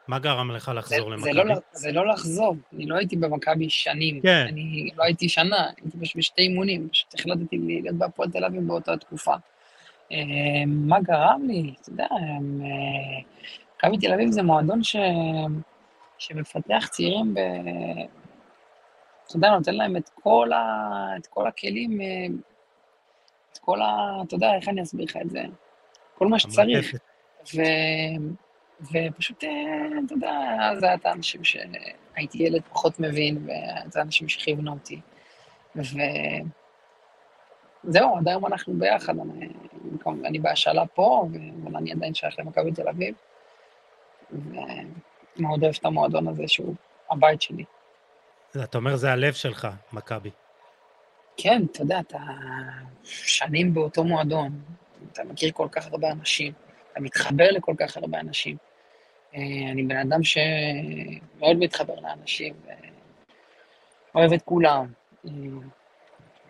מה 0.08 0.20
גרם 0.20 0.52
לך 0.52 0.72
לחזור 0.76 1.12
למכבי? 1.12 1.34
לא, 1.34 1.56
זה 1.72 1.92
לא 1.92 2.08
לחזור, 2.08 2.56
אני 2.74 2.86
לא 2.86 2.96
הייתי 2.96 3.16
במכבי 3.16 3.70
שנים. 3.70 4.22
כן. 4.22 4.46
אני 4.50 4.90
לא 4.98 5.04
הייתי 5.04 5.30
שנה, 5.30 5.70
הייתי 5.78 5.98
פשוט 6.02 6.16
בשתי 6.16 6.42
אימונים, 6.42 6.90
פשוט 6.90 7.14
החלטתי 7.14 7.58
להיות 7.58 7.96
בהפועל 7.96 8.32
תל 8.32 8.46
אביב 8.46 8.68
באותה 8.68 8.98
תקופה. 8.98 9.34
אה, 10.12 10.18
מה 10.68 11.00
גרם 11.02 11.42
לי? 11.48 11.74
אתה 11.82 11.90
יודע, 11.90 12.08
אה, 12.12 12.40
מכבי 13.76 13.98
תל 13.98 14.14
אביב 14.14 14.32
זה 14.32 14.44
מועדון 14.44 14.84
ש... 14.84 14.96
שמפתח 16.18 16.88
צעירים 16.92 17.34
ב... 17.34 17.40
אתה 19.28 19.36
יודע, 19.36 19.50
נותן 19.50 19.76
להם 19.76 19.98
את 19.98 20.10
כל, 20.10 20.52
ה... 20.54 21.18
את 21.18 21.28
כל 21.28 21.48
הכלים, 21.48 22.02
אה, 22.02 22.26
את 23.52 23.58
כל 23.58 23.82
ה... 23.82 24.18
אתה 24.28 24.36
יודע, 24.36 24.56
איך 24.56 24.70
אני 24.70 24.82
אסביר 24.82 25.06
לך 25.06 25.18
את 25.22 25.30
זה? 25.30 25.42
כל 26.18 26.28
מה 26.28 26.40
שצריך. 26.40 26.96
ו... 27.56 27.62
ופשוט, 28.82 29.44
אה, 29.44 29.50
אתה 30.06 30.14
יודע, 30.14 30.30
זה 30.80 30.86
היה 30.86 30.96
את 30.96 31.06
האנשים 31.06 31.44
שהייתי 31.44 32.44
ילד 32.44 32.62
פחות 32.70 33.00
מבין, 33.00 33.38
וזה 33.38 34.00
האנשים 34.00 34.30
שכיוונו 34.30 34.74
אותי. 34.74 35.02
וזהו, 35.76 36.48
עד 38.18 38.28
היום 38.28 38.46
אנחנו 38.46 38.74
ביחד, 38.80 39.14
אני, 39.20 39.48
אני 40.26 40.40
בהשאלה 40.40 40.86
פה, 40.86 41.28
אבל 41.64 41.76
אני 41.76 41.92
עדיין 41.92 42.14
שייך 42.14 42.40
למכבי 42.40 42.72
תל 42.72 42.88
אביב, 42.88 43.16
ומאוד 44.32 45.64
אוהב 45.64 45.76
את 45.80 45.86
המועדון 45.86 46.28
הזה 46.28 46.44
שהוא 46.48 46.76
הבית 47.12 47.42
שלי. 47.42 47.64
אתה 48.64 48.78
אומר, 48.78 48.96
זה 48.96 49.12
הלב 49.12 49.34
שלך, 49.34 49.68
מכבי. 49.94 50.30
כן, 51.38 51.62
אתה 51.72 51.82
יודע, 51.82 52.00
אתה 52.00 52.18
שנים 53.04 53.74
באותו 53.74 54.04
מועדון, 54.04 54.62
אתה 55.12 55.24
מכיר 55.24 55.52
כל 55.52 55.68
כך 55.72 55.88
הרבה 55.88 56.12
אנשים, 56.12 56.54
אתה 56.92 57.02
מתחבר 57.02 57.52
לכל 57.52 57.74
כך 57.80 57.98
הרבה 57.98 58.20
אנשים. 58.20 58.58
אה, 59.36 59.72
אני 59.72 59.84
בן 59.84 59.98
אדם 59.98 60.24
שמאוד 60.24 61.58
מתחבר 61.60 61.96
לאנשים, 62.00 62.54
אוהב 64.16 64.34
את 64.34 64.42
כולם. 64.42 64.86
אה, 65.26 65.32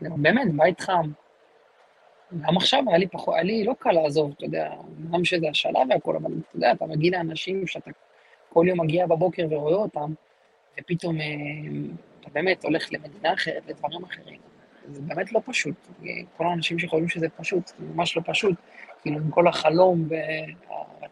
באמת, 0.01 0.53
בית 0.55 0.81
חם. 0.81 1.11
גם 2.41 2.57
עכשיו 2.57 2.83
היה 2.87 2.97
לי 2.97 3.07
פחות, 3.07 3.33
היה 3.33 3.43
לי 3.43 3.63
לא 3.63 3.73
קל 3.79 3.91
לעזוב, 3.91 4.33
אתה 4.37 4.45
יודע, 4.45 4.71
גם 5.11 5.25
שזה 5.25 5.49
השלב 5.49 5.87
והכל, 5.89 6.15
אבל 6.15 6.31
אתה 6.31 6.57
יודע, 6.57 6.71
אתה 6.71 6.85
מגיע 6.85 7.17
לאנשים 7.17 7.67
שאתה 7.67 7.91
כל 8.49 8.65
יום 8.67 8.81
מגיע 8.81 9.07
בבוקר 9.07 9.47
ורואה 9.49 9.75
אותם, 9.75 10.13
ופתאום 10.79 11.21
אה, 11.21 11.25
אתה 12.21 12.29
באמת 12.29 12.63
הולך 12.63 12.93
למדינה 12.93 13.33
אחרת, 13.33 13.63
לדברים 13.67 14.03
אחרים. 14.03 14.39
זה 14.91 15.01
באמת 15.01 15.33
לא 15.33 15.41
פשוט. 15.45 15.75
כל 16.37 16.45
האנשים 16.45 16.79
שחושבים 16.79 17.09
שזה 17.09 17.29
פשוט, 17.29 17.67
זה 17.67 17.85
ממש 17.95 18.17
לא 18.17 18.21
פשוט. 18.25 18.55
כאילו, 19.01 19.17
עם 19.17 19.31
כל 19.31 19.47
החלום 19.47 20.09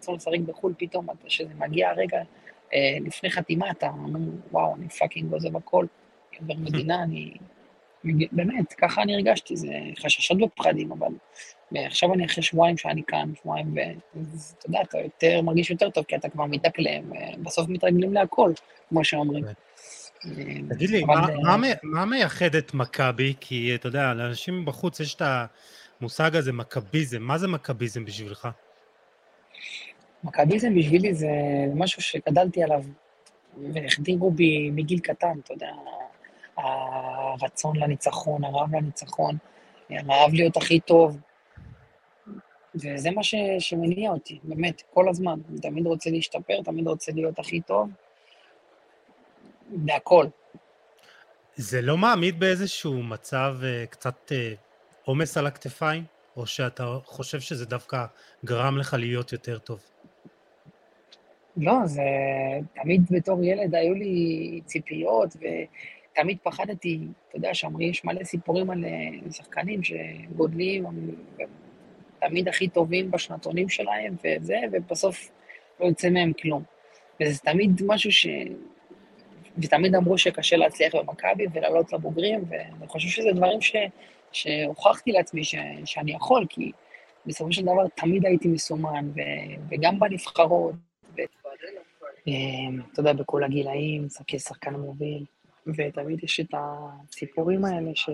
והרצון 0.10 0.34
לשחק 0.34 0.40
בחו"ל, 0.46 0.74
פתאום, 0.78 1.08
כשזה 1.26 1.54
מגיע 1.58 1.90
הרגע 1.90 2.18
אה, 2.74 2.98
לפני 3.02 3.30
חתימה, 3.30 3.72
אתה 3.72 3.88
אומר, 3.88 4.20
וואו, 4.52 4.76
אני 4.76 4.90
פאקינג 4.90 5.34
עוזב 5.34 5.58
הכל, 5.58 5.86
אני 6.32 6.40
עובר 6.40 6.54
מדינה, 6.64 7.04
אני... 7.04 7.34
באמת, 8.32 8.74
ככה 8.74 9.02
אני 9.02 9.16
הרגשתי, 9.16 9.58
זה 9.58 9.68
חששות 10.00 10.42
ופחדים, 10.42 10.92
אבל 10.92 11.08
עכשיו 11.76 12.14
אני 12.14 12.26
אחרי 12.26 12.44
שבועיים 12.44 12.78
שאני 12.78 13.04
כאן, 13.08 13.32
שבועיים, 13.42 13.76
ואתה 13.76 14.68
יודע, 14.68 14.82
אתה 14.82 14.98
יותר, 14.98 15.42
מרגיש 15.42 15.72
יותר 15.72 15.90
טוב, 15.90 16.04
כי 16.04 16.16
אתה 16.16 16.30
כבר 16.30 16.46
מתאקלם, 16.46 17.12
ובסוף 17.40 17.70
מתרגלים 17.70 18.14
להכל, 18.14 18.52
כמו 18.90 19.06
שאומרים. 19.06 19.44
תגיד 20.70 20.90
לי, 20.90 21.04
מה 21.84 22.06
מייחד 22.06 22.56
את 22.56 22.74
מכבי? 22.74 23.34
כי 23.40 23.76
אתה 23.76 23.88
יודע, 23.88 24.14
לאנשים 24.14 24.66
בחוץ 24.66 25.00
יש 25.00 25.16
את 25.16 25.22
המושג 26.02 26.36
הזה, 26.36 26.54
מכביזם. 26.54 27.22
מה 27.22 27.38
זה 27.38 27.48
מכביזם 27.48 28.06
בשבילך? 28.06 28.48
מכביזם 30.26 30.76
בשבילי 30.76 31.14
זה 31.14 31.30
משהו 31.76 32.02
שגדלתי 32.02 32.64
עליו, 32.64 32.84
והחדירו 33.74 34.32
בי 34.32 34.70
מגיל 34.70 35.00
קטן, 35.00 35.40
אתה 35.44 35.54
יודע, 35.54 35.72
הרצון 36.58 37.78
לניצחון, 37.78 38.44
הרעב 38.44 38.76
לניצחון, 38.76 39.38
הרעב 39.90 40.34
להיות 40.34 40.58
הכי 40.58 40.80
טוב. 40.80 41.18
וזה 42.76 43.12
מה 43.12 43.24
ש, 43.24 43.36
שמניע 43.60 44.12
אותי, 44.12 44.40
באמת, 44.44 44.82
כל 44.94 45.10
הזמן. 45.10 45.40
אני 45.50 45.60
תמיד 45.60 45.86
רוצה 45.86 46.10
להשתפר, 46.10 46.62
תמיד 46.64 46.88
רוצה 46.88 47.12
להיות 47.12 47.40
הכי 47.40 47.62
טוב, 47.62 47.90
בהכל. 49.70 50.26
זה 51.56 51.82
לא 51.82 51.98
מעמיד 51.98 52.40
באיזשהו 52.40 53.04
מצב 53.04 53.56
uh, 53.62 53.88
קצת 53.90 54.32
עומס 55.04 55.38
uh, 55.38 55.40
על 55.40 55.48
הכתפיים? 55.48 56.04
או 56.38 56.48
שאתה 56.48 56.98
חושב 57.06 57.40
שזה 57.40 57.66
דווקא 57.66 58.06
גרם 58.46 58.78
לך 58.78 58.94
להיות 59.00 59.32
יותר 59.32 59.58
טוב? 59.58 59.80
לא, 61.58 61.74
זה 61.86 62.02
תמיד 62.74 63.02
בתור 63.10 63.44
ילד 63.44 63.76
היו 63.76 63.94
לי 63.94 64.62
ציפיות, 64.66 65.36
ותמיד 65.36 66.38
פחדתי, 66.44 67.00
אתה 67.30 67.38
יודע, 67.38 67.54
שאומרים, 67.54 67.90
יש 67.90 68.06
מלא 68.06 68.24
סיפורים 68.24 68.70
על 68.70 68.86
אה, 68.86 69.32
שחקנים 69.32 69.82
שגודלים, 69.84 70.86
תמיד 72.20 72.48
הכי 72.48 72.68
טובים 72.68 73.12
בשנתונים 73.12 73.70
שלהם, 73.70 74.16
וזה, 74.24 74.58
ובסוף 74.72 75.32
לא 75.80 75.86
יוצא 75.86 76.10
מהם 76.10 76.34
כלום. 76.42 76.64
וזה 77.22 77.40
תמיד 77.40 77.82
משהו 77.86 78.12
ש... 78.12 78.28
ותמיד 79.58 79.96
אמרו 79.96 80.18
שקשה 80.18 80.58
להצליח 80.58 80.96
במכבי 80.96 81.46
ולעלות 81.54 81.94
לבוגרים, 81.94 82.44
ואני 82.50 82.88
חושב 82.88 83.10
שזה 83.10 83.30
דברים 83.36 83.62
ש... 83.62 83.76
שהוכחתי 84.32 85.12
לעצמי 85.12 85.44
ש... 85.44 85.56
שאני 85.86 86.12
יכול, 86.12 86.46
כי 86.50 86.72
בסופו 87.26 87.52
של 87.52 87.62
דבר 87.62 87.88
תמיד 87.96 88.26
הייתי 88.26 88.48
מסומן, 88.48 89.10
ו... 89.16 89.20
וגם 89.70 90.00
בנבחרות, 90.00 90.76
אתה 92.92 93.00
יודע, 93.00 93.14
בכל 93.14 93.44
הגילאים, 93.44 94.08
כשחקן 94.28 94.76
מוביל, 94.76 95.26
ותמיד 95.68 96.24
יש 96.24 96.40
את 96.40 96.54
הסיפורים 96.54 97.66
האלה 97.66 97.92
ש... 97.96 98.10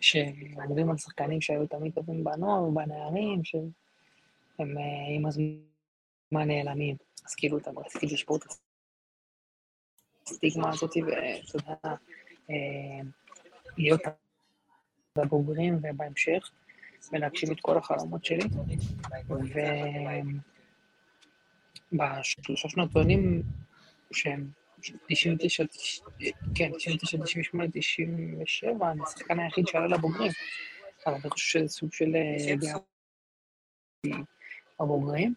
שאומרים 0.00 0.90
על 0.90 0.98
שחקנים 0.98 1.40
שהיו 1.40 1.66
תמיד 1.66 1.94
טובים 1.94 2.24
בנוער 2.24 2.62
ובנערים, 2.62 3.44
שהם 3.44 3.68
אה, 4.60 5.16
עם 5.16 5.26
הזמן 5.26 6.48
נעלמים. 6.48 6.96
אז 7.26 7.34
כאילו, 7.34 7.58
אתה 7.58 7.70
רציתי 7.76 8.06
לשבור 8.06 8.36
את 8.36 8.44
הסטיגמה 10.26 10.70
הזאת, 10.70 10.96
ואתה 10.96 11.56
יודע, 11.56 11.94
אמ, 12.50 13.10
להיות 13.78 14.00
בבוגרים 15.18 15.78
ובהמשך, 15.82 16.50
ולהגשים 17.12 17.52
את 17.52 17.60
כל 17.60 17.78
החלומות 17.78 18.24
שלי. 18.24 18.44
ו... 19.28 19.60
בשלושה 21.92 22.68
שנתונים 22.68 23.42
שהם 24.12 24.50
99, 25.08 25.64
כן, 26.54 26.72
99, 26.76 27.18
98, 27.18 27.70
97, 27.72 28.90
אני 28.90 29.00
השחקן 29.02 29.38
היחיד 29.40 29.66
שעלה 29.66 29.86
לבוגרים. 29.86 30.32
אבל 31.06 31.14
אני 31.14 31.30
חושב 31.30 31.58
שזה 31.58 31.68
סוג 31.68 31.92
של 31.92 32.16
הבוגרים. 34.80 35.34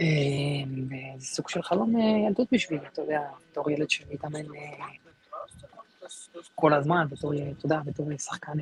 וזה 0.00 1.26
סוג 1.26 1.48
של 1.48 1.62
חלום 1.62 1.98
ילדות 2.26 2.48
בשבילי, 2.52 2.86
אתה 2.86 3.02
יודע, 3.02 3.20
בתור 3.50 3.70
ילד 3.70 3.90
שמתאמן 3.90 4.42
כל 6.54 6.74
הזמן, 6.74 7.06
בתור, 7.10 7.32
אתה 7.34 7.66
יודע, 7.66 7.80
בתור 7.84 8.16
שחקן 8.18 8.58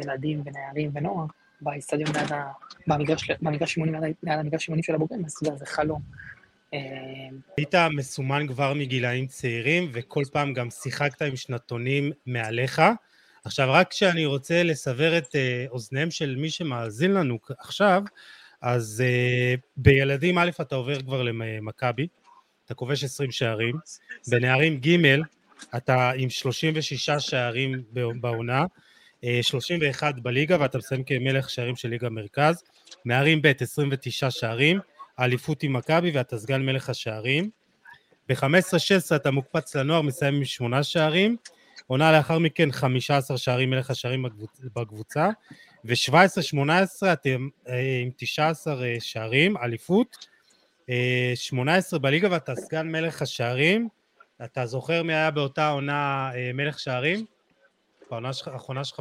ילדים 0.00 0.42
ונערים 0.44 0.90
ונוער. 0.94 1.26
באיצטדיון 1.60 2.10
ליד 2.16 2.32
ה... 2.32 2.50
במגרש, 2.86 3.30
במגרש 3.30 3.76
אימונים, 3.76 3.94
ליד 4.04 4.38
המגרש 4.38 4.68
אימונים 4.68 4.82
של 4.82 4.94
הבוגרים, 4.94 5.24
אז 5.24 5.32
אתה 5.32 5.48
יודע, 5.48 5.58
זה 5.58 5.66
חלום. 5.66 6.02
אה, 6.74 6.78
היית 7.56 7.74
מסומן 7.96 8.46
כבר 8.46 8.74
מגילאים 8.74 9.26
צעירים, 9.26 9.90
וכל 9.92 10.22
פעם 10.32 10.52
גם 10.52 10.70
שיחקת 10.70 11.22
עם 11.22 11.36
שנתונים 11.36 12.12
מעליך. 12.26 12.82
עכשיו, 13.44 13.72
רק 13.72 13.90
כשאני 13.90 14.26
רוצה 14.26 14.62
לסבר 14.62 15.18
את 15.18 15.36
אה, 15.36 15.64
אוזניהם 15.70 16.10
של 16.10 16.36
מי 16.36 16.50
שמאזין 16.50 17.12
לנו 17.12 17.38
עכשיו, 17.58 18.02
אז 18.60 19.02
uh, 19.06 19.60
בילדים 19.76 20.38
א' 20.38 20.50
אתה 20.60 20.74
עובר 20.74 21.02
כבר 21.02 21.22
למכבי, 21.22 22.06
אתה 22.64 22.74
כובש 22.74 23.04
20 23.04 23.30
שערים, 23.30 23.76
בנערים 24.30 24.80
ג' 24.80 24.96
אתה 25.76 26.10
עם 26.10 26.30
36 26.30 27.10
שערים 27.10 27.82
בעונה, 28.20 28.64
31 29.42 30.14
אה, 30.14 30.20
בליגה 30.22 30.56
ואתה 30.60 30.78
מסיים 30.78 31.04
כמלך 31.04 31.50
שערים 31.50 31.76
של 31.76 31.88
ליגה 31.88 32.10
מרכז. 32.10 32.62
נערים 33.04 33.42
ב' 33.42 33.52
29 33.60 34.30
שערים, 34.30 34.78
אליפות 35.20 35.62
עם 35.62 35.72
מכבי 35.72 36.10
ואתה 36.10 36.38
סגן 36.38 36.62
מלך 36.62 36.90
השערים. 36.90 37.50
ב-15-16 38.28 39.16
אתה 39.16 39.30
מוקפץ 39.30 39.76
לנוער, 39.76 40.02
מסיים 40.02 40.34
עם 40.34 40.44
8 40.44 40.82
שערים. 40.82 41.36
עונה 41.86 42.12
לאחר 42.12 42.38
מכן 42.38 42.72
15 42.72 43.38
שערים 43.38 43.70
מלך 43.70 43.90
השערים 43.90 44.24
בקבוצה. 44.76 45.30
ו-17-18 45.84 47.12
אתם 47.12 47.48
אה, 47.68 48.00
עם 48.02 48.10
19 48.16 48.84
אה, 48.84 48.96
שערים, 49.00 49.56
אליפות. 49.56 50.36
18 51.34 51.98
בליגה 51.98 52.28
ואתה 52.30 52.54
סגן 52.54 52.88
מלך 52.88 53.22
השערים. 53.22 53.88
אתה 54.44 54.66
זוכר 54.66 55.02
מי 55.02 55.14
היה 55.14 55.30
באותה 55.30 55.68
עונה 55.68 56.30
מלך 56.54 56.78
שערים? 56.78 57.26
בעונה 58.10 58.32
שלך, 58.32 58.48
האחרונה 58.48 58.84
שלך 58.84 59.00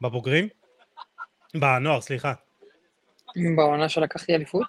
בבוגרים? 0.00 0.48
בנוער, 1.54 2.00
סליחה. 2.00 2.32
בעונה 3.56 3.88
שלקחתי 3.88 4.34
אליפות? 4.34 4.66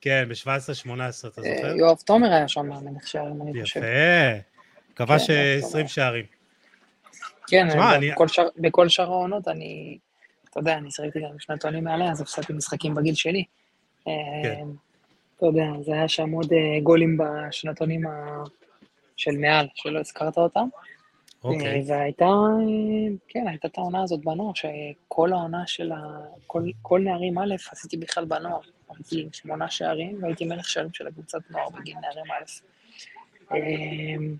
כן, 0.00 0.28
ב-17-18, 0.28 0.48
אתה 0.48 1.00
אה, 1.00 1.10
זוכר? 1.10 1.76
יואב 1.76 1.96
תומר 1.96 2.32
היה 2.32 2.48
שם 2.48 2.66
מאמן 2.68 3.00
שערים, 3.04 3.42
אני 3.42 3.62
חושב. 3.62 3.80
יפה, 3.80 4.40
כבש 4.96 5.30
20 5.30 5.86
כן, 5.86 5.88
שערים. 5.88 6.24
כן, 7.46 7.68
בכל 8.56 8.88
שאר 8.88 9.04
העונות 9.04 9.48
אני, 9.48 9.98
אתה 10.50 10.60
יודע, 10.60 10.74
אני 10.74 10.90
שחקתי 10.90 11.20
גם 11.20 11.38
שנתונים 11.38 11.84
מעליה, 11.84 12.10
אז 12.10 12.20
הפסדתי 12.20 12.52
משחקים 12.52 12.94
בגיל 12.94 13.14
שלי. 13.14 13.44
כן. 14.04 14.10
אה, 14.10 14.62
אתה 15.36 15.46
יודע, 15.46 15.64
זה 15.80 15.92
היה 15.92 16.08
שם 16.08 16.30
עוד 16.30 16.52
אה, 16.52 16.80
גולים 16.82 17.18
בשנתונים 17.18 18.02
של 19.16 19.38
מעל, 19.38 19.68
שלא 19.74 19.98
הזכרת 20.00 20.38
אותם. 20.38 20.68
אוקיי. 21.54 21.84
והייתה, 21.86 22.26
כן, 23.28 23.48
הייתה 23.48 23.68
את 23.68 23.78
העונה 23.78 24.02
הזאת 24.02 24.24
בנוער, 24.24 24.52
שכל 24.54 25.32
העונה 25.32 25.66
של 25.66 25.92
ה... 25.92 25.96
כל, 26.46 26.62
כל 26.82 27.00
נערים 27.00 27.38
א', 27.38 27.54
עשיתי 27.70 27.96
בכלל 27.96 28.24
בנוער. 28.24 28.60
הייתי 28.96 29.22
עם 29.22 29.28
שמונה 29.32 29.70
שערים, 29.70 30.22
והייתי 30.22 30.44
מלך 30.44 30.68
שערים 30.68 30.92
של 30.92 31.06
הקבוצת 31.06 31.38
נוער 31.50 31.68
בגיל 31.68 31.96
נערים 31.98 32.32
א'. 32.32 32.44
אמ, 33.54 34.36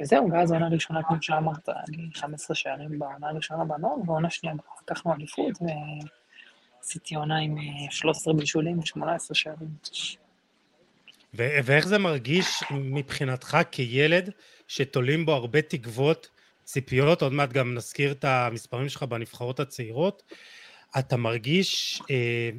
וזהו, 0.00 0.30
ואז 0.32 0.50
העונה 0.50 0.66
הראשונה, 0.66 1.02
כמו 1.02 1.16
שאמרת, 1.20 1.68
אני 1.68 2.10
15 2.14 2.54
שערים 2.54 2.98
בעונה 2.98 3.28
הראשונה 3.28 3.64
בנוער, 3.64 3.94
והעונה 4.06 4.30
שנייה 4.30 4.56
לקחנו 4.82 5.14
אליפות, 5.14 5.58
ועשיתי 6.82 7.14
עונה 7.14 7.38
עם 7.38 7.56
13 7.90 8.34
אה, 8.34 8.38
בישולים 8.38 8.78
ו-18 8.78 9.34
שערים. 9.34 9.68
ואיך 11.34 11.86
זה 11.86 11.98
מרגיש 11.98 12.62
מבחינתך 12.70 13.58
כילד 13.70 14.30
שתולים 14.68 15.26
בו 15.26 15.32
הרבה 15.32 15.62
תקוות 15.62 16.28
ציפיות, 16.70 17.22
עוד 17.22 17.32
מעט 17.32 17.52
גם 17.52 17.74
נזכיר 17.74 18.12
את 18.12 18.24
המספרים 18.24 18.88
שלך 18.88 19.02
בנבחרות 19.02 19.60
הצעירות. 19.60 20.22
אתה 20.98 21.16
מרגיש 21.16 22.02
אה, 22.10 22.50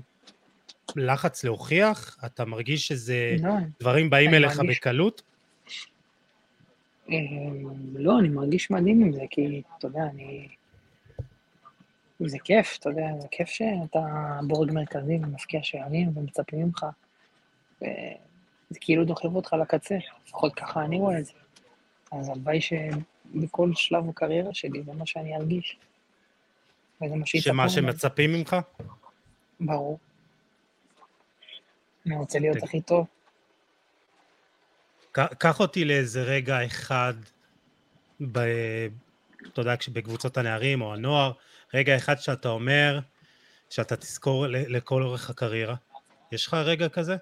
לחץ 0.95 1.43
להוכיח? 1.43 2.17
אתה 2.25 2.45
מרגיש 2.45 2.87
שזה 2.87 3.35
לא, 3.39 3.53
דברים 3.79 4.09
באים 4.09 4.33
אליך 4.33 4.59
מרגיש... 4.59 4.77
בקלות? 4.77 5.21
אה, 7.09 7.15
לא, 7.93 8.19
אני 8.19 8.29
מרגיש 8.29 8.71
מדהים 8.71 9.01
עם 9.03 9.11
זה, 9.11 9.21
כי 9.29 9.61
אתה 9.77 9.87
יודע, 9.87 10.03
אני... 10.03 10.47
זה 12.25 12.37
כיף, 12.43 12.77
אתה 12.79 12.89
יודע, 12.89 13.07
זה 13.19 13.27
כיף 13.31 13.49
שאתה 13.49 13.99
בורג 14.47 14.71
מרכזי 14.71 15.15
ומפקיע 15.15 15.59
שערים 15.63 16.17
ומצפים 16.17 16.59
ממך. 16.65 16.85
זה 18.69 18.79
כאילו 18.81 19.05
דוחף 19.05 19.25
אותך 19.25 19.55
לקצה, 19.61 19.97
לפחות 20.27 20.55
ככה 20.55 20.85
אני 20.85 20.97
רואה 20.97 21.19
את 21.19 21.25
זה. 21.25 21.33
אז 22.11 22.29
הלוואי 22.29 22.61
ש... 22.61 22.73
בכל 23.35 23.71
שלב 23.75 24.09
הקריירה 24.09 24.53
שלי, 24.53 24.83
זה 24.83 24.93
מה 24.93 25.05
שאני 25.05 25.35
ארגיש. 25.35 25.77
וזה 27.01 27.15
מה 27.15 27.25
שיצפו 27.25 27.49
שמה 27.49 27.69
שמצפים 27.69 28.33
ממך? 28.33 28.55
ברור. 29.59 29.99
אני 32.05 32.15
רוצה 32.15 32.39
להיות 32.39 32.63
הכי 32.63 32.81
טוב. 32.81 33.07
קח 35.13 35.59
אותי 35.59 35.85
לאיזה 35.85 36.23
רגע 36.23 36.65
אחד, 36.65 37.13
ב... 38.31 38.39
אתה 39.47 39.61
יודע, 39.61 39.75
בקבוצות 39.93 40.37
הנערים 40.37 40.81
או 40.81 40.93
הנוער, 40.93 41.31
רגע 41.73 41.97
אחד 41.97 42.19
שאתה 42.19 42.49
אומר, 42.49 42.99
שאתה 43.69 43.95
תזכור 43.95 44.45
לכל 44.49 45.03
אורך 45.03 45.29
הקריירה. 45.29 45.75
יש 46.31 46.47
לך 46.47 46.53
רגע 46.53 46.89
כזה? 46.89 47.15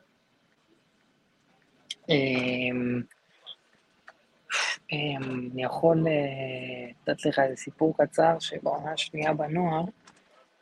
אמ, 4.92 5.50
אני 5.54 5.64
יכול 5.64 6.08
אה, 6.08 6.92
לתת 7.08 7.26
לך 7.26 7.40
איזה 7.40 7.56
סיפור 7.56 7.98
קצר 7.98 8.40
שבעונה 8.40 8.92
השנייה 8.92 9.34
בנוער, 9.34 9.84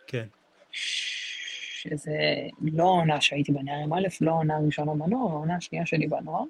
כן. 0.07 0.25
שזה 0.71 2.17
לא 2.61 2.83
העונה 2.83 3.21
שהייתי 3.21 3.51
בנערים 3.51 3.93
א', 3.93 4.07
לא 4.21 4.31
העונה 4.31 4.57
הראשונה 4.57 4.93
בנוער, 4.93 5.31
העונה 5.31 5.55
השנייה 5.55 5.85
שלי 5.85 6.07
בנוער. 6.07 6.43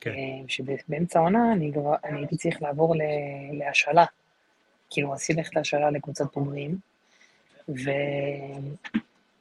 כן. 0.00 0.10
אה, 0.10 0.44
שבאמצע 0.48 1.18
העונה 1.18 1.52
אני, 1.52 1.72
אני 2.04 2.18
הייתי 2.18 2.36
צריך 2.36 2.62
לעבור 2.62 2.94
להשאלה. 3.52 4.04
כאילו, 4.90 5.10
רציתי 5.10 5.38
ללכת 5.38 5.56
להשאלה 5.56 5.90
לקבוצת 5.90 6.34
בוגרים, 6.34 6.78
ו... 7.68 7.90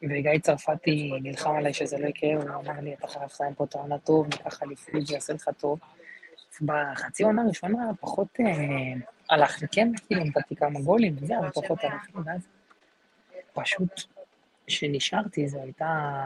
וגיא 0.10 0.40
צרפתי 0.42 1.12
נלחם 1.22 1.56
עליי 1.56 1.74
שזה 1.74 1.98
לא 1.98 2.08
יקרה, 2.08 2.36
הוא 2.36 2.44
אמר 2.44 2.82
לי, 2.82 2.94
אתה 2.94 3.08
חייב 3.08 3.26
לסיים 3.26 3.54
פה 3.54 3.64
את 3.64 3.76
העונה 3.76 3.98
טוב, 3.98 4.28
ניקח 4.28 4.64
אליפות, 4.64 5.08
זה 5.08 5.14
יעשה 5.14 5.34
לך 5.34 5.50
טוב. 5.60 5.80
בחצי 6.62 7.24
עונה 7.24 7.42
הראשונה 7.42 7.92
פחות 8.00 8.28
אה, 8.40 8.94
לי, 9.62 9.68
כן, 9.72 9.92
כאילו 10.08 10.24
נתתי 10.24 10.56
כמה 10.56 10.82
גולים 10.82 11.16
וזה, 11.22 11.40
אבל 11.40 11.50
פחות 11.52 11.84
הלך 11.84 12.16
לי, 12.16 12.22
ואז 12.26 12.42
פשוט 13.54 14.02
כשנשארתי 14.68 15.48
זו 15.48 15.62
הייתה 15.62 16.26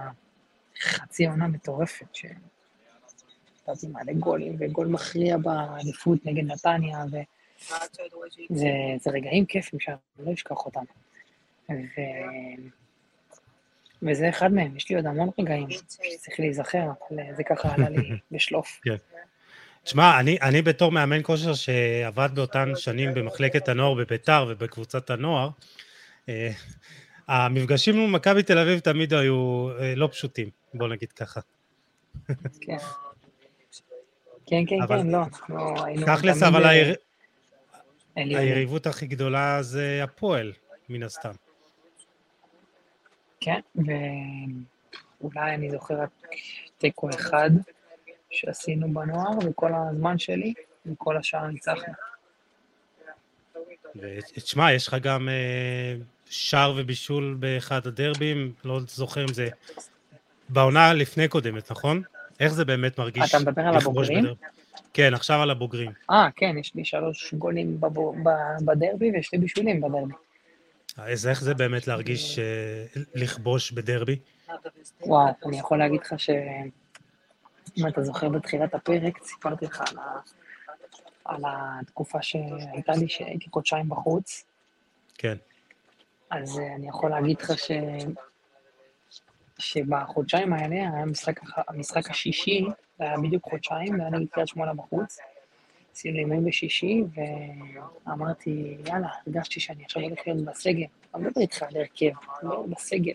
חצי 0.82 1.26
עונה 1.26 1.48
מטורפת, 1.48 2.16
שנתתי 2.16 3.88
מלא 3.88 4.14
גולים, 4.14 4.56
וגול 4.60 4.88
מכריע 4.88 5.38
באליפות 5.38 6.26
נגד 6.26 6.44
נתניה, 6.44 7.04
וזה 8.52 9.12
רגעים 9.12 9.46
כיפים 9.46 9.80
שאני 9.80 9.98
לא 10.20 10.34
אשכח 10.34 10.66
אותם. 10.66 10.84
ו... 11.70 12.02
וזה 14.02 14.30
אחד 14.30 14.54
מהם, 14.54 14.78
יש 14.78 14.90
לי 14.90 14.96
עוד 14.96 15.06
המון 15.06 15.30
רגעים 15.40 15.70
שצריך 15.72 16.40
להיזכר, 16.40 16.92
אבל 17.12 17.36
זה 17.36 17.44
ככה 17.44 17.74
עלה 17.74 17.90
לי 17.90 18.10
בשלוף. 18.32 18.80
כן. 18.84 18.96
תשמע, 19.90 20.20
אני, 20.20 20.38
אני 20.42 20.62
בתור 20.62 20.92
מאמן 20.92 21.24
כושר 21.24 21.54
שעבד 21.54 22.30
באותן 22.34 22.72
שנים 22.76 23.14
במחלקת 23.14 23.70
הנוער 23.70 23.94
בביתר 23.94 24.46
ובקבוצת 24.50 25.10
הנוער, 25.10 25.50
אה, 26.30 26.52
המפגשים 27.28 28.00
עם 28.00 28.12
מכבי 28.12 28.44
תל 28.44 28.58
אביב 28.58 28.80
תמיד 28.80 29.14
היו 29.14 29.70
אה, 29.80 29.96
לא 29.96 30.10
פשוטים, 30.12 30.50
בוא 30.74 30.88
נגיד 30.88 31.12
ככה. 31.12 31.40
כן. 32.62 32.78
כן, 34.46 34.64
כן, 34.68 34.82
אבל... 34.82 35.02
כן, 35.02 35.08
לא, 35.08 35.18
אנחנו 35.18 35.86
היינו... 35.86 36.06
תכלס, 36.06 36.44
אבל 36.44 36.66
העיר... 36.66 36.96
היריבות 38.16 38.88
הכי 38.88 39.08
גדולה 39.08 39.64
זה 39.64 40.02
הפועל, 40.04 40.54
מן 40.90 41.04
הסתם. 41.04 41.34
כן, 43.40 43.60
ואולי 43.76 45.56
אני 45.56 45.72
זוכר 45.72 46.02
רק 46.02 46.10
תיקו 46.78 47.10
אחד 47.10 47.52
שעשינו 48.32 48.94
בנוער, 48.94 49.38
וכל 49.46 49.72
הזמן 49.74 50.20
שלי, 50.20 50.54
וכל 50.86 51.18
השאר 51.18 51.48
ניצחנו. 51.48 51.94
ותשמע, 53.96 54.74
יש 54.74 54.88
לך 54.88 54.96
גם 55.02 55.30
אה, 55.30 55.96
שער 56.30 56.74
ובישול 56.78 57.38
באחד 57.40 57.88
הדרבים, 57.88 58.54
לא 58.66 58.80
זוכר 58.88 59.24
אם 59.24 59.34
זה 59.34 59.50
בעונה 60.50 60.94
לפני 60.94 61.28
קודמת, 61.28 61.72
נכון? 61.72 62.02
איך 62.40 62.54
זה 62.54 62.66
באמת 62.66 63.00
מרגיש? 63.00 63.36
אתה 63.36 63.40
מדבר 63.40 63.62
על 63.62 63.76
הבוגרים? 63.78 64.26
כן, 64.94 65.14
עכשיו 65.14 65.42
על 65.42 65.52
הבוגרים. 65.52 65.92
אה, 66.12 66.28
כן, 66.36 66.56
יש 66.60 66.76
לי 66.76 66.86
שלוש 66.86 67.34
גולים 67.34 67.82
בבור... 67.82 68.16
בדרבי 68.66 69.12
ויש 69.12 69.34
לי 69.34 69.40
בישולים 69.40 69.82
בדרבי. 69.82 70.14
אז 70.98 71.28
איך 71.28 71.42
זה 71.42 71.54
באמת 71.54 71.88
להרגיש, 71.88 72.40
אה, 72.40 72.86
לכבוש 73.16 73.72
בדרבי? 73.72 74.20
וואו, 75.02 75.34
אני 75.46 75.60
יכול 75.60 75.78
להגיד 75.78 76.02
לך 76.02 76.14
ש... 76.18 76.30
אם 77.78 77.88
אתה 77.88 78.03
זוכר 78.03 78.30
בתחילת 78.30 78.74
הפרק, 78.74 79.24
סיפרתי 79.24 79.65
לך 79.65 79.82
על, 79.82 79.97
ה... 79.97 80.20
על 81.26 81.41
התקופה 81.47 82.22
שהייתה 82.22 82.91
לי, 82.99 83.09
שהייתי 83.09 83.49
חודשיים 83.49 83.89
בחוץ. 83.89 84.45
כן. 85.17 85.36
אז 86.30 86.59
אה, 86.59 86.76
אני 86.76 86.88
יכול 86.88 87.09
להגיד 87.09 87.41
לך 87.41 87.51
ש... 87.57 87.72
שבחודשיים 89.59 90.53
האלה 90.53 90.76
היה 90.76 90.89
המשחק, 90.89 91.39
המשחק 91.67 92.09
השישי, 92.09 92.65
זה 92.97 93.03
היה 93.03 93.17
בדיוק 93.17 93.43
חודשיים, 93.49 93.97
זה 93.97 94.01
היה 94.01 94.09
נגד 94.09 94.28
קריית 94.30 94.47
שמונה 94.47 94.74
בחוץ. 94.74 95.20
עשינו 95.93 96.17
לימים 96.17 96.45
בשישי, 96.45 97.03
ואמרתי, 98.05 98.78
יאללה, 98.86 99.07
הרגשתי 99.28 99.59
שאני 99.59 99.84
עכשיו 99.84 100.01
הולך 100.01 100.20
להיות 100.28 100.45
בסגל. 100.45 100.86
אני 101.15 101.24
לא 101.24 101.30
מדבר 101.30 101.41
איתך 101.41 101.63
על 101.63 101.78
הרכב, 101.78 102.11
לא 102.43 102.65
בסגל. 102.70 103.13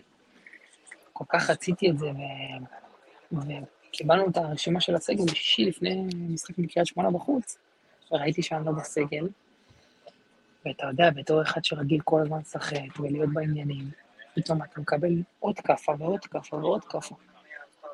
כל 1.13 1.25
כך 1.29 1.49
רציתי 1.49 1.89
את 1.89 1.97
זה, 1.97 2.07
ו... 3.31 3.37
וקיבלנו 3.95 4.29
את 4.29 4.37
הרשימה 4.37 4.81
של 4.81 4.95
הסגל 4.95 5.23
בשישי 5.23 5.65
לפני 5.65 6.05
משחק 6.13 6.57
בקריית 6.57 6.87
שמונה 6.87 7.11
בחוץ, 7.11 7.57
וראיתי 8.11 8.41
שאני 8.41 8.65
לא 8.65 8.71
בסגל. 8.71 9.27
ואתה 10.65 10.85
יודע, 10.85 11.09
בתור 11.09 11.41
אחד 11.41 11.63
שרגיל 11.63 12.01
כל 12.03 12.21
הזמן 12.21 12.39
לשחק 12.39 12.99
ולהיות 12.99 13.29
בעניינים, 13.33 13.89
פתאום 14.35 14.63
אתה 14.63 14.81
מקבל 14.81 15.13
עוד 15.39 15.59
כאפה 15.59 15.93
ועוד 15.99 16.25
כאפה 16.25 16.55
ועוד 16.55 16.85
כאפה. 16.85 17.15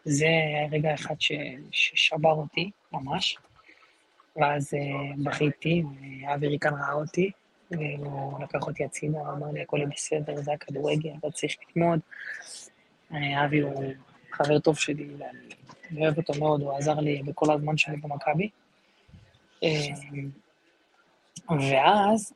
זה 0.05 0.27
רגע 0.71 0.93
אחד 0.93 1.15
ש... 1.19 1.31
ששבר 1.71 2.31
אותי, 2.31 2.71
ממש. 2.91 3.37
ואז 4.35 4.73
uh, 4.73 5.23
בכיתי, 5.23 5.83
ואבי 6.23 6.47
ריקן 6.47 6.73
ראה 6.73 6.93
אותי, 6.93 7.31
והוא 7.71 8.43
לקח 8.43 8.67
אותי 8.67 8.83
הצידה, 8.83 9.19
אמר 9.19 9.51
לי, 9.53 9.61
הכל 9.61 9.85
בסדר, 9.85 10.35
זה 10.35 10.53
הכדורגל, 10.53 11.09
אתה 11.19 11.31
צריך 11.31 11.55
ללמוד. 11.75 11.99
אה, 13.13 13.45
אבי 13.45 13.59
הוא 13.59 13.93
חבר 14.31 14.59
טוב 14.59 14.77
שלי, 14.77 15.07
ואני 15.17 15.55
אוהב 15.97 16.17
אותו 16.17 16.33
מאוד, 16.39 16.61
הוא 16.61 16.73
עזר 16.73 16.99
לי 16.99 17.21
בכל 17.23 17.53
הזמן 17.53 17.77
שלי 17.77 17.97
במכבי. 17.97 18.49
אה, 19.63 19.69
ואז, 21.49 22.33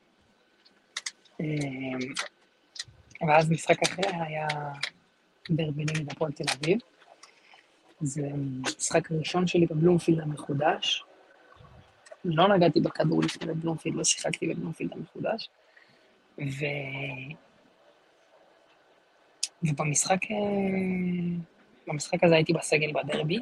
ואז 3.28 3.50
משחק 3.50 3.82
אחר 3.82 4.22
היה 4.26 4.46
דרבי 5.50 5.82
נגד 5.82 6.12
הפועל 6.12 6.32
תל 6.32 6.44
אביב. 6.58 6.78
זה 8.00 8.22
המשחק 8.32 9.10
הראשון 9.10 9.46
שלי 9.46 9.66
בבלומפילד 9.66 10.20
המחודש, 10.20 11.04
לא 12.24 12.56
נגעתי 12.56 12.80
בכדור 12.80 13.22
לפני 13.22 13.46
בבלומפילד, 13.54 13.96
לא 13.96 14.04
שיחקתי 14.04 14.46
בבלומפילד 14.46 14.92
המחודש. 14.92 15.48
ו... 16.38 16.64
ובמשחק 19.62 20.18
אה, 20.30 20.36
במשחק 21.86 22.24
הזה 22.24 22.34
הייתי 22.34 22.52
בסגל 22.52 22.92
בדרבי, 22.92 23.40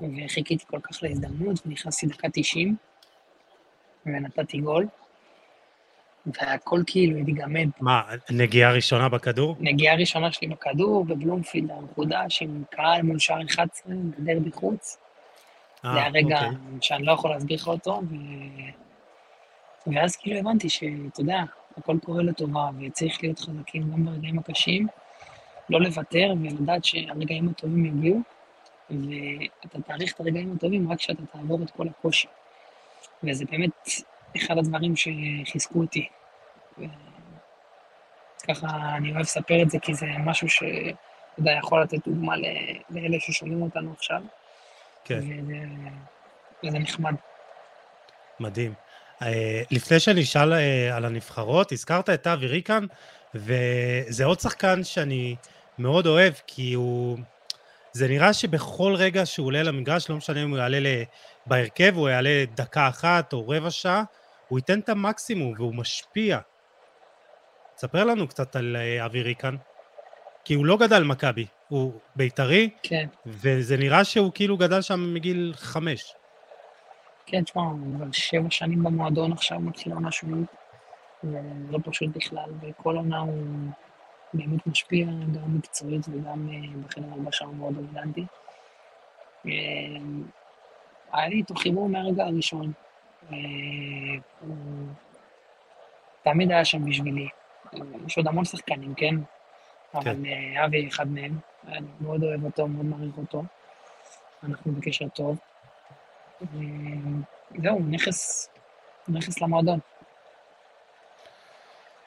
וחיכיתי 0.00 0.64
כל 0.66 0.80
כך 0.82 1.02
להזדמנות, 1.02 1.66
ונכנסתי 1.66 2.06
דקה 2.06 2.28
90, 2.32 2.76
ונתתי 4.06 4.58
גול, 4.58 4.86
והכל 6.26 6.82
כאילו 6.86 7.18
התגמד. 7.18 7.68
מה, 7.80 8.02
נגיעה 8.30 8.72
ראשונה 8.72 9.08
בכדור? 9.08 9.56
נגיעה 9.60 9.96
ראשונה 9.96 10.32
שלי 10.32 10.48
בכדור, 10.48 11.04
בבלומפילד 11.04 11.70
המחודש, 11.70 12.42
עם 12.42 12.64
קהל 12.70 13.02
מול 13.02 13.18
שער 13.18 13.44
11, 13.50 13.92
בדרבי 14.18 14.52
חוץ. 14.52 14.98
אה, 15.84 15.92
זה 15.94 16.02
הרגע 16.02 16.36
אוקיי. 16.36 16.58
שאני 16.80 17.04
לא 17.04 17.12
יכול 17.12 17.30
להסביר 17.30 17.56
לך 17.56 17.68
אותו, 17.68 18.02
ו... 18.10 18.14
ואז 19.86 20.16
כאילו 20.16 20.38
הבנתי 20.38 20.68
שאתה 20.68 21.20
יודע, 21.20 21.42
הכל 21.76 21.96
קורה 22.04 22.22
לטובה, 22.22 22.70
וצריך 22.80 23.22
להיות 23.22 23.38
חזקים 23.38 23.90
גם 23.92 24.04
ברגעים 24.04 24.38
הקשים, 24.38 24.86
לא 25.70 25.80
לוותר 25.80 26.32
ולדעת 26.42 26.84
שהרגעים 26.84 27.48
הטובים 27.48 27.84
יגיעו, 27.84 28.20
ואתה 28.90 29.82
תאריך 29.86 30.14
את 30.14 30.20
הרגעים 30.20 30.52
הטובים 30.56 30.92
רק 30.92 30.98
כשאתה 30.98 31.22
תעבור 31.32 31.62
את 31.62 31.70
כל 31.70 31.86
הקושי. 31.88 32.28
וזה 33.22 33.44
באמת 33.50 33.70
אחד 34.36 34.58
הדברים 34.58 34.94
שחיזקו 34.96 35.80
אותי. 35.80 36.08
ככה 38.48 38.66
אני 38.96 39.10
אוהב 39.10 39.20
לספר 39.20 39.62
את 39.62 39.70
זה, 39.70 39.78
כי 39.78 39.94
זה 39.94 40.06
משהו 40.18 40.48
שאתה 40.48 40.68
יודע, 41.38 41.52
יכול 41.52 41.82
לתת 41.82 42.08
דוגמה 42.08 42.34
לאלה 42.90 43.20
ששומעים 43.20 43.62
אותנו 43.62 43.92
עכשיו. 43.92 44.22
כן. 45.04 45.20
וזה 46.64 46.78
נחמד. 46.78 47.14
מדהים. 48.40 48.72
Uh, 49.22 49.24
לפני 49.70 50.00
שאני 50.00 50.22
אשאל 50.22 50.52
uh, 50.52 50.56
על 50.94 51.04
הנבחרות, 51.04 51.72
הזכרת 51.72 52.10
את 52.10 52.26
אבי 52.26 52.46
ריקן, 52.46 52.84
וזה 53.34 54.24
עוד 54.24 54.40
שחקן 54.40 54.84
שאני 54.84 55.36
מאוד 55.78 56.06
אוהב, 56.06 56.32
כי 56.46 56.72
הוא... 56.72 57.18
זה 57.92 58.08
נראה 58.08 58.32
שבכל 58.32 58.94
רגע 58.96 59.26
שהוא 59.26 59.46
עולה 59.46 59.62
למגרש, 59.62 60.10
לא 60.10 60.16
משנה 60.16 60.42
אם 60.42 60.50
הוא 60.50 60.58
יעלה 60.58 61.02
בהרכב, 61.46 61.92
הוא 61.96 62.08
יעלה 62.08 62.44
דקה 62.54 62.88
אחת 62.88 63.32
או 63.32 63.48
רבע 63.48 63.70
שעה, 63.70 64.02
הוא 64.48 64.58
ייתן 64.58 64.80
את 64.80 64.88
המקסימום 64.88 65.54
והוא 65.56 65.74
משפיע. 65.74 66.38
תספר 67.76 68.04
לנו 68.04 68.28
קצת 68.28 68.56
על 68.56 68.76
uh, 68.76 69.04
אבי 69.04 69.22
ריקן. 69.22 69.56
כי 70.44 70.54
הוא 70.54 70.66
לא 70.66 70.76
גדל 70.76 71.02
מכבי, 71.02 71.46
הוא 71.68 72.00
בית"רי, 72.16 72.70
כן. 72.82 73.06
וזה 73.26 73.76
נראה 73.76 74.04
שהוא 74.04 74.32
כאילו 74.34 74.56
גדל 74.56 74.82
שם 74.82 75.14
מגיל 75.14 75.52
חמש. 75.56 76.14
כן, 77.30 77.44
תשמע, 77.44 77.62
כבר 77.96 78.06
שבע 78.12 78.50
שנים 78.50 78.82
במועדון 78.82 79.32
עכשיו, 79.32 79.60
מתחיל 79.60 79.92
עונה 79.92 80.12
שמינית, 80.12 80.48
ולא 81.24 81.78
פשוט 81.84 82.16
בכלל, 82.16 82.50
וכל 82.60 82.96
עונה 82.96 83.18
הוא 83.18 83.46
באמת 84.34 84.66
משפיע, 84.66 85.06
גם 85.06 85.56
מקצועית 85.56 86.06
וגם 86.08 86.48
אה, 86.52 86.80
בחדר 86.86 87.12
הלבשה 87.12 87.44
הוא 87.44 87.56
מאוד 87.56 87.74
דומיננטי. 87.74 88.24
אה, 89.46 89.52
היה 91.12 91.28
לי 91.28 91.36
איתו 91.36 91.54
חיבור 91.54 91.88
מהרגע 91.88 92.24
הראשון. 92.24 92.72
אה, 93.32 93.36
הוא 94.40 94.56
תמיד 96.22 96.50
היה 96.50 96.64
שם 96.64 96.84
בשבילי. 96.84 97.28
יש 98.06 98.16
עוד 98.16 98.28
המון 98.28 98.44
שחקנים, 98.44 98.94
כן? 98.94 99.14
אבל 99.94 100.04
כן. 100.04 100.26
אה, 100.26 100.64
אבי 100.64 100.88
אחד 100.88 101.08
מהם, 101.08 101.38
אני 101.66 101.86
מאוד 102.00 102.24
אוהב 102.24 102.44
אותו, 102.44 102.68
מאוד 102.68 102.86
מעריך 102.86 103.18
אותו. 103.18 103.42
אנחנו 104.42 104.72
בקשר 104.72 105.08
טוב. 105.08 105.38
זהו, 107.62 107.80
נכס, 107.88 108.48
נכס 109.08 109.40
למועדון. 109.40 109.78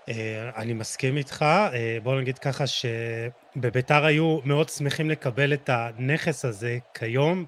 אה, 0.09 0.49
אני 0.55 0.73
מסכים 0.73 1.17
איתך, 1.17 1.41
אה, 1.41 1.97
בוא 2.03 2.21
נגיד 2.21 2.39
ככה 2.39 2.63
שבביתר 2.67 4.05
היו 4.05 4.39
מאוד 4.43 4.69
שמחים 4.69 5.09
לקבל 5.09 5.53
את 5.53 5.69
הנכס 5.73 6.45
הזה 6.45 6.77
כיום, 6.93 7.45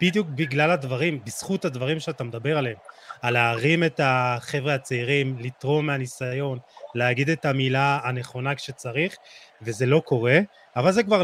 בדיוק 0.00 0.28
בגלל 0.28 0.70
הדברים, 0.70 1.20
בזכות 1.24 1.64
הדברים 1.64 2.00
שאתה 2.00 2.24
מדבר 2.24 2.58
עליהם, 2.58 2.76
על 3.22 3.34
להרים 3.34 3.84
את 3.84 4.00
החבר'ה 4.04 4.74
הצעירים, 4.74 5.36
לתרום 5.38 5.86
מהניסיון, 5.86 6.58
להגיד 6.94 7.30
את 7.30 7.44
המילה 7.44 8.00
הנכונה 8.04 8.54
כשצריך, 8.54 9.16
וזה 9.62 9.86
לא 9.86 10.02
קורה, 10.04 10.38
אבל 10.76 10.92
זה 10.92 11.02
כבר 11.02 11.22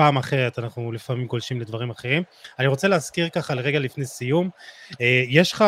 לפעם 0.00 0.16
אחרת, 0.16 0.58
אנחנו 0.58 0.92
לפעמים 0.92 1.26
גולשים 1.26 1.60
לדברים 1.60 1.90
אחרים. 1.90 2.22
אני 2.58 2.66
רוצה 2.66 2.88
להזכיר 2.88 3.28
ככה 3.28 3.54
לרגע 3.54 3.78
לפני 3.78 4.06
סיום, 4.06 4.50
אה, 5.00 5.24
יש 5.28 5.52
לך, 5.52 5.64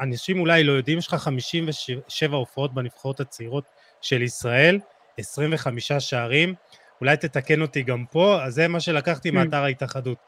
אנשים 0.00 0.40
אולי 0.40 0.64
לא 0.64 0.72
יודעים, 0.72 0.98
יש 0.98 1.06
לך 1.08 1.14
57 1.14 2.36
הופעות 2.36 2.74
בנבחרות 2.74 3.20
הצעירות 3.20 3.64
של 4.00 4.22
ישראל, 4.22 4.78
25 5.18 5.92
שערים, 5.92 6.54
אולי 7.00 7.16
תתקן 7.16 7.62
אותי 7.62 7.82
גם 7.82 8.04
פה, 8.10 8.42
אז 8.42 8.54
זה 8.54 8.68
מה 8.68 8.80
שלקחתי 8.80 9.28
mm. 9.28 9.32
מאתר 9.32 9.64
ההתאחדות. 9.64 10.18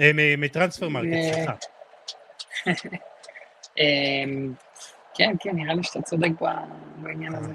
אה, 0.00 0.10
מ 0.38 0.88
Transfermarkt, 0.88 1.12
אה, 1.12 1.32
סליחה. 1.32 1.52
אמ, 3.78 4.54
כן, 5.14 5.32
כן, 5.40 5.50
נראה 5.54 5.74
לי 5.74 5.82
שאתה 5.82 6.02
צודק 6.02 6.30
בעניין 6.96 7.34
הזה. 7.34 7.52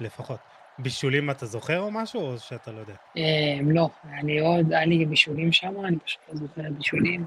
לפחות. 0.00 0.49
בישולים 0.82 1.30
אתה 1.30 1.46
זוכר 1.46 1.80
או 1.80 1.90
משהו, 1.90 2.20
או 2.20 2.38
שאתה 2.38 2.72
לא 2.72 2.78
יודע? 2.78 2.94
אמ, 3.16 3.70
לא, 3.70 3.88
אני 4.20 4.40
עוד, 4.40 4.72
היה 4.72 4.84
לי 4.86 5.04
בישולים 5.04 5.52
שם, 5.52 5.84
אני 5.84 5.98
פשוט 6.04 6.20
לא 6.28 6.34
זוכר 6.34 6.62
בישולים. 6.70 7.26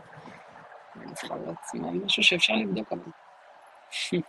נבחרות, 0.95 1.55
משהו 2.05 2.23
שאפשר 2.23 2.53
לבדוק 2.53 2.93
אבל. 2.93 3.01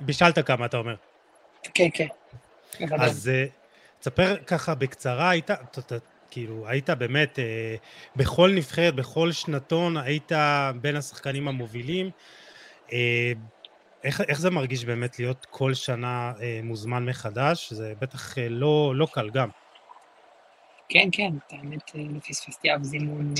בישלת 0.00 0.46
כמה, 0.46 0.66
אתה 0.66 0.76
אומר. 0.76 0.94
כן, 1.74 1.88
כן. 1.94 2.06
אז 3.00 3.28
אה, 3.28 3.44
תספר 4.00 4.36
ככה 4.46 4.74
בקצרה, 4.74 5.30
היית, 5.30 5.50
כאילו, 6.30 6.68
היית 6.68 6.90
באמת, 6.90 7.38
אה, 7.38 7.74
בכל 8.16 8.50
נבחרת, 8.54 8.94
בכל 8.94 9.32
שנתון, 9.32 9.96
היית 9.96 10.32
בין 10.80 10.96
השחקנים 10.96 11.48
המובילים. 11.48 12.10
אה, 12.92 13.32
איך, 14.04 14.20
איך 14.20 14.40
זה 14.40 14.50
מרגיש 14.50 14.84
באמת 14.84 15.18
להיות 15.18 15.46
כל 15.50 15.74
שנה 15.74 16.32
אה, 16.40 16.60
מוזמן 16.62 17.04
מחדש? 17.04 17.72
זה 17.72 17.94
בטח 18.00 18.38
אה, 18.38 18.48
לא, 18.48 18.92
לא 18.96 19.06
קל 19.12 19.30
גם. 19.30 19.48
כן, 20.88 21.08
כן, 21.12 21.32
האמת, 21.50 21.92
אה, 21.96 22.20
פספסתי 22.28 22.74
אף 22.74 22.82
זימון 22.82 23.34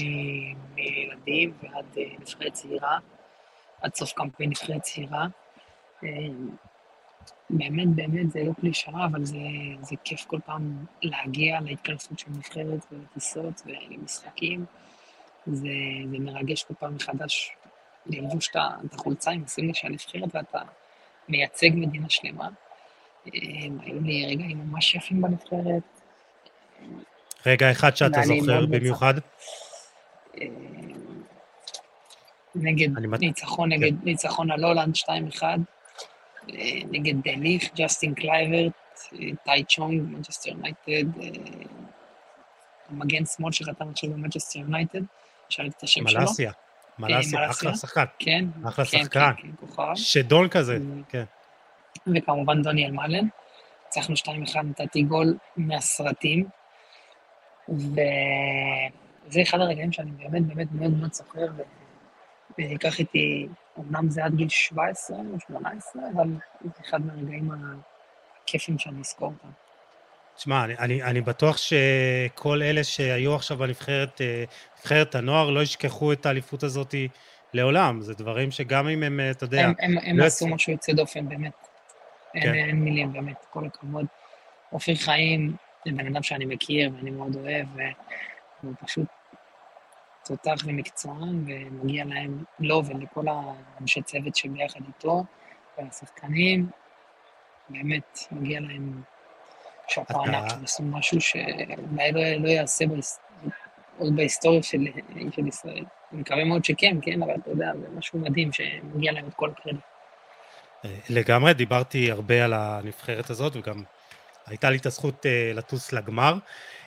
מילדים 0.74 1.52
ועד 1.62 1.84
אה, 1.98 2.02
נבחרת 2.20 2.52
צעירה, 2.52 2.98
עד 3.82 3.94
סוף 3.94 4.12
קמפיין 4.12 4.50
נבחרת 4.50 4.82
צעירה. 4.82 5.26
אה, 6.04 6.08
באמת, 7.50 7.88
באמת, 7.88 8.30
זה 8.30 8.42
לא 8.44 8.52
קלישאה, 8.60 9.04
אבל 9.04 9.24
זה, 9.24 9.38
זה 9.80 9.96
כיף 10.04 10.24
כל 10.24 10.38
פעם 10.46 10.84
להגיע 11.02 11.60
להתכנסות 11.60 12.18
של 12.18 12.30
נבחרת 12.30 12.86
ולטיסות 12.92 13.62
ולמשחקים. 13.66 14.64
זה, 15.46 15.68
זה 16.10 16.18
מרגש 16.18 16.64
כל 16.64 16.74
פעם 16.78 16.94
מחדש 16.94 17.52
ללבוש 18.06 18.48
את 18.48 18.94
החולצה 18.94 19.30
עם 19.30 19.42
הסמל 19.44 19.72
של 19.72 19.86
הנבחרת 19.86 20.34
ואתה 20.34 20.58
מייצג 21.28 21.70
מדינה 21.74 22.08
שלמה. 22.08 22.48
היו 23.24 24.00
לי 24.02 24.26
רגעים 24.26 24.58
ממש 24.58 24.94
יפים 24.94 25.22
בנבחרת. 25.22 25.82
רגע 27.46 27.70
אחד 27.70 27.96
שאתה 27.96 28.20
זוכר 28.22 28.66
במיוחד? 28.66 29.14
נגד 32.54 32.88
ניצחון, 33.20 33.72
נגד 33.72 33.90
כן. 34.00 34.04
ניצחון 34.04 34.50
על 34.50 34.64
הולנד 34.64 34.94
2-1. 34.96 35.42
נגד 36.90 37.14
דה 37.24 37.37
ליכט, 37.37 37.74
ג'סטין 37.74 38.14
קלייברט, 38.14 38.72
טאי 39.44 39.64
צ'ונג, 39.68 40.02
מנצ'סטר 40.02 40.50
יונייטד, 40.50 41.20
מגן 42.90 43.24
שמאל 43.26 43.52
שחתם 43.52 43.90
עכשיו 43.90 44.10
במנצ'סטר 44.10 44.58
יונייטד, 44.58 45.02
שאלתי 45.48 45.74
את 45.78 45.82
השם 45.82 46.08
שלו. 46.08 46.20
מלאסיה, 46.20 46.52
מלאסיה, 47.02 47.50
אחלה 47.50 47.74
שחקן. 47.74 48.04
כן, 48.18 48.44
אחלה 48.68 48.84
כן, 48.84 49.02
שחקן. 49.02 49.32
כן, 49.36 49.66
כן, 49.76 49.94
שדון 49.94 50.48
כזה, 50.48 50.78
כן. 51.08 51.24
וכמובן 52.14 52.62
דוניאל 52.62 52.90
מאלן. 52.92 53.26
ניצחנו 53.96 54.14
2-1, 54.14 54.58
נתתי 54.64 55.02
גול 55.02 55.36
מהסרטים, 55.56 56.48
וזה 57.68 59.42
אחד 59.42 59.60
הרגעים 59.60 59.92
שאני 59.92 60.10
באמת 60.10 60.46
באמת 60.46 60.66
מאוד 60.72 60.90
מאוד 60.90 61.12
זוכר, 61.12 61.46
ויקח 62.58 62.98
איתי 62.98 63.48
אמנם 63.78 64.10
זה 64.10 64.24
עד 64.24 64.34
גיל 64.34 64.48
17 64.48 65.16
או 65.16 65.40
18, 65.40 66.02
אבל 66.14 66.26
זה 66.64 66.70
אחד 66.88 67.06
מהרגעים 67.06 67.50
הכיפים 68.44 68.78
שאני 68.78 69.00
אזכור 69.00 69.32
אותם. 69.32 69.48
תשמע, 70.36 70.64
אני, 70.64 70.78
אני, 70.78 71.02
אני 71.02 71.20
בטוח 71.20 71.56
שכל 71.56 72.62
אלה 72.62 72.84
שהיו 72.84 73.34
עכשיו 73.34 73.56
בנבחרת, 73.56 74.20
אה, 74.20 74.44
נבחרת 74.78 75.14
הנוער, 75.14 75.50
לא 75.50 75.62
ישכחו 75.62 76.12
את 76.12 76.26
האליפות 76.26 76.62
הזאת 76.62 76.94
לעולם. 77.54 78.00
זה 78.00 78.14
דברים 78.14 78.50
שגם 78.50 78.88
אם 78.88 79.02
הם, 79.02 79.20
אתה 79.30 79.44
יודע... 79.44 79.60
הם, 79.60 79.74
הם, 79.78 79.98
הם 80.02 80.18
לא 80.18 80.24
עשו 80.24 80.46
משהו 80.46 80.72
יוצא 80.72 80.92
דופן, 80.92 81.28
באמת. 81.28 81.52
כן. 82.32 82.40
אין, 82.40 82.54
אין 82.54 82.76
מילים, 82.76 83.12
באמת, 83.12 83.46
כל 83.50 83.66
הכבוד. 83.66 84.06
אופיר 84.72 84.96
חיים 84.96 85.56
זה 85.84 85.92
בן 85.96 86.06
אדם 86.06 86.22
שאני 86.22 86.44
מכיר 86.44 86.90
ואני 86.96 87.10
מאוד 87.10 87.36
אוהב, 87.36 87.66
והוא 88.62 88.74
פשוט 88.86 89.06
תותח 90.24 90.54
ומקצוען, 90.64 91.44
ומגיע 91.46 92.04
להם, 92.04 92.44
לו 92.60 92.82
ולכל 92.84 93.24
האנשי 93.28 94.02
צוות 94.02 94.36
שביחד 94.36 94.80
איתו, 94.86 95.24
והשחקנים, 95.78 96.66
באמת, 97.68 98.18
מגיע 98.30 98.60
להם 98.60 99.02
שאפו 99.88 100.22
ענק, 100.22 100.52
הם 100.52 100.64
עשו 100.64 100.82
משהו 100.82 101.20
שאולי 101.20 102.12
לא, 102.12 102.20
לא 102.38 102.48
יעשה 102.48 102.84
עוד 103.98 104.16
בהיסטוריה 104.16 104.62
של, 104.62 104.86
של 105.30 105.46
ישראל. 105.46 105.84
אני 106.12 106.20
מקווה 106.20 106.44
מאוד 106.44 106.64
שכן, 106.64 106.96
כן, 107.02 107.22
אבל 107.22 107.34
אתה 107.42 107.50
יודע, 107.50 107.72
זה 107.80 107.86
משהו 107.96 108.18
מדהים 108.18 108.52
שמגיע 108.52 109.12
להם 109.12 109.28
את 109.28 109.34
כל 109.34 109.50
הקרדיט. 109.50 109.80
אה, 110.84 110.90
לגמרי, 111.08 111.54
דיברתי 111.54 112.10
הרבה 112.10 112.44
על 112.44 112.52
הנבחרת 112.52 113.30
הזאת, 113.30 113.56
וגם 113.56 113.82
הייתה 114.46 114.70
לי 114.70 114.76
את 114.76 114.86
הזכות 114.86 115.26
אה, 115.26 115.52
לטוס 115.54 115.92
לגמר. 115.92 116.34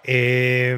אה, 0.07 0.75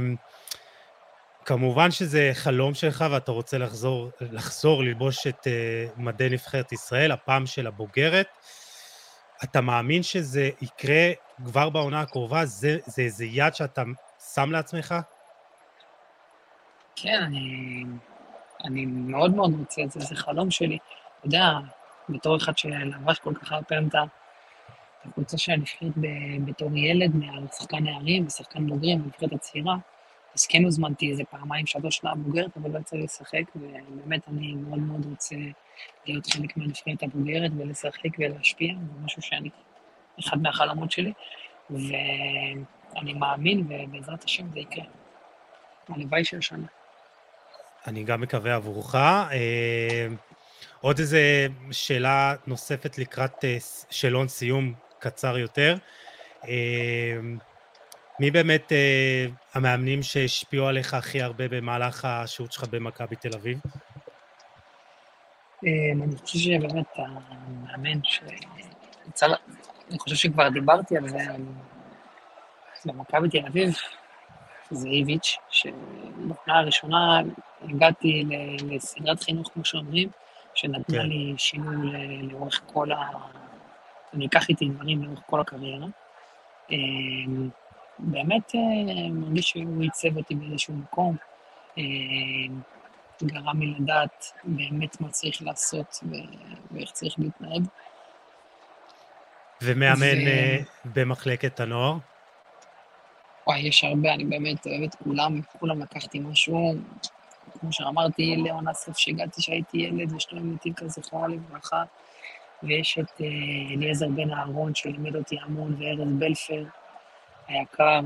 כמובן 1.48 1.92
שזה 1.92 2.32
חלום 2.34 2.74
שלך 2.74 3.06
ואתה 3.12 3.32
רוצה 3.32 3.58
לחזור, 3.58 4.10
לחזור 4.22 4.84
ללבוש 4.84 5.28
את 5.28 5.48
uh, 5.48 6.02
מדי 6.02 6.30
נבחרת 6.30 6.72
ישראל, 6.72 7.12
הפעם 7.12 7.46
של 7.46 7.68
הבוגרת. 7.68 8.28
אתה 9.44 9.62
מאמין 9.62 10.04
שזה 10.04 10.50
יקרה 10.62 11.12
כבר 11.46 11.70
בעונה 11.70 12.02
הקרובה? 12.02 12.46
זה, 12.46 12.78
זה 12.86 13.02
איזה 13.02 13.26
יד 13.26 13.56
שאתה 13.56 13.84
שם 14.34 14.52
לעצמך? 14.52 14.96
כן, 16.96 17.24
אני, 17.24 17.84
אני 18.64 18.86
מאוד 18.86 19.36
מאוד 19.36 19.54
רוצה 19.60 19.82
את 19.84 19.92
זה, 19.92 20.00
זה 20.00 20.16
חלום 20.16 20.52
שלי. 20.52 20.78
אתה 21.20 21.28
יודע, 21.28 21.52
בתור 22.10 22.38
אחד 22.38 22.58
שלבש 22.58 23.20
כל 23.20 23.34
כך 23.34 23.52
הרבה 23.52 23.66
פעמים 23.66 23.88
את 23.88 23.96
הקבוצה 25.06 25.38
של 25.38 25.52
הנבחרת 25.52 25.92
בתור 26.46 26.78
ילד, 26.78 27.12
משחקן 27.16 27.84
נערים 27.84 28.28
ושחקן 28.28 28.68
בוגרים, 28.68 29.04
בנבחרת 29.04 29.34
הצעירה, 29.34 29.76
אז 30.36 30.48
כן 30.48 30.64
הוזמנתי 30.64 31.12
איזה 31.12 31.24
פעמיים, 31.24 31.66
שלוש 31.66 31.96
שנה 31.98 32.16
בוגרת, 32.16 32.58
אבל 32.58 32.72
לא 32.72 32.80
יצא 32.80 32.96
לי 32.96 33.04
לשחק, 33.04 33.44
ובאמת 33.56 34.28
אני 34.28 34.56
מאוד 34.56 34.80
מאוד 34.80 35.06
רוצה 35.06 35.36
להיות 36.06 36.28
חלק 36.28 36.58
מהנבחרת 36.58 37.04
הבוגרת 37.04 37.52
ולשחק 37.58 38.10
ולהשפיע, 38.20 38.74
זה 38.74 39.06
משהו 39.06 39.22
שאני, 39.22 39.50
אחד 40.20 40.42
מהחלומות 40.42 40.92
שלי, 40.92 41.14
ואני 41.70 43.14
מאמין, 43.14 43.68
ובעזרת 43.70 44.24
השם 44.24 44.52
זה 44.54 44.60
יקרה. 44.60 44.84
הלוואי 45.90 46.24
של 46.24 46.42
שנה. 46.42 46.68
אני 47.88 48.04
גם 48.04 48.22
מקווה 48.22 48.56
עבורך. 48.56 48.96
אה, 48.96 50.08
עוד 50.82 51.00
איזה 51.00 51.48
שאלה 51.72 52.36
נוספת 52.48 52.98
לקראת 52.98 53.46
אה, 53.46 53.58
שאלון 53.90 54.28
סיום 54.28 54.74
קצר 55.00 55.38
יותר. 55.38 55.78
אה, 58.18 58.26
מי 58.26 58.32
באמת 58.32 58.72
אה, 58.72 59.26
המאמנים 59.54 60.04
שהשפיעו 60.04 60.68
עליך 60.68 60.94
הכי 60.94 61.22
הרבה 61.22 61.48
במהלך 61.48 62.06
השהות 62.06 62.52
שלך 62.52 62.64
במכבי 62.64 63.16
תל 63.16 63.36
אביב? 63.36 63.60
אה, 65.66 65.72
אני 65.94 66.18
חושב 66.18 66.40
שבאמת 66.40 66.86
המאמן 66.96 68.04
ש... 68.04 68.22
אני 69.90 70.00
חושב 70.00 70.16
שכבר 70.16 70.50
דיברתי 70.50 70.98
על 70.98 71.10
זה, 71.10 71.20
במכבי 72.86 73.30
תל 73.30 73.46
אביב, 73.48 73.76
זה 74.72 74.88
איביץ', 74.88 75.38
שבתנועה 75.50 76.60
הראשונה 76.60 77.22
הגעתי 77.62 78.24
לסדרת 78.70 79.24
חינוך, 79.24 79.50
כמו 79.54 79.66
שאומרים, 79.66 80.10
שנתנה 80.54 80.98
כן. 80.98 81.06
לי 81.06 81.34
שינוי 81.38 81.92
לאורך 82.22 82.62
כל 82.66 82.92
ה... 82.92 82.98
אני 84.14 84.26
אקח 84.26 84.50
איתי 84.50 84.70
דברים 84.70 85.04
לאורך 85.04 85.20
כל 85.26 85.42
הקריירה. 85.42 85.88
באמת 88.00 88.56
אה, 88.56 89.10
מרגיש 89.12 89.50
שהוא 89.50 89.82
עיצב 89.82 90.18
אותי 90.18 90.36
באיזשהו 90.36 90.74
מקום, 90.74 91.16
אה, 91.78 91.84
גרם 93.24 93.60
לי 93.60 93.74
לדעת 93.80 94.34
באמת 94.44 95.02
מה 95.02 95.10
צריך 95.10 95.42
לעשות 95.42 96.00
ואיך 96.72 96.92
צריך 96.92 97.16
להתנהג. 97.18 97.64
ומאמן 99.62 100.18
ו... 100.26 100.28
אה, 100.28 100.58
במחלקת 100.86 101.60
הנוער? 101.60 101.98
וואי, 103.48 103.60
יש 103.60 103.84
הרבה, 103.84 104.14
אני 104.14 104.26
באמת 104.26 104.68
אוהב 104.68 104.84
את 104.84 104.96
כולם, 104.96 105.42
כולם 105.60 105.82
לקחתי 105.82 106.20
משהו, 106.20 106.74
כמו 107.60 107.74
שאמרתי, 107.74 108.36
ליאון 108.36 108.68
אסף, 108.68 108.98
שהגעתי 108.98 109.42
שהייתי 109.42 109.78
ילד, 109.78 110.14
ושלומי 110.14 110.54
מטילקה, 110.54 110.88
זכרה 110.88 111.28
לברכה, 111.28 111.84
ויש 112.64 113.00
את 113.00 113.22
אליעזר 113.74 114.08
בן 114.08 114.34
אהרון, 114.34 114.76
שלימד 114.76 115.16
אותי 115.16 115.38
המון, 115.42 115.76
וארז 115.80 116.14
בלפר 116.20 116.64
היקר, 117.48 118.00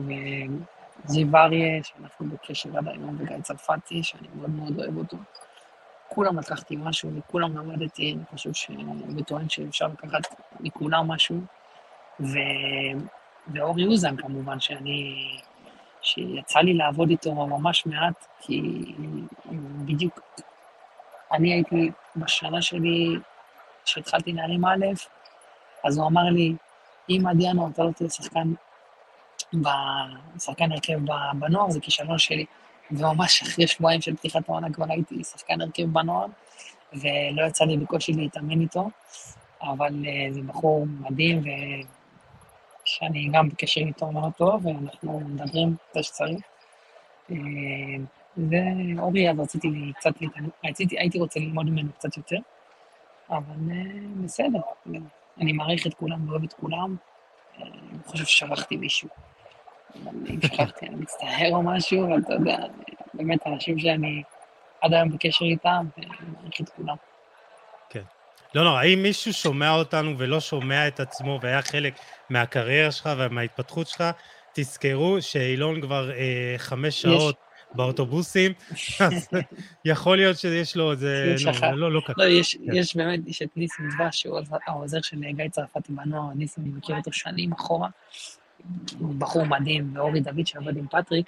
וזיו 1.05 1.37
אריה, 1.37 1.83
שאנחנו 1.83 2.29
בקשר 2.29 2.77
עד 2.77 2.87
היום, 2.87 3.17
וגיא 3.19 3.41
צרפתי, 3.41 4.03
שאני 4.03 4.27
מאוד 4.35 4.49
מאוד 4.49 4.79
אוהב 4.79 4.97
אותו. 4.97 5.17
כולם 6.07 6.39
לקחתי 6.39 6.75
משהו, 6.79 7.09
וכולם 7.15 7.57
למדתי, 7.57 8.13
אני 8.13 8.25
חושב 8.25 8.53
ש... 8.53 8.71
וטוען 9.17 9.49
שאפשר 9.49 9.87
לקחת 9.87 10.35
מכולם 10.59 11.07
משהו. 11.07 11.37
ו... 12.19 12.37
ואורי 13.53 13.87
אוזן 13.87 14.15
כמובן, 14.17 14.59
שאני... 14.59 15.15
שיצא 16.01 16.59
לי 16.59 16.73
לעבוד 16.73 17.09
איתו 17.09 17.33
ממש 17.35 17.85
מעט, 17.85 18.25
כי 18.39 18.83
בדיוק 19.85 20.19
אני 21.31 21.53
הייתי 21.53 21.91
בשנה 22.15 22.61
שלי, 22.61 23.17
כשהתחלתי 23.85 24.33
נערים 24.33 24.65
א', 24.65 24.85
אז 25.83 25.97
הוא 25.97 26.07
אמר 26.07 26.23
לי, 26.23 26.55
אם 27.09 27.23
עד 27.29 27.37
ינואר 27.39 27.69
אתה 27.69 27.83
לא 27.83 27.91
תהיה 27.91 28.09
שחקן, 28.09 28.53
שחקן 30.39 30.71
הרכב 30.71 30.99
בנוער, 31.39 31.69
זה 31.69 31.79
כישלון 31.79 32.17
שלי. 32.17 32.45
וממש 32.91 33.41
אחרי 33.41 33.67
שבועיים 33.67 34.01
של 34.01 34.15
פתיחת 34.15 34.49
העונה 34.49 34.73
כבר 34.73 34.85
הייתי 34.89 35.23
שחקן 35.23 35.61
הרכב 35.61 35.83
בנוער, 35.83 36.25
ולא 36.93 37.47
יצא 37.47 37.65
לי 37.65 37.77
בקושי 37.77 38.13
להתאמן 38.13 38.61
איתו, 38.61 38.89
אבל 39.61 40.05
uh, 40.05 40.33
זה 40.33 40.41
בחור 40.41 40.85
מדהים, 40.85 41.41
ושאני 42.83 43.29
גם 43.33 43.49
בקשר 43.49 43.81
איתו 43.81 44.11
מאוד 44.11 44.31
טוב, 44.37 44.65
ואנחנו 44.65 45.19
מדברים 45.19 45.75
כמו 45.93 46.03
שצריך. 46.03 46.41
ואורי, 48.37 49.29
אז 49.29 49.39
רציתי 49.39 49.67
קצת 49.95 50.13
רציתי, 50.65 50.99
הייתי 50.99 51.19
רוצה 51.19 51.39
ללמוד 51.39 51.69
ממנו 51.69 51.91
קצת 51.93 52.17
יותר, 52.17 52.37
אבל 53.29 53.55
uh, 53.69 54.23
בסדר, 54.23 54.59
אני 55.39 55.53
מעריך 55.53 55.87
את 55.87 55.93
כולם 55.93 56.29
ואוהב 56.29 56.43
את 56.43 56.53
כולם, 56.53 56.95
אני 57.57 58.03
חושב 58.05 58.25
ששכחתי 58.25 58.77
מישהו. 58.77 59.09
אם 60.29 60.41
שכחתי, 60.41 60.87
אני 60.87 60.95
מצטער 60.95 61.49
או 61.51 61.63
משהו, 61.63 62.05
אבל 62.05 62.19
אתה 62.25 62.33
יודע, 62.33 62.57
באמת 63.13 63.47
אנשים 63.47 63.79
שאני 63.79 64.23
עד 64.81 64.93
היום 64.93 65.09
בקשר 65.09 65.45
איתם, 65.45 65.85
ואני 65.97 66.09
מעריך 66.33 66.61
את 66.61 66.69
כולם. 66.69 66.95
כן. 67.89 68.03
לא 68.55 68.63
נורא, 68.63 68.83
אם 68.83 68.99
מישהו 69.03 69.33
שומע 69.33 69.75
אותנו 69.75 70.17
ולא 70.17 70.39
שומע 70.39 70.87
את 70.87 70.99
עצמו 70.99 71.39
והיה 71.41 71.61
חלק 71.61 71.93
מהקריירה 72.29 72.91
שלך 72.91 73.09
ומההתפתחות 73.17 73.87
שלך, 73.87 74.03
תזכרו 74.53 75.21
שאילון 75.21 75.81
כבר 75.81 76.11
אה, 76.11 76.55
חמש 76.57 77.01
שעות 77.01 77.35
יש. 77.35 77.75
באוטובוסים, 77.75 78.53
אז 79.05 79.27
יכול 79.85 80.17
להיות 80.17 80.37
שיש 80.37 80.75
לו 80.75 80.91
איזה... 80.91 81.35
לא, 81.61 81.77
לא, 81.77 81.91
לא 81.91 82.01
ככה. 82.07 82.13
לא, 82.17 82.23
יש, 82.23 82.55
כן. 82.55 82.73
יש 82.73 82.95
באמת, 82.95 83.19
יש 83.27 83.41
את 83.41 83.49
ניסים 83.55 83.89
דבש, 83.89 84.21
שהוא 84.21 84.39
העוזר 84.67 85.01
של 85.01 85.17
גיא 85.31 85.49
צרפתי 85.49 85.93
בנוער, 85.93 86.33
ניסים, 86.35 86.63
אני 86.63 86.73
מכיר 86.73 86.97
אותו 86.97 87.11
שנים 87.11 87.51
אחורה. 87.53 87.89
בחור 89.17 89.45
מדהים, 89.45 89.91
ואורי 89.95 90.19
דוד 90.19 90.47
שעבד 90.47 90.77
עם 90.77 90.87
פטריק, 90.87 91.25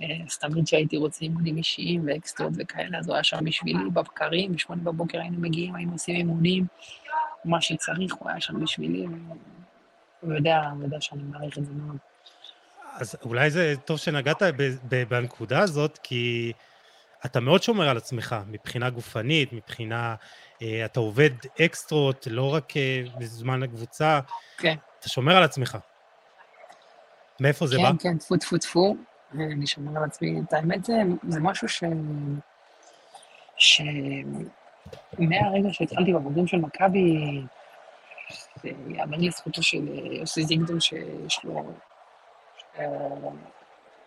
אה, 0.00 0.06
אז 0.26 0.38
תמיד 0.38 0.64
כשהייתי 0.64 0.96
רוצה 0.96 1.24
אימונים 1.24 1.56
אישיים 1.56 2.02
ואקסטרות 2.06 2.52
וכאלה, 2.58 2.98
אז 2.98 3.08
הוא 3.08 3.14
היה 3.14 3.24
שם 3.24 3.44
בשבילי 3.44 3.90
בבקרים, 3.94 4.52
בשמונה 4.52 4.82
בבוקר 4.82 5.20
היינו 5.20 5.40
מגיעים, 5.40 5.74
היינו 5.74 5.92
עושים 5.92 6.16
אימונים, 6.16 6.66
מה 7.44 7.60
שצריך, 7.60 8.14
הוא 8.14 8.30
היה 8.30 8.40
שם 8.40 8.60
בשבילי, 8.60 9.06
הוא 10.20 10.32
יודע, 10.32 10.62
הוא 10.74 10.82
יודע 10.82 11.00
שאני 11.00 11.22
מעריך 11.22 11.58
את 11.58 11.64
זה 11.64 11.72
מאוד. 11.72 11.96
אז 12.98 13.16
אולי 13.22 13.50
זה 13.50 13.74
טוב 13.84 13.98
שנגעת 13.98 14.42
בנקודה 15.08 15.60
הזאת, 15.60 15.98
כי 16.02 16.52
אתה 17.24 17.40
מאוד 17.40 17.62
שומר 17.62 17.88
על 17.88 17.96
עצמך, 17.96 18.36
מבחינה 18.46 18.90
גופנית, 18.90 19.52
מבחינה... 19.52 20.14
אה, 20.62 20.84
אתה 20.84 21.00
עובד 21.00 21.30
אקסטרות, 21.60 22.26
לא 22.30 22.54
רק 22.54 22.76
אה, 22.76 23.02
בזמן 23.18 23.62
הקבוצה. 23.62 24.20
כן. 24.58 24.74
אתה 25.00 25.08
שומר 25.08 25.36
על 25.36 25.42
עצמך. 25.42 25.78
מאיפה 27.40 27.66
זה 27.66 27.76
כן, 27.76 27.82
בא? 27.82 27.90
כן, 27.90 27.96
כן, 27.98 28.18
טפו 28.18 28.36
טפו 28.36 28.58
טפו. 28.58 28.96
אני 29.34 29.66
שומר 29.66 29.98
על 29.98 30.04
עצמי. 30.04 30.40
את 30.48 30.52
האמת, 30.52 30.84
זה, 30.84 31.02
זה 31.28 31.40
משהו 31.40 31.68
ש... 31.68 31.84
ש... 33.56 33.82
מהרגע 35.18 35.68
שהתחלתי 35.72 36.12
בבוגרים 36.12 36.46
של 36.46 36.56
מכבי, 36.56 37.42
יאמר 38.64 39.16
לזכותו 39.18 39.62
של 39.62 39.88
יוסי 40.12 40.44
זיגדון, 40.44 40.80
שיש 40.80 41.44
לו 41.44 41.72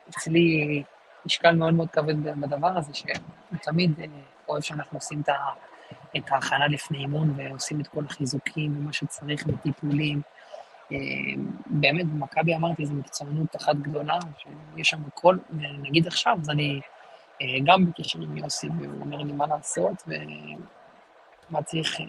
אצלי 0.09 0.83
משקל 1.25 1.55
מאוד 1.55 1.73
מאוד 1.73 1.89
כבד 1.89 2.23
בדבר 2.23 2.77
הזה, 2.77 2.93
שהוא 2.93 3.57
תמיד 3.61 3.91
אוהב 4.47 4.61
שאנחנו 4.61 4.97
עושים 4.97 5.21
את 6.17 6.31
ההכנה 6.31 6.67
לפני 6.67 6.97
אימון 6.97 7.33
ועושים 7.37 7.81
את 7.81 7.87
כל 7.87 8.03
החיזוקים 8.05 8.77
ומה 8.77 8.93
שצריך 8.93 9.43
וטיפולים. 9.47 10.21
באמת, 11.65 12.05
במכבי 12.05 12.55
אמרתי, 12.55 12.85
זו 12.85 12.93
מקצוענות 12.93 13.55
אחת 13.55 13.75
גדולה, 13.75 14.19
שיש 14.37 14.89
שם 14.89 15.01
הכל, 15.07 15.37
ונגיד 15.49 16.07
עכשיו, 16.07 16.37
אז 16.41 16.49
אני 16.49 16.81
אה, 17.41 17.47
גם 17.63 17.85
בקשר 17.85 18.19
עם 18.21 18.37
יוסי, 18.37 18.67
והוא 18.79 19.01
אומר 19.01 19.17
לי 19.17 19.33
מה 19.33 19.47
לעשות, 19.47 20.03
ומה 20.07 21.63
צריך, 21.63 21.99
אה, 22.01 22.05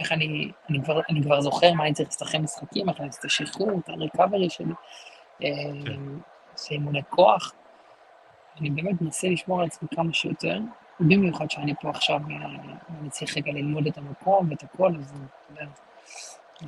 איך 0.00 0.12
אני, 0.12 0.52
אני 0.70 0.84
כבר, 0.84 1.00
אני 1.10 1.22
כבר 1.22 1.40
זוכר 1.40 1.72
מה 1.72 1.84
אני 1.84 1.94
צריך 1.94 2.08
לשחק 2.08 2.38
משחקים, 2.38 2.88
איך 2.88 2.98
אני 2.98 3.06
אעשה 3.06 3.20
את 3.20 3.24
השחרור, 3.24 3.70
את 3.84 3.88
הריקאברי 3.88 4.50
שלי, 4.50 4.74
אה, 5.42 5.48
עושה 6.52 6.74
אימוני 6.74 7.02
כוח. 7.08 7.52
אני 8.60 8.70
באמת 8.70 9.00
מנסה 9.00 9.28
לשמור 9.28 9.60
על 9.60 9.66
עצמי 9.66 9.88
כמה 9.94 10.12
שיותר, 10.12 10.58
במיוחד 11.00 11.50
שאני 11.50 11.74
פה 11.80 11.90
עכשיו, 11.90 12.20
ואני 12.88 13.10
צריך 13.10 13.36
רגע 13.36 13.52
ללמוד 13.52 13.86
את 13.86 13.98
המקום 13.98 14.50
ואת 14.50 14.62
הכל, 14.62 14.92
אז 14.98 15.10
אתה 15.10 15.60
יודע. 15.60 15.72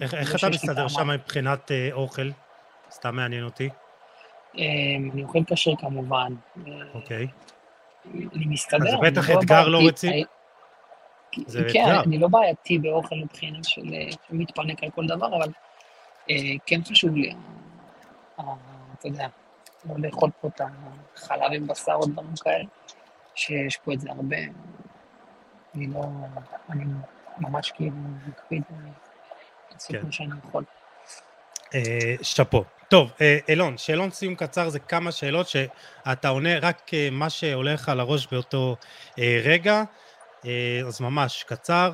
איך, 0.01 0.15
איך 0.15 0.37
אתה 0.37 0.49
מסתדר 0.49 0.89
שם 0.89 1.11
מבחינת 1.11 1.71
אה, 1.71 1.89
אוכל? 1.93 2.31
סתם 2.91 3.17
מעניין 3.17 3.45
אותי. 3.45 3.69
אמ, 4.55 5.11
אני 5.13 5.23
אוכל 5.23 5.39
כשר 5.47 5.77
כמובן. 5.79 6.35
אוקיי. 6.95 7.27
אני 8.15 8.47
מסתדר. 8.47 8.89
אז 8.89 9.01
בטח 9.03 9.31
לא 9.31 9.39
אתגר 9.39 9.69
לא 9.69 9.81
רציני. 9.89 10.25
זה 11.47 11.59
כן, 11.73 11.85
אתגר. 11.85 12.03
אני 12.03 12.19
לא 12.19 12.29
בעייתי 12.29 12.79
באוכל 12.79 13.17
מבחינה 13.17 13.59
של 13.63 13.83
מתפנק 14.31 14.85
על 14.85 14.91
כל 14.91 15.07
דבר, 15.07 15.37
אבל 15.37 15.49
אה, 16.31 16.37
כן 16.67 16.81
חשוב 16.85 17.17
לי, 17.17 17.35
אה, 18.41 18.45
אתה 18.99 19.09
יודע, 19.09 19.27
לא 19.85 19.95
לאכול 19.99 20.31
פה 20.41 20.49
את 20.49 20.61
החלב 21.17 21.53
עם 21.53 21.67
בשר 21.67 21.93
או 21.93 22.07
דברים 22.07 22.35
כאלה, 22.45 22.65
שיש 23.35 23.77
פה 23.77 23.93
את 23.93 24.01
זה 24.01 24.11
הרבה. 24.11 24.37
אני 25.75 25.87
לא, 25.87 26.05
אני 26.71 26.85
ממש 27.39 27.71
כאילו 27.71 27.97
מקפיד 28.29 28.62
לעשות 29.75 29.97
כן. 29.97 30.07
מה 30.07 30.13
שאני 30.13 30.31
יכול. 30.49 30.65
אה, 31.75 32.15
שאפו. 32.23 32.65
טוב, 32.89 33.13
אה, 33.21 33.39
אילון, 33.49 33.79
שאלון 33.79 34.11
סיום 34.11 34.35
קצר 34.35 34.69
זה 34.69 34.79
כמה 34.79 35.13
שאלות 35.13 35.49
שאתה 35.49 36.29
עונה 36.29 36.59
רק 36.59 36.95
אה, 36.95 37.09
מה 37.13 37.31
שעולה 37.31 37.75
לך 37.75 37.93
לראש 37.97 38.27
באותו 38.27 38.77
רגע, 39.45 39.83
אז 40.87 41.01
ממש 41.01 41.45
קצר, 41.49 41.93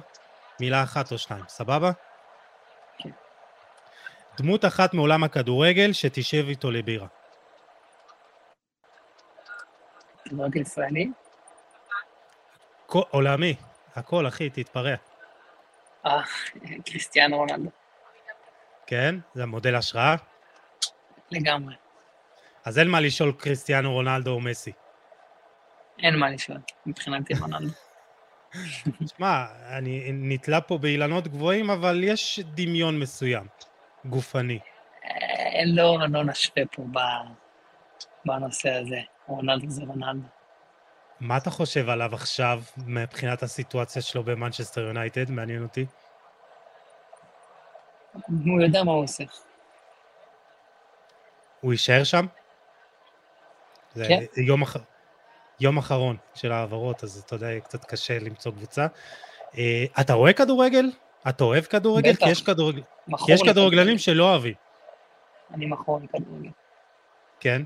מילה 0.61 0.83
אחת 0.83 1.13
או 1.13 1.19
שניים, 1.19 1.45
סבבה? 1.49 1.91
כן. 2.99 3.11
דמות 4.37 4.65
אחת 4.65 4.95
מעולם 4.95 5.25
הכדורגל 5.25 5.93
שתשב 5.93 6.45
איתו 6.49 6.71
לבירה. 6.71 7.07
כדורגל 10.25 10.61
ישראלי? 10.61 11.11
עולמי, 12.87 13.55
הכל 13.97 14.29
אחי, 14.29 14.51
תתפרע. 14.51 14.95
אה, 16.07 16.23
קריסטיאנו 16.85 17.37
רונלדו. 17.37 17.71
כן? 18.87 19.15
זה 19.35 19.47
מודל 19.47 19.75
השראה? 19.75 20.15
לגמרי. 21.31 21.75
אז 22.65 22.79
אין 22.79 22.89
מה 22.89 23.01
לשאול 23.01 23.33
קריסטיאנו 23.33 23.93
רונלדו 23.93 24.31
או 24.31 24.41
מסי. 24.41 24.73
אין 25.99 26.17
מה 26.17 26.31
לשאול, 26.31 26.59
מבחינתי 26.87 27.35
רונלדו. 27.41 27.73
תשמע, 29.05 29.45
אני 29.69 30.11
נתלה 30.13 30.61
פה 30.61 30.79
באילנות 30.79 31.29
גבוהים, 31.29 31.71
אבל 31.71 32.05
יש 32.05 32.41
דמיון 32.41 32.99
מסוים, 32.99 33.47
גופני. 34.05 34.59
אה, 35.05 35.63
לא, 35.67 35.99
לא 36.11 36.25
נשווה 36.25 36.63
פה 36.67 36.83
בנושא 38.25 38.71
הזה. 38.71 39.01
רונלדו 39.27 39.71
זה 39.71 39.83
רונלדו. 39.87 40.40
מה 41.21 41.37
אתה 41.37 41.51
חושב 41.51 41.89
עליו 41.89 42.15
עכשיו, 42.15 42.63
מבחינת 42.87 43.43
הסיטואציה 43.43 44.03
שלו 44.03 44.23
במנצ'סטר 44.23 44.81
יונייטד? 44.81 45.31
מעניין 45.31 45.63
אותי. 45.63 45.87
הוא 48.29 48.63
יודע 48.63 48.85
מה 48.85 48.93
הוא 48.93 49.05
עושה. 49.05 49.25
הוא 51.61 51.73
יישאר 51.73 52.05
שם? 52.05 52.27
זה 53.95 54.05
כן. 54.09 54.25
יום, 54.37 54.63
אח... 54.63 54.77
יום 55.61 55.79
אחרון 55.79 56.17
של 56.35 56.53
העברות, 56.53 57.05
אז 57.05 57.23
אתה 57.27 57.35
יודע, 57.35 57.61
קצת 57.61 57.85
קשה 57.85 58.19
למצוא 58.19 58.53
קבוצה. 58.53 58.87
אה, 59.59 59.85
אתה 60.01 60.13
רואה 60.13 60.33
כדורגל? 60.33 60.91
אתה 61.29 61.45
אוהב 61.45 61.65
כדורגל? 61.65 62.13
בטח. 62.13 62.25
כי 62.25 62.31
יש, 62.31 62.43
כדורג... 62.43 62.81
כי 63.27 63.33
יש 63.33 63.43
כדורגלנים 63.43 63.99
שלא 63.99 64.31
אוהבים. 64.31 64.55
אני 65.55 65.67
מכור 65.67 66.01
לכדורגל. 66.03 66.51
כן? 67.41 67.63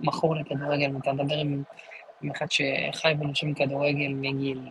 מכור 0.00 0.36
לכדורגל, 0.36 0.90
אתה 1.02 1.12
מדבר 1.12 1.34
עם 1.34 1.62
עם 2.22 2.30
אחד 2.30 2.46
שחי 2.50 3.12
ונושם 3.20 3.54
כדורגל 3.54 4.08
מגיל, 4.08 4.70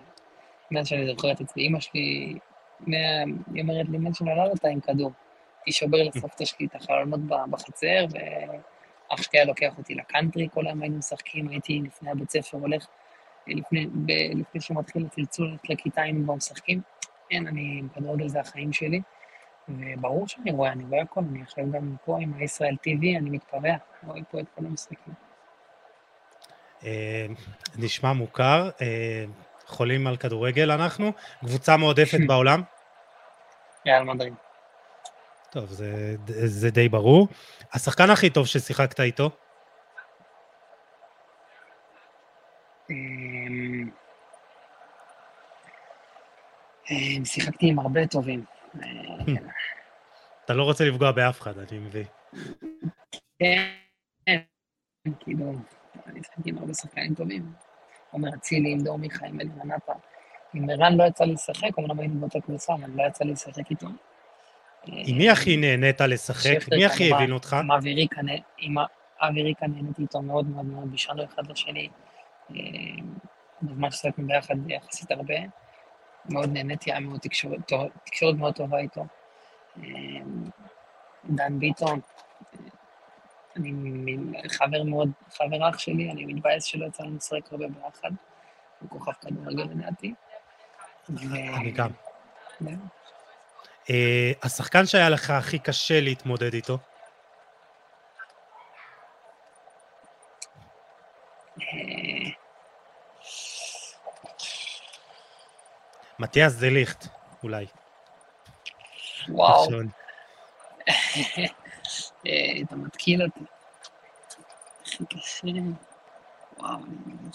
מאז 0.72 0.88
שאני 0.88 1.08
זוכרת 1.08 1.42
אצלי, 1.42 1.64
אימא 1.64 1.80
שלי, 1.80 2.34
היא 2.88 3.62
אומרת 3.62 3.90
לי, 3.90 3.98
מאז 3.98 4.16
שנולדת 4.16 4.66
עם 4.66 4.80
כדור. 4.80 5.12
הייתי 5.60 5.72
שובר 5.72 5.98
לסבתא 6.04 6.46
שלי 6.46 6.66
את 6.66 6.76
החלונות 6.76 7.20
בחצר, 7.50 8.06
ואח 8.10 9.22
שלי 9.22 9.40
היה 9.40 9.46
לוקח 9.46 9.78
אותי 9.78 9.96
לקאנטרי, 9.96 10.48
כל 10.54 10.68
היום 10.68 10.82
היינו 10.82 10.98
משחקים, 10.98 11.50
הייתי 11.50 11.82
לפני 11.86 12.12
הבית 12.12 12.32
ספר 12.32 12.58
הולך, 12.58 12.88
לפני, 13.48 13.88
ב, 13.88 14.12
לפני 14.12 14.62
שמתחיל 14.62 15.06
הצלצול, 15.06 15.58
לכיתה 15.70 16.02
היינו 16.02 16.24
כבר 16.24 16.36
משחקים. 16.36 16.82
אין, 17.32 17.48
אני, 17.48 17.82
כדורגל 17.96 18.28
זה 18.28 18.40
החיים 18.40 18.74
שלי, 18.74 19.02
וברור 19.70 20.28
שאני 20.28 20.52
רואה, 20.52 20.72
אני 20.72 20.84
רואה 20.84 21.02
הכל, 21.02 21.22
אני 21.30 21.42
עכשיו 21.42 21.72
גם 21.72 21.96
פה 22.06 22.18
עם 22.20 22.34
הישראל 22.34 22.76
TV, 22.88 23.18
אני 23.18 23.30
מתפרע, 23.30 23.76
רואה 24.04 24.24
פה 24.32 24.40
את 24.40 24.46
כל 24.56 24.66
המשחקים. 24.66 25.27
אה, 26.84 27.26
נשמע 27.78 28.14
מוכר, 28.14 28.70
אה, 28.82 29.26
חולים 29.66 30.08
על 30.08 30.18
כדורגל 30.18 30.72
אנחנו, 30.72 31.12
קבוצה 31.40 31.78
מועדפת 31.78 32.20
בעולם? 32.28 32.62
ריאל 33.86 34.04
מדריד. 34.04 34.34
טוב, 35.52 35.66
זה, 35.66 36.16
זה 36.46 36.70
די 36.70 36.90
ברור. 36.90 37.28
השחקן 37.74 38.10
הכי 38.10 38.30
טוב 38.30 38.48
ששיחקת 38.48 39.00
איתו? 39.00 39.30
אמ, 46.92 47.26
שיחקתי 47.26 47.70
עם 47.70 47.80
הרבה 47.80 48.08
טובים. 48.08 48.46
אתה 50.46 50.54
לא 50.54 50.64
רוצה 50.64 50.86
לפגוע 50.86 51.12
באף 51.12 51.42
אחד, 51.42 51.58
אני 51.58 51.80
מבין. 51.80 52.06
כן, 53.40 54.38
כאילו, 55.20 55.54
אני 56.08 56.24
שיחקתי 56.24 56.50
עם 56.50 56.58
הרבה 56.58 56.74
שחקנים 56.74 57.16
טובים. 57.16 57.52
עומר 58.12 58.30
אצילי, 58.34 58.72
עם 58.72 58.80
דור 58.80 58.98
מיכה, 58.98 59.26
עם 59.26 59.40
אלירן 59.40 59.72
עטר. 59.72 59.94
עם 60.54 60.70
ערן 60.70 60.98
לא 60.98 61.04
יצא 61.04 61.24
לי 61.24 61.34
לשחק, 61.34 61.80
אמנם 61.80 62.00
היינו 62.00 62.20
באותה 62.20 62.40
קבוצה, 62.40 62.74
אבל 62.74 62.90
לא 62.96 63.04
יצא 63.04 63.26
לי 63.26 63.32
לשחק 63.32 63.70
איתו. 63.70 63.88
עם 64.86 65.18
מי 65.18 65.30
הכי 65.30 65.58
נהנית 65.58 66.02
לשחק? 66.02 66.58
מי 66.72 66.86
הכי 66.86 67.14
הבין 67.14 67.32
אותך? 67.32 67.54
עם 68.58 68.78
אבי 69.22 69.42
ריקה 69.44 69.68
נהניתי 69.68 70.02
איתו 70.02 70.22
מאוד 70.22 70.48
מאוד 70.48 70.66
מאוד, 70.66 70.92
בישרנו 70.92 71.24
אחד 71.24 71.52
לשני. 71.52 71.90
אה, 72.52 72.56
בזמן 73.62 73.92
ששחקנו 73.92 74.28
ביחד 74.28 74.56
יחסית 74.70 75.12
הרבה. 75.12 75.36
מאוד 76.30 76.50
נהניתי, 76.54 76.92
היה 76.92 77.00
מאוד 77.00 77.20
תקשורת 78.04 78.36
מאוד 78.38 78.56
טובה 78.56 78.78
איתו. 78.78 79.06
אה, 79.78 79.84
דן 81.26 81.60
ביטון, 81.60 82.00
אני 83.58 84.18
חבר 84.50 84.84
מאוד, 84.84 85.12
חבר 85.32 85.70
אח 85.70 85.78
שלי, 85.78 86.12
אני 86.12 86.26
מתבאס 86.26 86.64
שלא 86.64 86.86
יצא 86.86 87.04
לנו 87.04 87.16
לשחק 87.16 87.52
הרבה 87.52 87.66
ביחד. 87.68 88.12
הוא 88.80 88.90
כוכב 88.90 89.12
כדורגל 89.22 89.64
לדעתי. 89.64 90.14
אני 91.10 91.72
גם. 91.72 91.90
אה, 93.90 94.32
השחקן 94.44 94.86
שהיה 94.86 95.10
לך 95.10 95.30
הכי 95.30 95.60
קשה 95.60 96.02
להתמודד 96.02 96.54
איתו? 96.54 96.78
אה, 101.62 102.30
מתיאס 106.20 106.54
דה 106.54 106.70
ליכט, 106.70 107.08
אולי. 107.44 107.66
וואו. 109.30 109.68
אה, 112.26 112.62
אתה 112.64 112.76
מתקיל 112.76 113.24
אותי. 113.24 113.40
הכי 114.82 115.06
קשה. 115.06 115.48
וואו, 116.58 116.76
אני 116.76 117.14
לא 117.24 117.30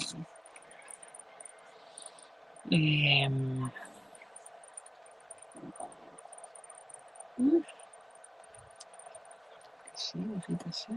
קשה, 9.95 10.19
הכי 10.39 10.53
קשה. 10.69 10.93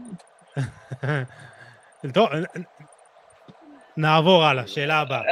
טוב, 2.14 2.28
נעבור 3.96 4.44
הלאה, 4.44 4.66
שאלה 4.66 5.00
הבאה. 5.00 5.22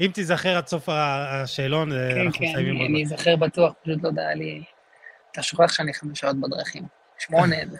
אם 0.00 0.10
תיזכר 0.14 0.56
עד 0.56 0.66
סוף 0.66 0.88
השאלון, 0.88 1.92
אה, 1.92 2.10
כן, 2.14 2.20
אנחנו 2.20 2.46
מסיימים. 2.46 2.74
כן, 2.74 2.84
כן, 2.84 2.94
אני 2.94 3.04
אזכר 3.04 3.36
בטוח, 3.36 3.72
פשוט 3.82 4.02
לא 4.02 4.08
יודע 4.08 4.34
לי... 4.34 4.64
אתה 5.32 5.42
שוכח 5.42 5.72
שאני 5.72 5.94
חמש 5.94 6.20
שעות 6.20 6.40
בדרכים. 6.40 6.86
שמונה. 7.18 7.56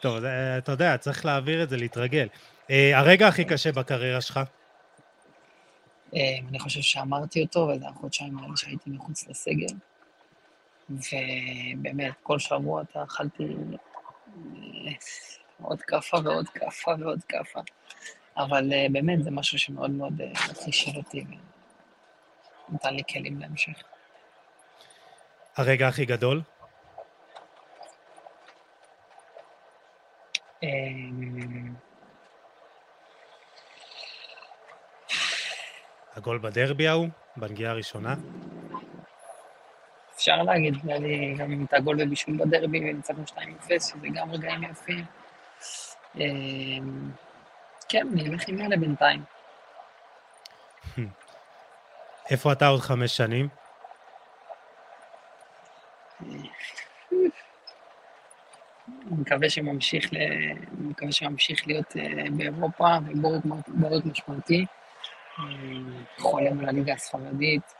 טוב, 0.00 0.24
אתה 0.58 0.72
יודע, 0.72 0.96
צריך 0.96 1.24
להעביר 1.24 1.62
את 1.62 1.70
זה, 1.70 1.76
להתרגל. 1.76 2.28
אה, 2.70 2.98
הרגע 2.98 3.28
הכי 3.28 3.44
קשה 3.44 3.72
בקריירה 3.72 4.20
שלך? 4.20 4.40
אה, 6.14 6.20
אני 6.48 6.58
חושב 6.58 6.80
שאמרתי 6.80 7.42
אותו, 7.42 7.60
וזה 7.60 7.88
החודשיים 7.88 8.38
האלה 8.38 8.56
שהייתי 8.56 8.90
מחוץ 8.90 9.28
לסגל. 9.28 9.74
ובאמת, 10.90 12.12
כל 12.22 12.38
שבוע 12.38 12.82
אתה 12.82 13.02
אכלתי 13.02 13.44
אה, 13.44 14.92
עוד 15.62 15.82
כאפה 15.82 16.18
ועוד 16.24 16.48
כאפה 16.48 16.92
ועוד 17.00 17.20
כאפה. 17.28 17.60
אבל 18.36 18.70
באמת, 18.92 19.24
זה 19.24 19.30
משהו 19.30 19.58
שמאוד 19.58 19.90
מאוד 19.90 20.20
חישל 20.64 20.96
אותי 20.96 21.24
ונתן 22.68 22.94
לי 22.94 23.02
כלים 23.12 23.38
להמשך. 23.38 23.93
הרגע 25.56 25.88
הכי 25.88 26.04
גדול? 26.04 26.42
הגול 36.16 36.38
בדרבי 36.38 36.88
ההוא, 36.88 37.08
בנגיעה 37.36 37.72
הראשונה? 37.72 38.14
אפשר 40.16 40.42
להגיד, 40.42 40.74
לי 40.84 41.34
גם 41.38 41.64
את 41.68 41.74
הגול 41.74 42.04
בבישול 42.04 42.36
בדרבי 42.36 42.80
וניצחנו 42.80 43.24
2-0, 43.28 43.34
שזה 43.68 44.08
גם 44.14 44.30
רגעים 44.30 44.62
יפים. 44.62 45.04
אמ, 46.16 47.10
כן, 47.88 48.08
אני 48.12 48.28
אלך 48.28 48.48
עם 48.48 48.60
אלה 48.60 48.76
בינתיים. 48.76 49.24
איפה 52.30 52.52
אתה 52.52 52.66
עוד 52.66 52.80
חמש 52.80 53.16
שנים? 53.16 53.48
אני 56.20 56.48
מקווה 59.24 59.50
שממשיך, 59.50 60.12
ל... 60.12 60.16
מקווה 60.78 61.12
שממשיך 61.12 61.66
להיות 61.66 61.96
אה, 61.96 62.24
באירופה 62.36 62.96
ובורד 63.06 64.06
משמעותי. 64.06 64.66
חולם 66.18 66.60
על 66.60 66.68
הליגה 66.68 66.92
הספרדית. 66.92 67.74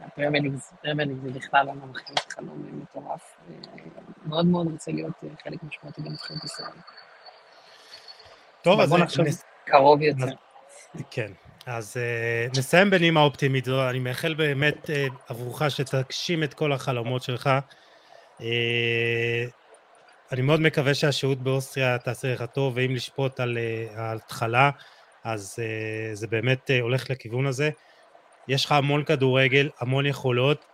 הפרמייר 0.00 0.42
ליג 0.42 1.18
זה 1.22 1.30
בכלל 1.30 1.68
עולם 1.68 1.90
אחר, 1.90 2.14
חלום 2.28 2.82
מטורף. 2.82 3.36
מאוד 4.26 4.46
מאוד 4.46 4.66
רוצה 4.72 4.92
להיות 4.92 5.12
חלק 5.44 5.62
משמעותי 5.62 6.02
בנבחרת 6.02 6.44
ישראל. 6.44 6.70
טוב, 8.62 8.80
אז... 8.80 8.88
בוא 8.88 8.98
נחשוב 8.98 9.26
קרוב 9.64 10.02
יותר. 10.02 10.26
כן, 11.10 11.32
אז 11.66 11.96
uh, 11.96 12.58
נסיים 12.58 12.90
בנימה 12.90 13.20
אופטימית 13.20 13.64
זו, 13.64 13.90
אני 13.90 13.98
מאחל 13.98 14.34
באמת 14.34 14.84
uh, 14.84 15.12
עבורך 15.28 15.70
שתגשים 15.70 16.42
את 16.42 16.54
כל 16.54 16.72
החלומות 16.72 17.22
שלך. 17.22 17.50
Uh, 18.40 18.42
אני 20.32 20.42
מאוד 20.42 20.60
מקווה 20.60 20.94
שהשהות 20.94 21.38
באוסטריה 21.38 21.98
תעשה 21.98 22.32
לך 22.34 22.42
טוב, 22.42 22.72
ואם 22.76 22.94
לשפוט 22.94 23.40
על 23.40 23.58
ההתחלה, 23.94 24.70
אז 25.24 25.58
uh, 25.58 26.14
זה 26.14 26.26
באמת 26.26 26.70
הולך 26.80 27.10
לכיוון 27.10 27.46
הזה. 27.46 27.70
יש 28.48 28.64
לך 28.64 28.72
המון 28.72 29.04
כדורגל, 29.04 29.68
המון 29.80 30.06
יכולות, 30.06 30.64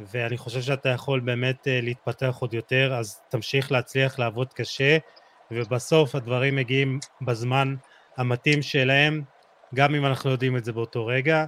ואני 0.00 0.36
חושב 0.36 0.60
שאתה 0.60 0.88
יכול 0.88 1.20
באמת 1.20 1.66
להתפתח 1.70 2.36
עוד 2.40 2.54
יותר, 2.54 2.94
אז 2.94 3.20
תמשיך 3.28 3.72
להצליח 3.72 4.18
לעבוד 4.18 4.52
קשה, 4.52 4.98
ובסוף 5.50 6.14
הדברים 6.14 6.56
מגיעים 6.56 6.98
בזמן 7.22 7.74
המתאים 8.16 8.62
שלהם, 8.62 9.22
גם 9.74 9.94
אם 9.94 10.06
אנחנו 10.06 10.30
יודעים 10.30 10.56
את 10.56 10.64
זה 10.64 10.72
באותו 10.72 11.06
רגע, 11.06 11.44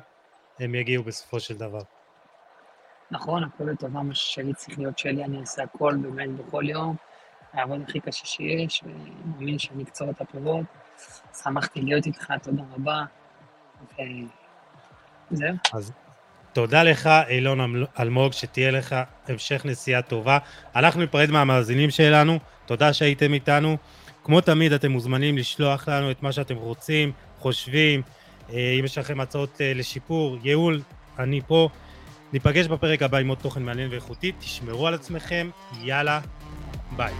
הם 0.58 0.74
יגיעו 0.74 1.04
בסופו 1.04 1.40
של 1.40 1.56
דבר. 1.56 1.95
נכון, 3.10 3.44
הכל 3.44 3.64
לטובה, 3.64 4.02
מה 4.02 4.14
שלי 4.14 4.54
צריך 4.54 4.78
להיות 4.78 4.98
שלי, 4.98 5.24
אני 5.24 5.40
אעשה 5.40 5.62
הכל 5.62 5.96
באמת 5.96 6.30
בכל 6.30 6.64
יום. 6.68 6.96
לעבוד 7.54 7.80
הכי 7.88 8.00
קשה 8.00 8.26
שיש, 8.26 8.82
ומאמין 8.84 9.58
שאני 9.58 9.82
אקצור 9.82 10.10
את 10.10 10.20
הפירות. 10.20 10.64
שמחתי 11.42 11.80
להיות 11.80 12.06
איתך, 12.06 12.32
תודה 12.42 12.62
רבה. 12.74 13.04
וזהו. 15.32 15.54
אז 15.74 15.92
תודה 16.52 16.82
לך, 16.82 17.10
אילון 17.28 17.84
אלמוג, 18.00 18.32
שתהיה 18.32 18.70
לך 18.70 18.96
המשך 19.28 19.62
נסיעה 19.64 20.02
טובה. 20.02 20.38
אנחנו 20.76 21.00
ניפרד 21.00 21.30
מהמאזינים 21.30 21.90
שלנו, 21.90 22.38
תודה 22.66 22.92
שהייתם 22.92 23.32
איתנו. 23.32 23.76
כמו 24.24 24.40
תמיד, 24.40 24.72
אתם 24.72 24.90
מוזמנים 24.90 25.38
לשלוח 25.38 25.88
לנו 25.88 26.10
את 26.10 26.22
מה 26.22 26.32
שאתם 26.32 26.56
רוצים, 26.56 27.12
חושבים, 27.38 28.02
אה, 28.52 28.76
אם 28.80 28.84
יש 28.84 28.98
לכם 28.98 29.20
הצעות 29.20 29.60
אה, 29.60 29.72
לשיפור, 29.74 30.38
ייעול, 30.42 30.80
אני 31.18 31.40
פה. 31.46 31.68
ניפגש 32.36 32.66
בפרק 32.66 33.02
הבא 33.02 33.18
עם 33.18 33.28
עוד 33.28 33.38
תוכן 33.38 33.62
מעניין 33.62 33.90
ואיכותי, 33.90 34.32
תשמרו 34.38 34.86
על 34.86 34.94
עצמכם, 34.94 35.50
יאללה, 35.82 36.20
ביי. 36.96 37.12